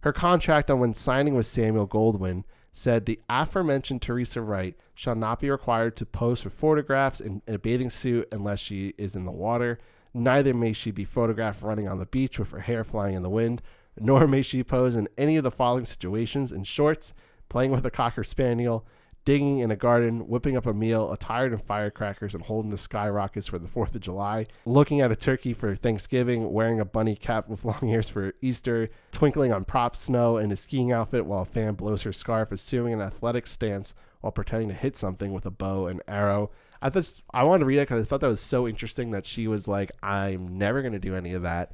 [0.00, 2.44] Her contract on when signing with Samuel Goldwyn
[2.76, 7.54] said the aforementioned Teresa Wright shall not be required to pose for photographs in, in
[7.54, 9.78] a bathing suit unless she is in the water.
[10.12, 13.30] Neither may she be photographed running on the beach with her hair flying in the
[13.30, 13.62] wind,
[13.98, 17.14] nor may she pose in any of the following situations in shorts,
[17.48, 18.84] playing with a cocker spaniel,
[19.26, 23.48] digging in a garden, whipping up a meal, attired in firecrackers, and holding the skyrockets
[23.48, 27.48] for the 4th of July, looking at a turkey for Thanksgiving, wearing a bunny cap
[27.48, 31.44] with long ears for Easter, twinkling on prop snow in a skiing outfit while a
[31.44, 35.50] fan blows her scarf, assuming an athletic stance while pretending to hit something with a
[35.50, 36.50] bow and arrow.
[36.80, 39.26] I thought I wanted to read it because I thought that was so interesting that
[39.26, 41.72] she was like, "I'm never going to do any of that,"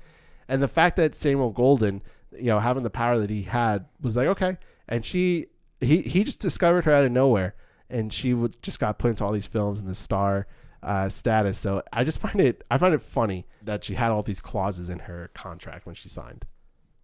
[0.49, 2.01] and the fact that Samuel Goldwyn,
[2.33, 4.57] you know, having the power that he had, was like, "Okay,"
[4.89, 5.49] and she
[5.83, 7.55] he he just discovered her out of nowhere,
[7.91, 10.47] and she would just got put into all these films and the star
[10.83, 11.59] uh, status.
[11.59, 14.89] So I just find it I find it funny that she had all these clauses
[14.89, 16.45] in her contract when she signed.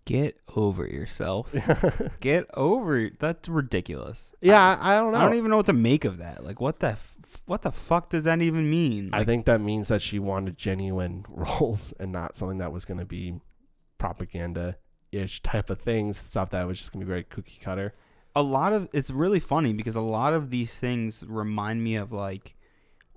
[0.04, 1.54] Get over yourself.
[2.20, 3.10] Get over.
[3.18, 4.34] That's ridiculous.
[4.40, 5.18] Yeah, I, I don't know.
[5.18, 6.42] I don't even know what to make of that.
[6.42, 7.14] Like, what the f-
[7.44, 9.10] what the fuck does that even mean?
[9.12, 13.00] I think that means that she wanted genuine roles and not something that was going
[13.00, 13.40] to be
[13.98, 14.78] propaganda
[15.12, 17.94] ish type of things, stuff that was just going to be very cookie cutter.
[18.38, 22.12] A lot of it's really funny because a lot of these things remind me of
[22.12, 22.54] like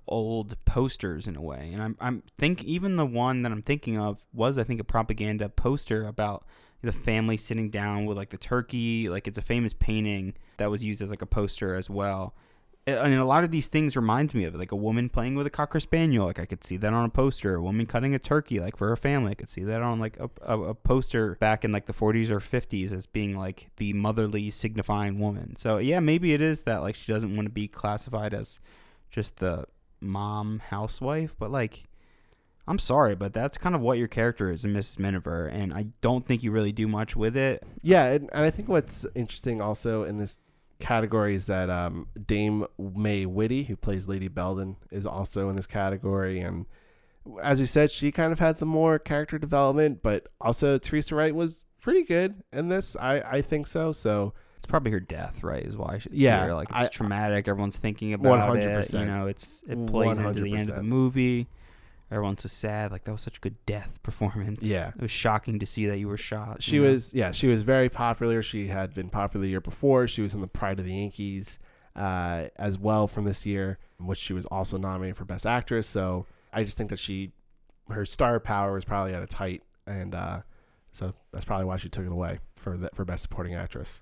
[0.08, 1.70] old posters in a way.
[1.72, 4.84] And i'm i'm think even the one that i'm thinking of was i think a
[4.84, 6.44] propaganda poster about
[6.82, 9.08] the family sitting down with like the turkey.
[9.08, 12.34] Like it's a famous painting that was used as like a poster as well
[12.86, 15.46] and a lot of these things reminds me of it, like a woman playing with
[15.46, 18.18] a cocker spaniel like i could see that on a poster a woman cutting a
[18.18, 21.36] turkey like for her family i could see that on like a, a, a poster
[21.36, 25.56] back in like the 40s or 50s as being like the motherly signifying woman.
[25.56, 28.60] So yeah maybe it is that like she doesn't want to be classified as
[29.10, 29.66] just the
[30.00, 31.84] mom housewife but like
[32.66, 35.86] i'm sorry but that's kind of what your character is in mrs miniver and i
[36.00, 37.62] don't think you really do much with it.
[37.82, 40.38] Yeah, and, and I think what's interesting also in this
[40.82, 45.66] category is that um, Dame May Whitty, who plays Lady Belden, is also in this
[45.66, 46.40] category.
[46.40, 46.66] And
[47.42, 51.34] as we said, she kind of had the more character development, but also Teresa Wright
[51.34, 52.96] was pretty good in this.
[52.96, 53.92] I, I think so.
[53.92, 56.54] So it's probably her death right is why it's Yeah, here.
[56.54, 59.00] like it's I- traumatic everyone's thinking about it 100%.
[59.00, 61.48] you know it's it plays into the end of the movie
[62.12, 64.88] everyone's so sad like that was such a good death performance Yeah.
[64.94, 66.90] it was shocking to see that you were shot she you know?
[66.92, 68.42] was, yeah, she was very popular.
[68.42, 70.06] She had been popular the year before.
[70.06, 71.58] She was in the Pride of the Yankees
[71.96, 75.86] uh, as well from this year, which she was also nominated for Best Actress.
[75.86, 77.32] So I just think that she,
[77.90, 80.40] her star power was probably at its height, and uh,
[80.92, 84.00] so that's probably why she took it away for the, for Best Supporting Actress.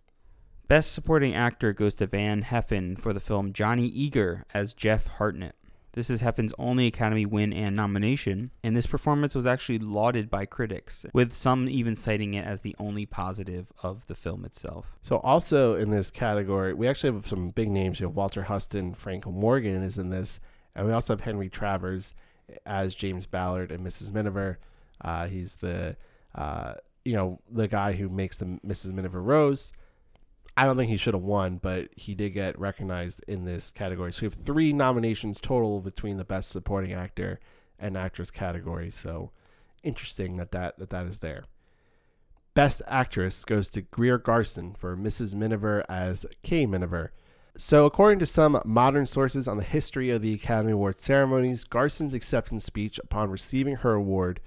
[0.68, 5.52] Best Supporting Actor goes to Van Heflin for the film Johnny Eager as Jeff Hartnell.
[5.92, 10.46] This is Heflin's only Academy win and nomination, and this performance was actually lauded by
[10.46, 14.94] critics, with some even citing it as the only positive of the film itself.
[15.02, 17.98] So also in this category, we actually have some big names.
[17.98, 20.38] You have Walter Huston, Frank Morgan is in this,
[20.76, 22.14] and we also have Henry Travers
[22.64, 24.12] as James Ballard and Mrs.
[24.12, 24.58] Miniver.
[25.00, 25.96] Uh, he's the
[26.34, 28.92] uh, you know the guy who makes the Mrs.
[28.92, 29.72] Miniver rose.
[30.56, 34.12] I don't think he should have won, but he did get recognized in this category.
[34.12, 37.40] So we have three nominations total between the best supporting actor
[37.78, 38.90] and actress category.
[38.90, 39.30] So
[39.82, 41.44] interesting that that, that, that is there.
[42.54, 45.34] Best Actress goes to Greer Garson for Mrs.
[45.34, 47.12] Miniver as Kay Miniver.
[47.56, 52.14] So, according to some modern sources on the history of the Academy Award ceremonies, Garson's
[52.14, 54.40] acceptance speech upon receiving her award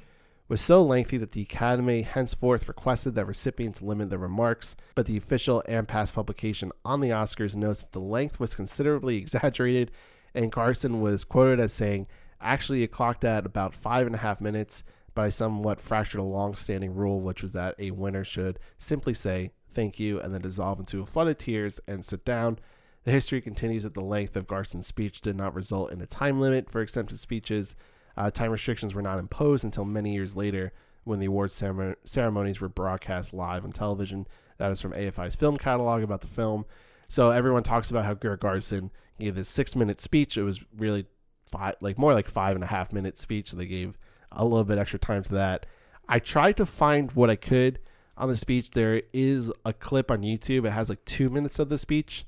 [0.48, 5.18] was so lengthy that the Academy henceforth requested that recipients limit their remarks, but the
[5.18, 9.92] official and past publication on the Oscars notes that the length was considerably exaggerated,
[10.36, 12.08] and Garson was quoted as saying,
[12.42, 14.84] Actually, it clocked at about five and a half minutes,
[15.16, 19.14] but I somewhat fractured a long standing rule, which was that a winner should simply
[19.14, 22.60] say thank you and then dissolve into a flood of tears and sit down.
[23.06, 26.40] The history continues that the length of Garson's speech did not result in a time
[26.40, 27.76] limit for accepted speeches.
[28.16, 30.72] Uh, time restrictions were not imposed until many years later
[31.04, 34.28] when the awards ceremon- ceremonies were broadcast live on television.
[34.58, 36.66] That is from AFI's film catalog about the film.
[37.10, 40.38] So everyone talks about how Greer Garson gave this six minute speech.
[40.38, 41.06] It was really
[41.46, 43.52] five, like more like five and a half minute speech.
[43.52, 43.98] So they gave
[44.32, 45.66] a little bit extra time to that.
[46.08, 47.80] I tried to find what I could
[48.18, 48.72] on the speech.
[48.72, 50.66] There is a clip on YouTube.
[50.66, 52.26] It has like two minutes of the speech,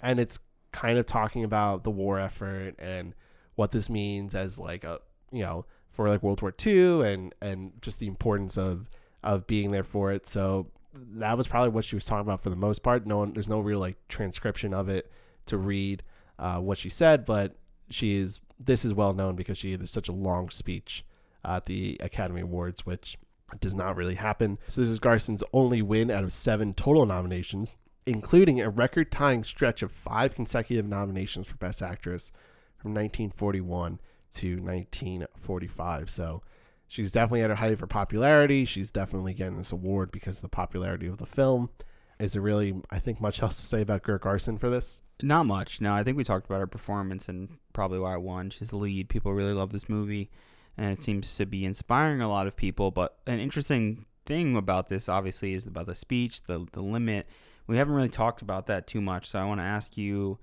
[0.00, 0.38] and it's
[0.72, 3.14] kind of talking about the war effort and
[3.54, 5.00] what this means as like a
[5.32, 8.88] you know for like World War II and and just the importance of
[9.22, 10.26] of being there for it.
[10.26, 13.06] So that was probably what she was talking about for the most part.
[13.06, 15.10] No one, there's no real like transcription of it
[15.46, 16.02] to read
[16.38, 17.56] uh, what she said, but
[17.90, 18.40] she is.
[18.58, 21.04] This is well known because she gave such a long speech
[21.44, 23.18] at the Academy Awards, which
[23.60, 24.58] does not really happen.
[24.66, 27.76] So this is Garson's only win out of seven total nominations,
[28.06, 32.32] including a record-tying stretch of five consecutive nominations for Best Actress
[32.78, 34.00] from 1941
[34.36, 36.10] to 1945.
[36.10, 36.42] So
[36.88, 38.64] she's definitely at her height of her popularity.
[38.64, 41.70] She's definitely getting this award because of the popularity of the film.
[42.18, 45.02] Is there really, I think, much else to say about Greer Garson for this?
[45.22, 45.80] Not much.
[45.80, 48.50] No, I think we talked about her performance and probably why I won.
[48.50, 49.08] She's the lead.
[49.08, 50.30] People really love this movie,
[50.76, 52.90] and it seems to be inspiring a lot of people.
[52.90, 57.26] But an interesting thing about this, obviously, is about the speech, the the limit.
[57.66, 60.38] We haven't really talked about that too much, so I want to ask you: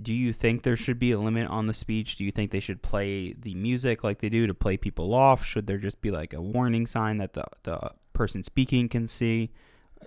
[0.00, 2.16] Do you think there should be a limit on the speech?
[2.16, 5.44] Do you think they should play the music like they do to play people off?
[5.44, 9.50] Should there just be like a warning sign that the the person speaking can see?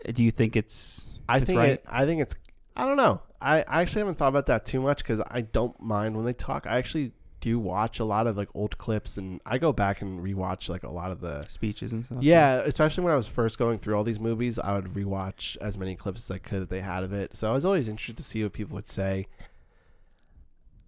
[0.07, 1.03] Uh, do you think it's?
[1.27, 1.69] I it's think right?
[1.71, 2.35] it, I think it's
[2.75, 3.21] I don't know.
[3.41, 6.33] I, I actually haven't thought about that too much because I don't mind when they
[6.33, 6.65] talk.
[6.67, 7.11] I actually
[7.41, 10.83] do watch a lot of like old clips and I go back and rewatch like
[10.83, 12.19] a lot of the speeches and stuff.
[12.21, 15.77] yeah, especially when I was first going through all these movies, I would rewatch as
[15.77, 17.35] many clips as I could that they had of it.
[17.35, 19.27] So I was always interested to see what people would say.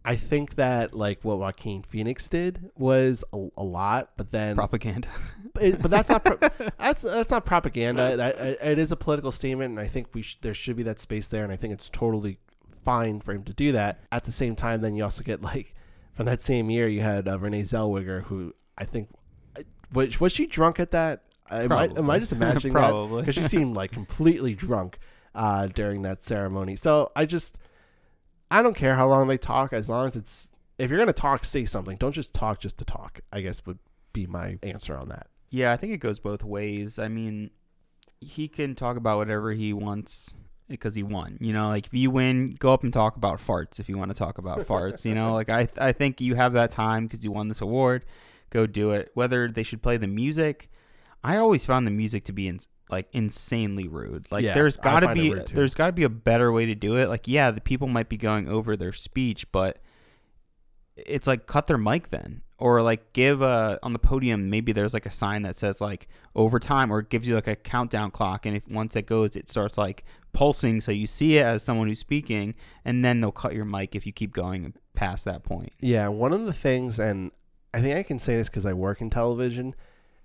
[0.05, 5.07] I think that like what Joaquin Phoenix did was a, a lot, but then propaganda.
[5.61, 6.37] it, but that's not pro-
[6.77, 8.17] that's that's not propaganda.
[8.17, 10.99] That, it is a political statement, and I think we sh- there should be that
[10.99, 12.37] space there, and I think it's totally
[12.83, 14.01] fine for him to do that.
[14.11, 15.73] At the same time, then you also get like
[16.11, 19.09] from that same year, you had uh, Renee Zellweger, who I think
[19.93, 21.23] was was she drunk at that?
[21.49, 22.19] Am I, am I Probably.
[22.19, 22.93] just imagining that?
[23.19, 24.97] Because she seemed like completely drunk
[25.35, 26.75] uh, during that ceremony.
[26.75, 27.57] So I just
[28.53, 31.43] I don't care how long they talk, as long as it's if you're gonna talk,
[31.43, 31.97] say something.
[31.97, 33.21] Don't just talk just to talk.
[33.31, 33.79] I guess would
[34.13, 35.27] be my answer on that.
[35.49, 36.99] Yeah, I think it goes both ways.
[36.99, 37.49] I mean,
[38.21, 40.29] he can talk about whatever he wants
[40.69, 41.37] because he won.
[41.41, 44.11] You know, like if you win, go up and talk about farts if you want
[44.11, 45.03] to talk about farts.
[45.03, 48.05] You know, like I I think you have that time because you won this award.
[48.51, 49.09] Go do it.
[49.15, 50.69] Whether they should play the music,
[51.23, 52.59] I always found the music to be in,
[52.93, 54.27] like insanely rude.
[54.31, 56.97] Like Yeah, there's got to be there's got to be a better way to do
[56.97, 57.09] it.
[57.09, 59.79] Like yeah, the people might be going over their speech, but
[60.95, 64.93] it's like cut their mic then or like give a on the podium maybe there's
[64.93, 68.45] like a sign that says like overtime or it gives you like a countdown clock
[68.45, 70.03] and if once it goes it starts like
[70.33, 72.53] pulsing so you see it as someone who's speaking
[72.85, 76.33] and then they'll cut your mic if you keep going past that point Yeah, one
[76.33, 77.31] of the things, and
[77.73, 79.75] I think I can say this because I work in television,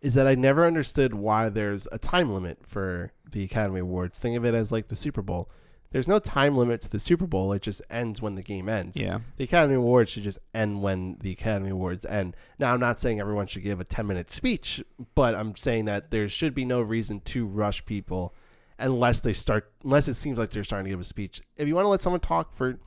[0.01, 4.19] is that I never understood why there's a time limit for the Academy Awards.
[4.19, 5.51] Think of it as like the Super Bowl.
[5.91, 7.53] There's no time limit to the Super Bowl.
[7.53, 9.01] It just ends when the game ends.
[9.01, 12.37] yeah The Academy Awards should just end when the Academy Awards end.
[12.59, 14.85] Now, I'm not saying everyone should give a 10 minute speech,
[15.15, 18.35] but I'm saying that there should be no reason to rush people
[18.79, 21.41] unless they start, unless it seems like they're starting to give a speech.
[21.57, 22.79] If you want to let someone talk for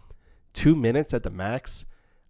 [0.54, 1.86] two minutes at the max,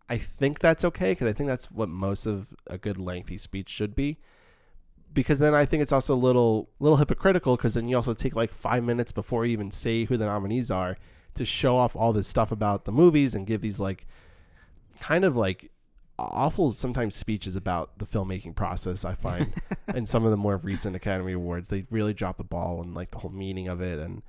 [0.09, 3.69] I think that's okay because I think that's what most of a good lengthy speech
[3.69, 4.19] should be.
[5.13, 8.35] Because then I think it's also a little little hypocritical because then you also take
[8.35, 10.97] like five minutes before you even say who the nominees are
[11.35, 14.05] to show off all this stuff about the movies and give these like
[14.99, 15.71] kind of like
[16.19, 19.53] awful sometimes speeches about the filmmaking process I find
[19.95, 21.69] in some of the more recent Academy Awards.
[21.69, 24.21] They really drop the ball and like the whole meaning of it and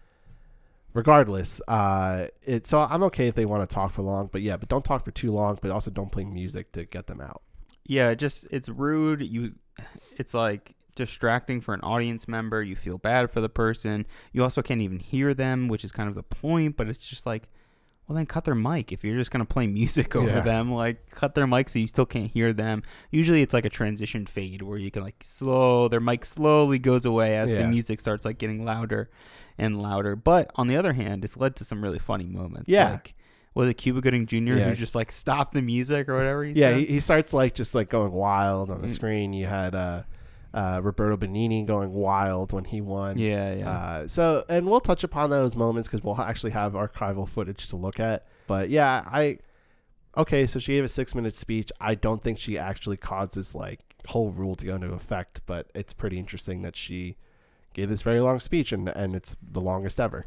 [0.94, 4.56] regardless, uh it so I'm okay if they want to talk for long, but yeah,
[4.56, 7.42] but don't talk for too long, but also don't play music to get them out.
[7.84, 9.22] Yeah just it's rude.
[9.22, 9.54] You
[10.16, 12.62] it's like distracting for an audience member.
[12.62, 14.06] You feel bad for the person.
[14.32, 17.24] You also can't even hear them which is kind of the point but it's just
[17.26, 17.48] like
[18.08, 18.92] well then cut their mic.
[18.92, 20.40] If you're just going to play music over Yeah.
[20.40, 22.82] them like cut their mic so you still can't hear them.
[23.10, 27.04] Usually it's like a transition fade where you can like slow their mic slowly goes
[27.04, 29.08] away as the music starts like getting louder
[29.56, 30.14] and louder.
[30.16, 32.90] But on the other hand it's led to some really funny moments Yeah.
[32.92, 33.14] like
[33.54, 34.36] was it Cuba Gooding Jr.
[34.36, 34.68] Yeah.
[34.70, 36.78] who just like stopped the music or whatever he Yeah, said?
[36.80, 38.94] he, he starts like just like going wild on the Mm.
[38.94, 39.32] screen.
[39.32, 40.02] You had uh
[40.54, 43.18] uh Roberto Benigni going wild when he won.
[43.18, 43.70] yeah, yeah.
[43.70, 47.76] Uh, so, and we'll touch upon those moments because we'll actually have archival footage to
[47.76, 48.26] look at.
[48.46, 49.38] But yeah, I
[50.16, 50.46] okay.
[50.46, 51.70] So she gave a six-minute speech.
[51.80, 55.70] I don't think she actually caused this like whole rule to go into effect, but
[55.74, 57.16] it's pretty interesting that she
[57.72, 60.26] gave this very long speech, and and it's the longest ever.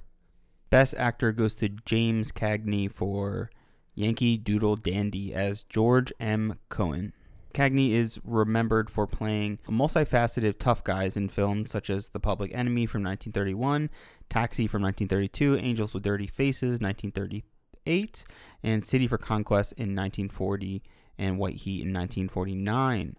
[0.69, 3.49] Best actor goes to James Cagney for
[3.93, 6.59] Yankee Doodle Dandy as George M.
[6.69, 7.13] Cohan.
[7.53, 12.85] Cagney is remembered for playing multifaceted tough guys in films such as The Public Enemy
[12.85, 13.89] from 1931,
[14.29, 18.25] Taxi from 1932, Angels with Dirty Faces 1938,
[18.61, 20.83] and City for Conquest in 1940,
[21.17, 23.15] and White Heat in 1949.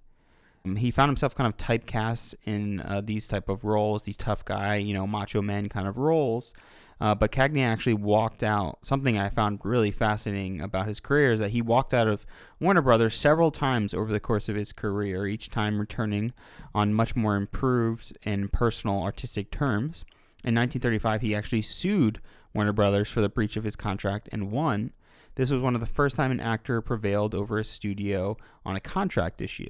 [0.66, 4.44] Um, he found himself kind of typecast in uh, these type of roles, these tough
[4.44, 6.52] guy, you know, macho men kind of roles.
[7.00, 8.78] Uh, but Cagney actually walked out.
[8.82, 12.24] Something I found really fascinating about his career is that he walked out of
[12.58, 16.32] Warner Brothers several times over the course of his career, each time returning
[16.74, 20.04] on much more improved and personal artistic terms.
[20.42, 22.20] In 1935, he actually sued
[22.54, 24.92] Warner Brothers for the breach of his contract and won.
[25.34, 28.80] This was one of the first time an actor prevailed over a studio on a
[28.80, 29.68] contract issue.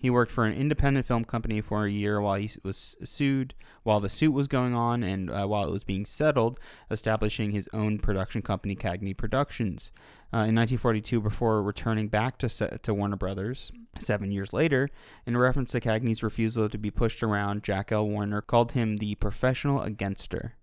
[0.00, 3.98] He worked for an independent film company for a year while he was sued, while
[3.98, 7.98] the suit was going on, and uh, while it was being settled, establishing his own
[7.98, 9.90] production company, Cagney Productions.
[10.32, 12.48] Uh, in 1942, before returning back to,
[12.78, 14.88] to Warner Brothers seven years later,
[15.26, 18.06] in reference to Cagney's refusal to be pushed around, Jack L.
[18.06, 20.54] Warner called him the professional againster.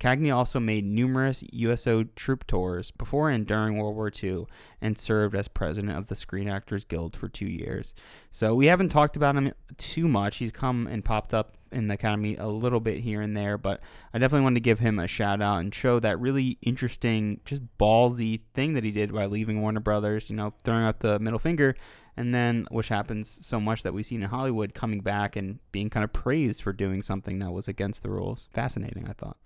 [0.00, 4.46] Cagney also made numerous USO troop tours before and during World War II
[4.80, 7.94] and served as president of the Screen Actors Guild for two years.
[8.30, 10.36] So we haven't talked about him too much.
[10.36, 13.80] He's come and popped up in the Academy a little bit here and there, but
[14.12, 17.62] I definitely wanted to give him a shout out and show that really interesting, just
[17.78, 21.38] ballsy thing that he did by leaving Warner Brothers, you know, throwing out the middle
[21.38, 21.74] finger
[22.16, 25.90] and then which happens so much that we've seen in Hollywood coming back and being
[25.90, 28.48] kind of praised for doing something that was against the rules.
[28.52, 29.36] Fascinating, I thought.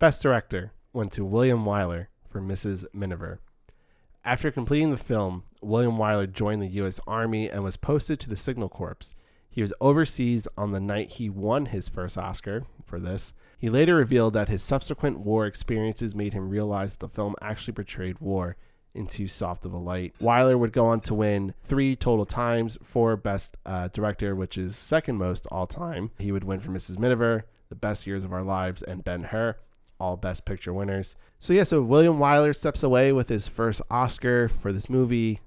[0.00, 2.86] Best Director went to William Wyler for Mrs.
[2.94, 3.38] Miniver.
[4.24, 7.00] After completing the film, William Wyler joined the U.S.
[7.06, 9.14] Army and was posted to the Signal Corps.
[9.50, 13.34] He was overseas on the night he won his first Oscar for this.
[13.58, 17.74] He later revealed that his subsequent war experiences made him realize that the film actually
[17.74, 18.56] portrayed war
[18.94, 20.14] in too soft of a light.
[20.18, 24.76] Wyler would go on to win three total times for Best uh, Director, which is
[24.76, 26.12] second most all time.
[26.18, 26.98] He would win for Mrs.
[26.98, 29.56] Miniver, The Best Years of Our Lives, and Ben Hur
[30.00, 31.14] all Best Picture winners.
[31.38, 35.40] So yeah, so William Wyler steps away with his first Oscar for this movie.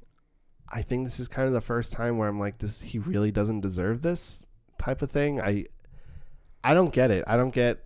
[0.70, 3.32] I think this is kind of the first time where I'm like, this he really
[3.32, 4.46] doesn't deserve this
[4.78, 5.42] type of thing.
[5.42, 5.66] I
[6.64, 7.24] I don't get it.
[7.28, 7.84] I don't get.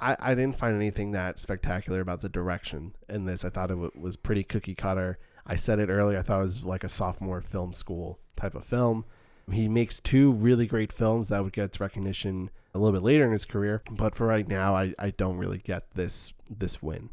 [0.00, 3.44] I, I didn't find anything that spectacular about the direction in this.
[3.44, 5.18] I thought it w- was pretty cookie cutter.
[5.46, 6.18] I said it earlier.
[6.18, 9.04] I thought it was like a sophomore film school type of film.
[9.50, 13.32] He makes two really great films that would get recognition a little bit later in
[13.32, 17.10] his career, but for right now, I, I don't really get this this win.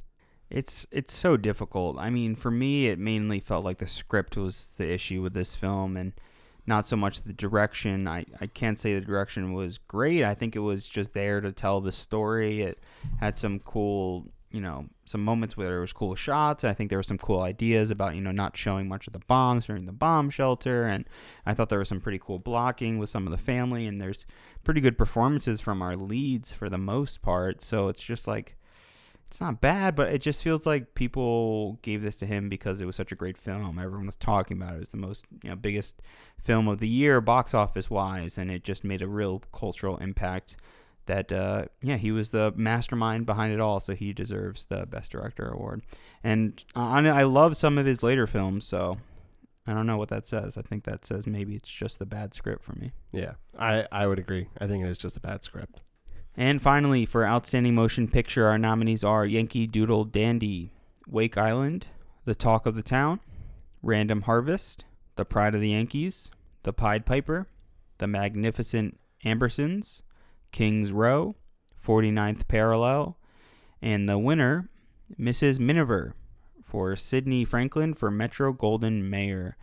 [0.50, 1.98] It's it's so difficult.
[2.00, 5.56] I mean, for me, it mainly felt like the script was the issue with this
[5.56, 6.14] film, and
[6.66, 8.08] not so much the direction.
[8.08, 10.24] I, I can't say the direction was great.
[10.24, 12.62] I think it was just there to tell the story.
[12.62, 12.80] It
[13.20, 16.64] had some cool you know some moments where there was cool shots.
[16.64, 19.20] I think there were some cool ideas about you know not showing much of the
[19.20, 21.06] bombs during the bomb shelter, and
[21.46, 24.26] I thought there was some pretty cool blocking with some of the family, and there's
[24.64, 27.62] pretty good performances from our leads for the most part.
[27.62, 28.58] So it's just like
[29.28, 32.86] it's not bad, but it just feels like people gave this to him because it
[32.86, 33.80] was such a great film.
[33.80, 34.76] Everyone was talking about it.
[34.76, 36.02] It was the most you know biggest
[36.38, 40.58] film of the year box office wise, and it just made a real cultural impact
[41.06, 45.12] that uh, yeah he was the mastermind behind it all so he deserves the best
[45.12, 45.82] director award.
[46.24, 48.98] And uh, i love some of his later films so
[49.66, 50.58] i don't know what that says.
[50.58, 52.92] I think that says maybe it's just the bad script for me.
[53.12, 53.34] Yeah.
[53.58, 54.48] I i would agree.
[54.60, 55.82] I think it is just a bad script.
[56.36, 60.72] And finally for outstanding motion picture our nominees are yankee doodle dandy
[61.08, 61.88] wake island
[62.26, 63.20] the talk of the town
[63.82, 66.30] random harvest the pride of the yankees
[66.64, 67.48] the pied piper
[67.98, 70.02] the magnificent ambersons
[70.52, 71.36] Kings Row,
[71.86, 73.18] 49th parallel,
[73.82, 74.70] and the winner,
[75.20, 75.60] Mrs.
[75.60, 76.16] Miniver,
[76.64, 79.58] for Sidney Franklin for Metro Goldwyn Mayer.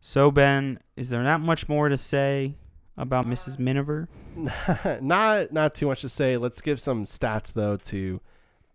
[0.00, 2.54] So, Ben, is there not much more to say
[2.96, 3.58] about uh, Mrs.
[3.58, 4.08] Miniver?
[5.00, 6.36] not not too much to say.
[6.36, 8.20] Let's give some stats though to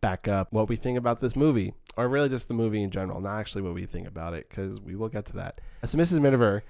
[0.01, 3.21] back up what we think about this movie, or really just the movie in general,
[3.21, 5.61] not actually what we think about it, because we will get to that.
[5.85, 6.19] So, Mrs.
[6.19, 6.63] Miniver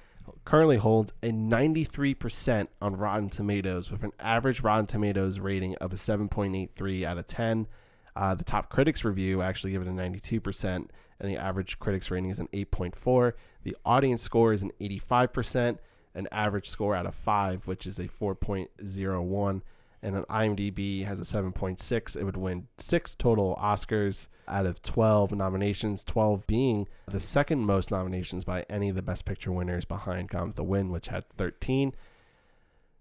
[0.45, 5.95] currently holds a 93% on Rotten Tomatoes with an average Rotten Tomatoes rating of a
[5.95, 7.67] 7.83 out of 10.
[8.15, 10.89] Uh, the top critics review actually give it a 92%, and
[11.19, 13.33] the average critics rating is an 8.4.
[13.63, 15.77] The audience score is an 85%,
[16.15, 19.61] an average score out of 5, which is a 4.01
[20.03, 22.17] and an IMDb has a 7.6.
[22.17, 27.91] It would win six total Oscars out of 12 nominations, 12 being the second most
[27.91, 31.29] nominations by any of the Best Picture winners behind Gone with the Wind, which had
[31.37, 31.93] 13.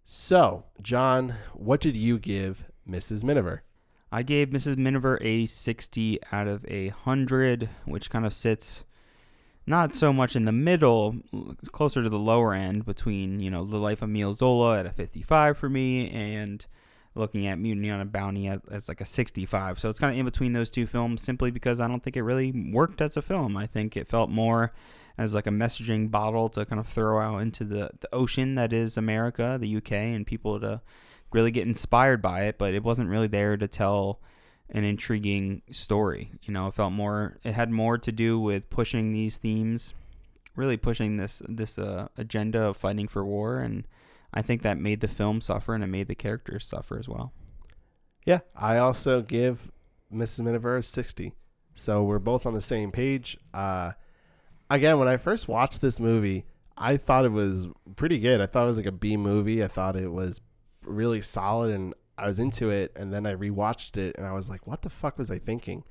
[0.05, 3.25] So, John, what did you give Mrs.
[3.25, 3.63] Miniver?
[4.13, 4.77] I gave Mrs.
[4.77, 8.85] Miniver a 60 out of a 100, which kind of sits
[9.67, 11.17] not so much in the middle,
[11.71, 14.91] closer to the lower end between, you know, The Life of Emile Zola at a
[14.91, 16.67] 55 for me and
[17.15, 19.81] looking at Mutiny on a Bounty as, as, like a 65.
[19.81, 22.23] So it's kind of in between those two films simply because I don't think it
[22.23, 23.57] really worked as a film.
[23.57, 24.73] I think it felt more
[25.19, 28.73] as like a messaging bottle to kind of throw out into the, the ocean that
[28.73, 30.81] is America, the UK, and people to
[31.33, 34.21] really get inspired by it, but it wasn't really there to tell
[34.71, 36.33] an intriguing story.
[36.43, 39.95] You know, it felt more it had more to do with pushing these themes,
[40.55, 43.87] really pushing this this uh, agenda of fighting for war and
[44.33, 47.33] I think that made the film suffer and it made the characters suffer as well.
[48.25, 49.71] Yeah, I also give
[50.13, 50.41] Mrs.
[50.41, 51.35] Miniver a 60.
[51.75, 53.39] So we're both on the same page.
[53.55, 53.93] Uh,
[54.69, 56.45] again, when I first watched this movie,
[56.77, 58.41] I thought it was pretty good.
[58.41, 59.63] I thought it was like a B movie.
[59.63, 60.41] I thought it was
[60.83, 62.93] really solid, and I was into it.
[62.97, 65.85] And then I rewatched it, and I was like, "What the fuck was I thinking?"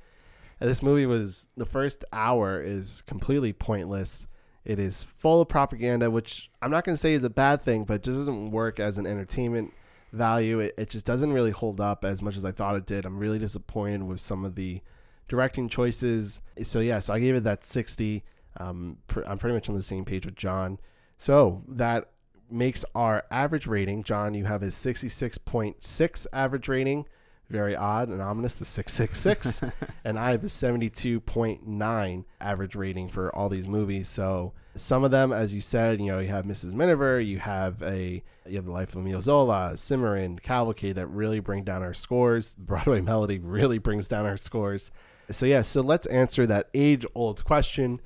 [0.60, 4.26] And this movie was the first hour is completely pointless.
[4.64, 7.84] It is full of propaganda, which I'm not going to say is a bad thing,
[7.84, 9.72] but just doesn't work as an entertainment
[10.12, 10.60] value.
[10.60, 13.06] It, it just doesn't really hold up as much as I thought it did.
[13.06, 14.82] I'm really disappointed with some of the
[15.28, 16.42] directing choices.
[16.62, 18.22] So yeah, so I gave it that 60.
[18.58, 20.78] Um, pr- I'm pretty much on the same page with John.
[21.16, 22.10] So that
[22.50, 24.02] makes our average rating.
[24.02, 27.06] John, you have a 66.6 average rating.
[27.50, 29.62] Very odd and ominous, the 666.
[30.04, 34.08] and I have a 72.9 average rating for all these movies.
[34.08, 36.74] So some of them, as you said, you know, you have Mrs.
[36.74, 41.40] Miniver, you have a you have the Life of Emile Zola, Cimarron, Cavalcade that really
[41.40, 42.54] bring down our scores.
[42.58, 44.92] Broadway Melody really brings down our scores.
[45.30, 48.00] So yeah, so let's answer that age old question.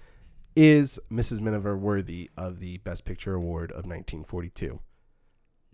[0.57, 1.41] Is Mrs.
[1.41, 4.81] Miniver worthy of the Best Picture Award of 1942?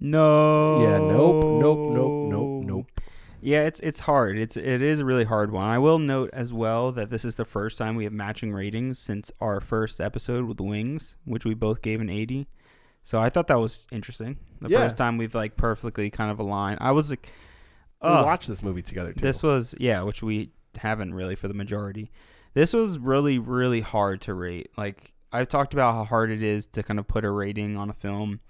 [0.01, 0.83] No.
[0.83, 3.00] Yeah, nope, nope, nope, nope, nope.
[3.43, 4.39] Yeah, it's it's hard.
[4.39, 5.65] It's it is a really hard one.
[5.65, 8.99] I will note as well that this is the first time we have matching ratings
[8.99, 12.49] since our first episode with Wings, which we both gave an 80.
[13.03, 14.37] So I thought that was interesting.
[14.61, 14.79] The Yeah.
[14.81, 16.79] first time we've like perfectly kind of aligned.
[16.83, 17.33] I was like,
[18.03, 19.21] We oh, watched this movie together too.
[19.25, 22.11] this was yeah, which we haven't really for the majority.
[22.55, 24.69] This was really really hard to rate.
[24.77, 27.89] Like I've talked about how hard it is to kind of put a rating on
[27.89, 28.41] a film.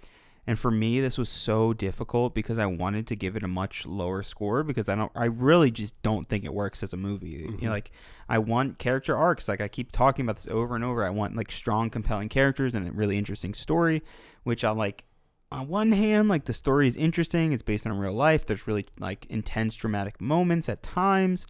[0.51, 3.87] And for me, this was so difficult because I wanted to give it a much
[3.87, 7.29] lower score because I don't, I really just don't think it works as a movie.
[7.29, 7.67] You know, mm-hmm.
[7.69, 7.93] like
[8.29, 9.47] I want character arcs.
[9.47, 11.05] Like I keep talking about this over and over.
[11.05, 14.03] I want like strong, compelling characters and a really interesting story,
[14.43, 15.05] which I like.
[15.53, 17.53] On one hand, like the story is interesting.
[17.53, 18.45] It's based on real life.
[18.45, 21.47] There's really like intense, dramatic moments at times,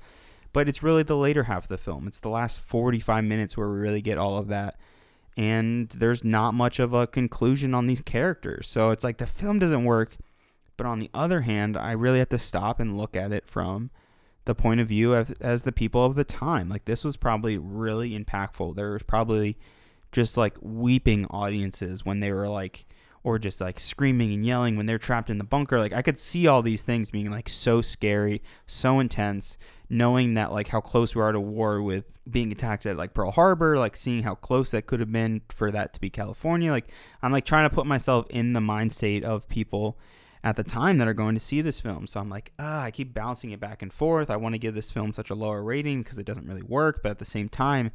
[0.53, 2.07] but it's really the later half of the film.
[2.07, 4.79] It's the last 45 minutes where we really get all of that
[5.41, 8.69] and there's not much of a conclusion on these characters.
[8.69, 10.19] So it's like the film doesn't work.
[10.77, 13.91] But on the other hand, I really have to stop and look at it from
[14.45, 16.69] the point of view of, as the people of the time.
[16.69, 18.77] Like this was probably really impactful.
[18.77, 19.57] There was probably
[20.13, 22.85] just like weeping audiences when they were like
[23.23, 25.79] or just like screaming and yelling when they're trapped in the bunker.
[25.79, 30.53] Like I could see all these things being like so scary, so intense, knowing that
[30.53, 33.97] like how close we are to war with being attacked at like Pearl Harbor, like
[33.97, 36.71] seeing how close that could have been for that to be California.
[36.71, 36.91] Like
[37.23, 39.99] I'm like trying to put myself in the mind state of people
[40.43, 42.07] at the time that are going to see this film.
[42.07, 44.31] So I'm like, ah, I keep bouncing it back and forth.
[44.31, 47.01] I want to give this film such a lower rating because it doesn't really work,
[47.03, 47.91] but at the same time,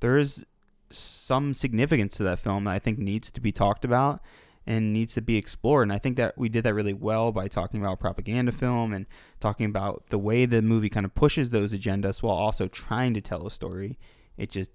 [0.00, 0.44] there is
[0.90, 4.20] some significance to that film that I think needs to be talked about
[4.66, 5.84] and needs to be explored.
[5.84, 9.06] And I think that we did that really well by talking about propaganda film and
[9.40, 13.20] talking about the way the movie kind of pushes those agendas while also trying to
[13.20, 13.98] tell a story.
[14.36, 14.70] It just,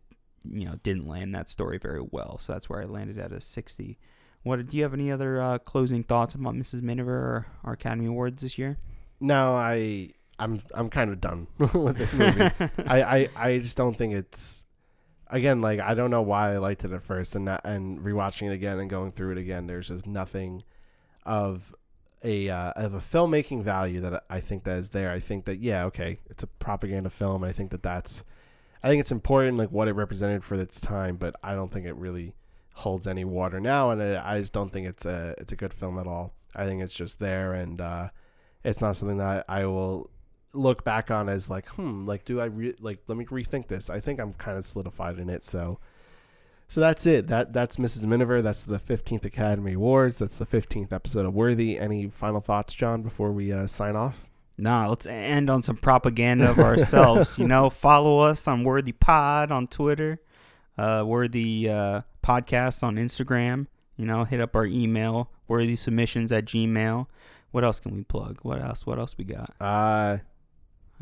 [0.50, 2.38] you know, didn't land that story very well.
[2.40, 4.00] So that's where I landed at a 60.
[4.44, 6.82] What do you have any other uh, closing thoughts about Mrs.
[6.82, 8.80] Miniver or our Academy Awards this year?
[9.20, 12.42] No, I I'm I'm kind of done with this movie.
[12.88, 14.66] I, I I just don't think it's
[15.32, 18.54] again like I don't know why I liked it at first and and rewatching it
[18.54, 19.68] again and going through it again.
[19.68, 20.64] There's just nothing
[21.26, 21.74] of
[22.24, 25.12] a uh, of a filmmaking value that I think that is there.
[25.12, 27.44] I think that yeah, okay, it's a propaganda film.
[27.44, 28.24] I think that that's
[28.84, 31.86] I think it's important like what it represented for its time, but I don't think
[31.86, 32.36] it really
[32.76, 35.74] holds any water now, and I, I just don't think it's a it's a good
[35.74, 36.34] film at all.
[36.56, 38.10] I think it's just there, and uh,
[38.64, 40.10] it's not something that I will
[40.54, 43.90] look back on as like, hmm, like do I re- like let me rethink this.
[43.90, 45.80] I think I'm kind of solidified in it, so
[46.72, 47.28] so that's it.
[47.28, 48.06] That that's Mrs.
[48.06, 48.42] Miniver.
[48.42, 50.20] That's the 15th Academy Awards.
[50.20, 51.78] That's the 15th episode of Worthy.
[51.78, 54.30] Any final thoughts, John, before we uh, sign off?
[54.58, 57.38] Nah, let's end on some propaganda of ourselves.
[57.38, 60.22] you know, follow us on Worthy Pod on Twitter,
[60.78, 63.68] uh, Worthy uh, Podcast on Instagram.
[63.98, 67.08] You know, hit up our email, Worthy Submissions at Gmail.
[67.52, 68.40] What else can we plug?
[68.44, 68.86] What else?
[68.86, 69.54] What else we got?
[69.60, 70.20] Uh,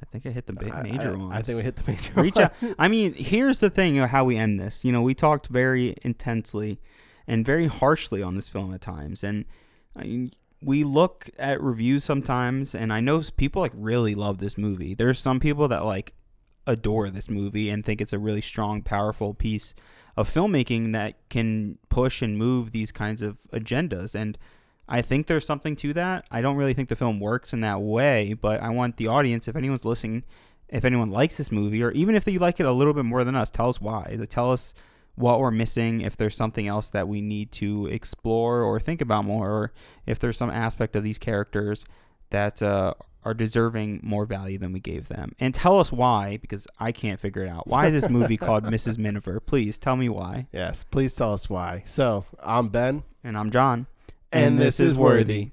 [0.01, 1.33] I think I hit the big major I, ones.
[1.33, 2.13] I think we hit the major.
[2.15, 2.53] reach out.
[2.77, 4.85] I mean, here's the thing of how we end this.
[4.85, 6.79] You know, we talked very intensely
[7.27, 9.45] and very harshly on this film at times, and
[9.95, 10.31] uh, I mean,
[10.61, 14.93] we look at reviews sometimes, and I know people like really love this movie.
[14.93, 16.13] There's some people that like
[16.65, 19.73] adore this movie and think it's a really strong, powerful piece
[20.15, 24.37] of filmmaking that can push and move these kinds of agendas and.
[24.89, 26.25] I think there's something to that.
[26.31, 29.47] I don't really think the film works in that way, but I want the audience,
[29.47, 30.23] if anyone's listening,
[30.67, 33.23] if anyone likes this movie, or even if you like it a little bit more
[33.23, 34.17] than us, tell us why.
[34.29, 34.73] Tell us
[35.15, 39.25] what we're missing, if there's something else that we need to explore or think about
[39.25, 39.73] more, or
[40.07, 41.85] if there's some aspect of these characters
[42.31, 42.93] that uh,
[43.23, 45.33] are deserving more value than we gave them.
[45.39, 47.67] And tell us why, because I can't figure it out.
[47.67, 48.97] Why is this movie called Mrs.
[48.97, 49.39] Miniver?
[49.39, 50.47] Please tell me why.
[50.51, 51.83] Yes, please tell us why.
[51.85, 53.03] So, I'm Ben.
[53.23, 53.87] And I'm John.
[54.31, 55.49] And this is Worthy.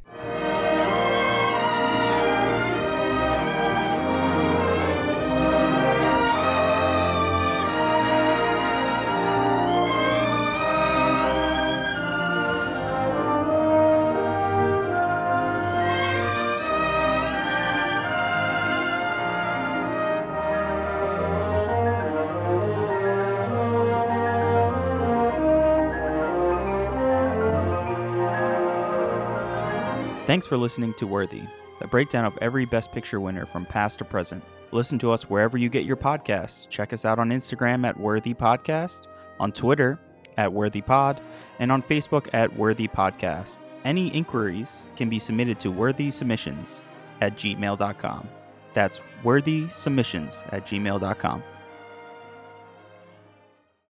[30.26, 31.42] Thanks for listening to Worthy,
[31.78, 34.42] the breakdown of every Best Picture winner from past to present.
[34.72, 36.68] Listen to us wherever you get your podcasts.
[36.68, 39.02] Check us out on Instagram at Worthy Podcast,
[39.38, 40.00] on Twitter
[40.36, 41.20] at Worthy Pod,
[41.60, 43.60] and on Facebook at Worthy Podcast.
[43.84, 46.80] Any inquiries can be submitted to worthy submissions
[47.20, 48.28] at gmail.com.
[48.74, 51.42] That's worthy submissions at gmail.com.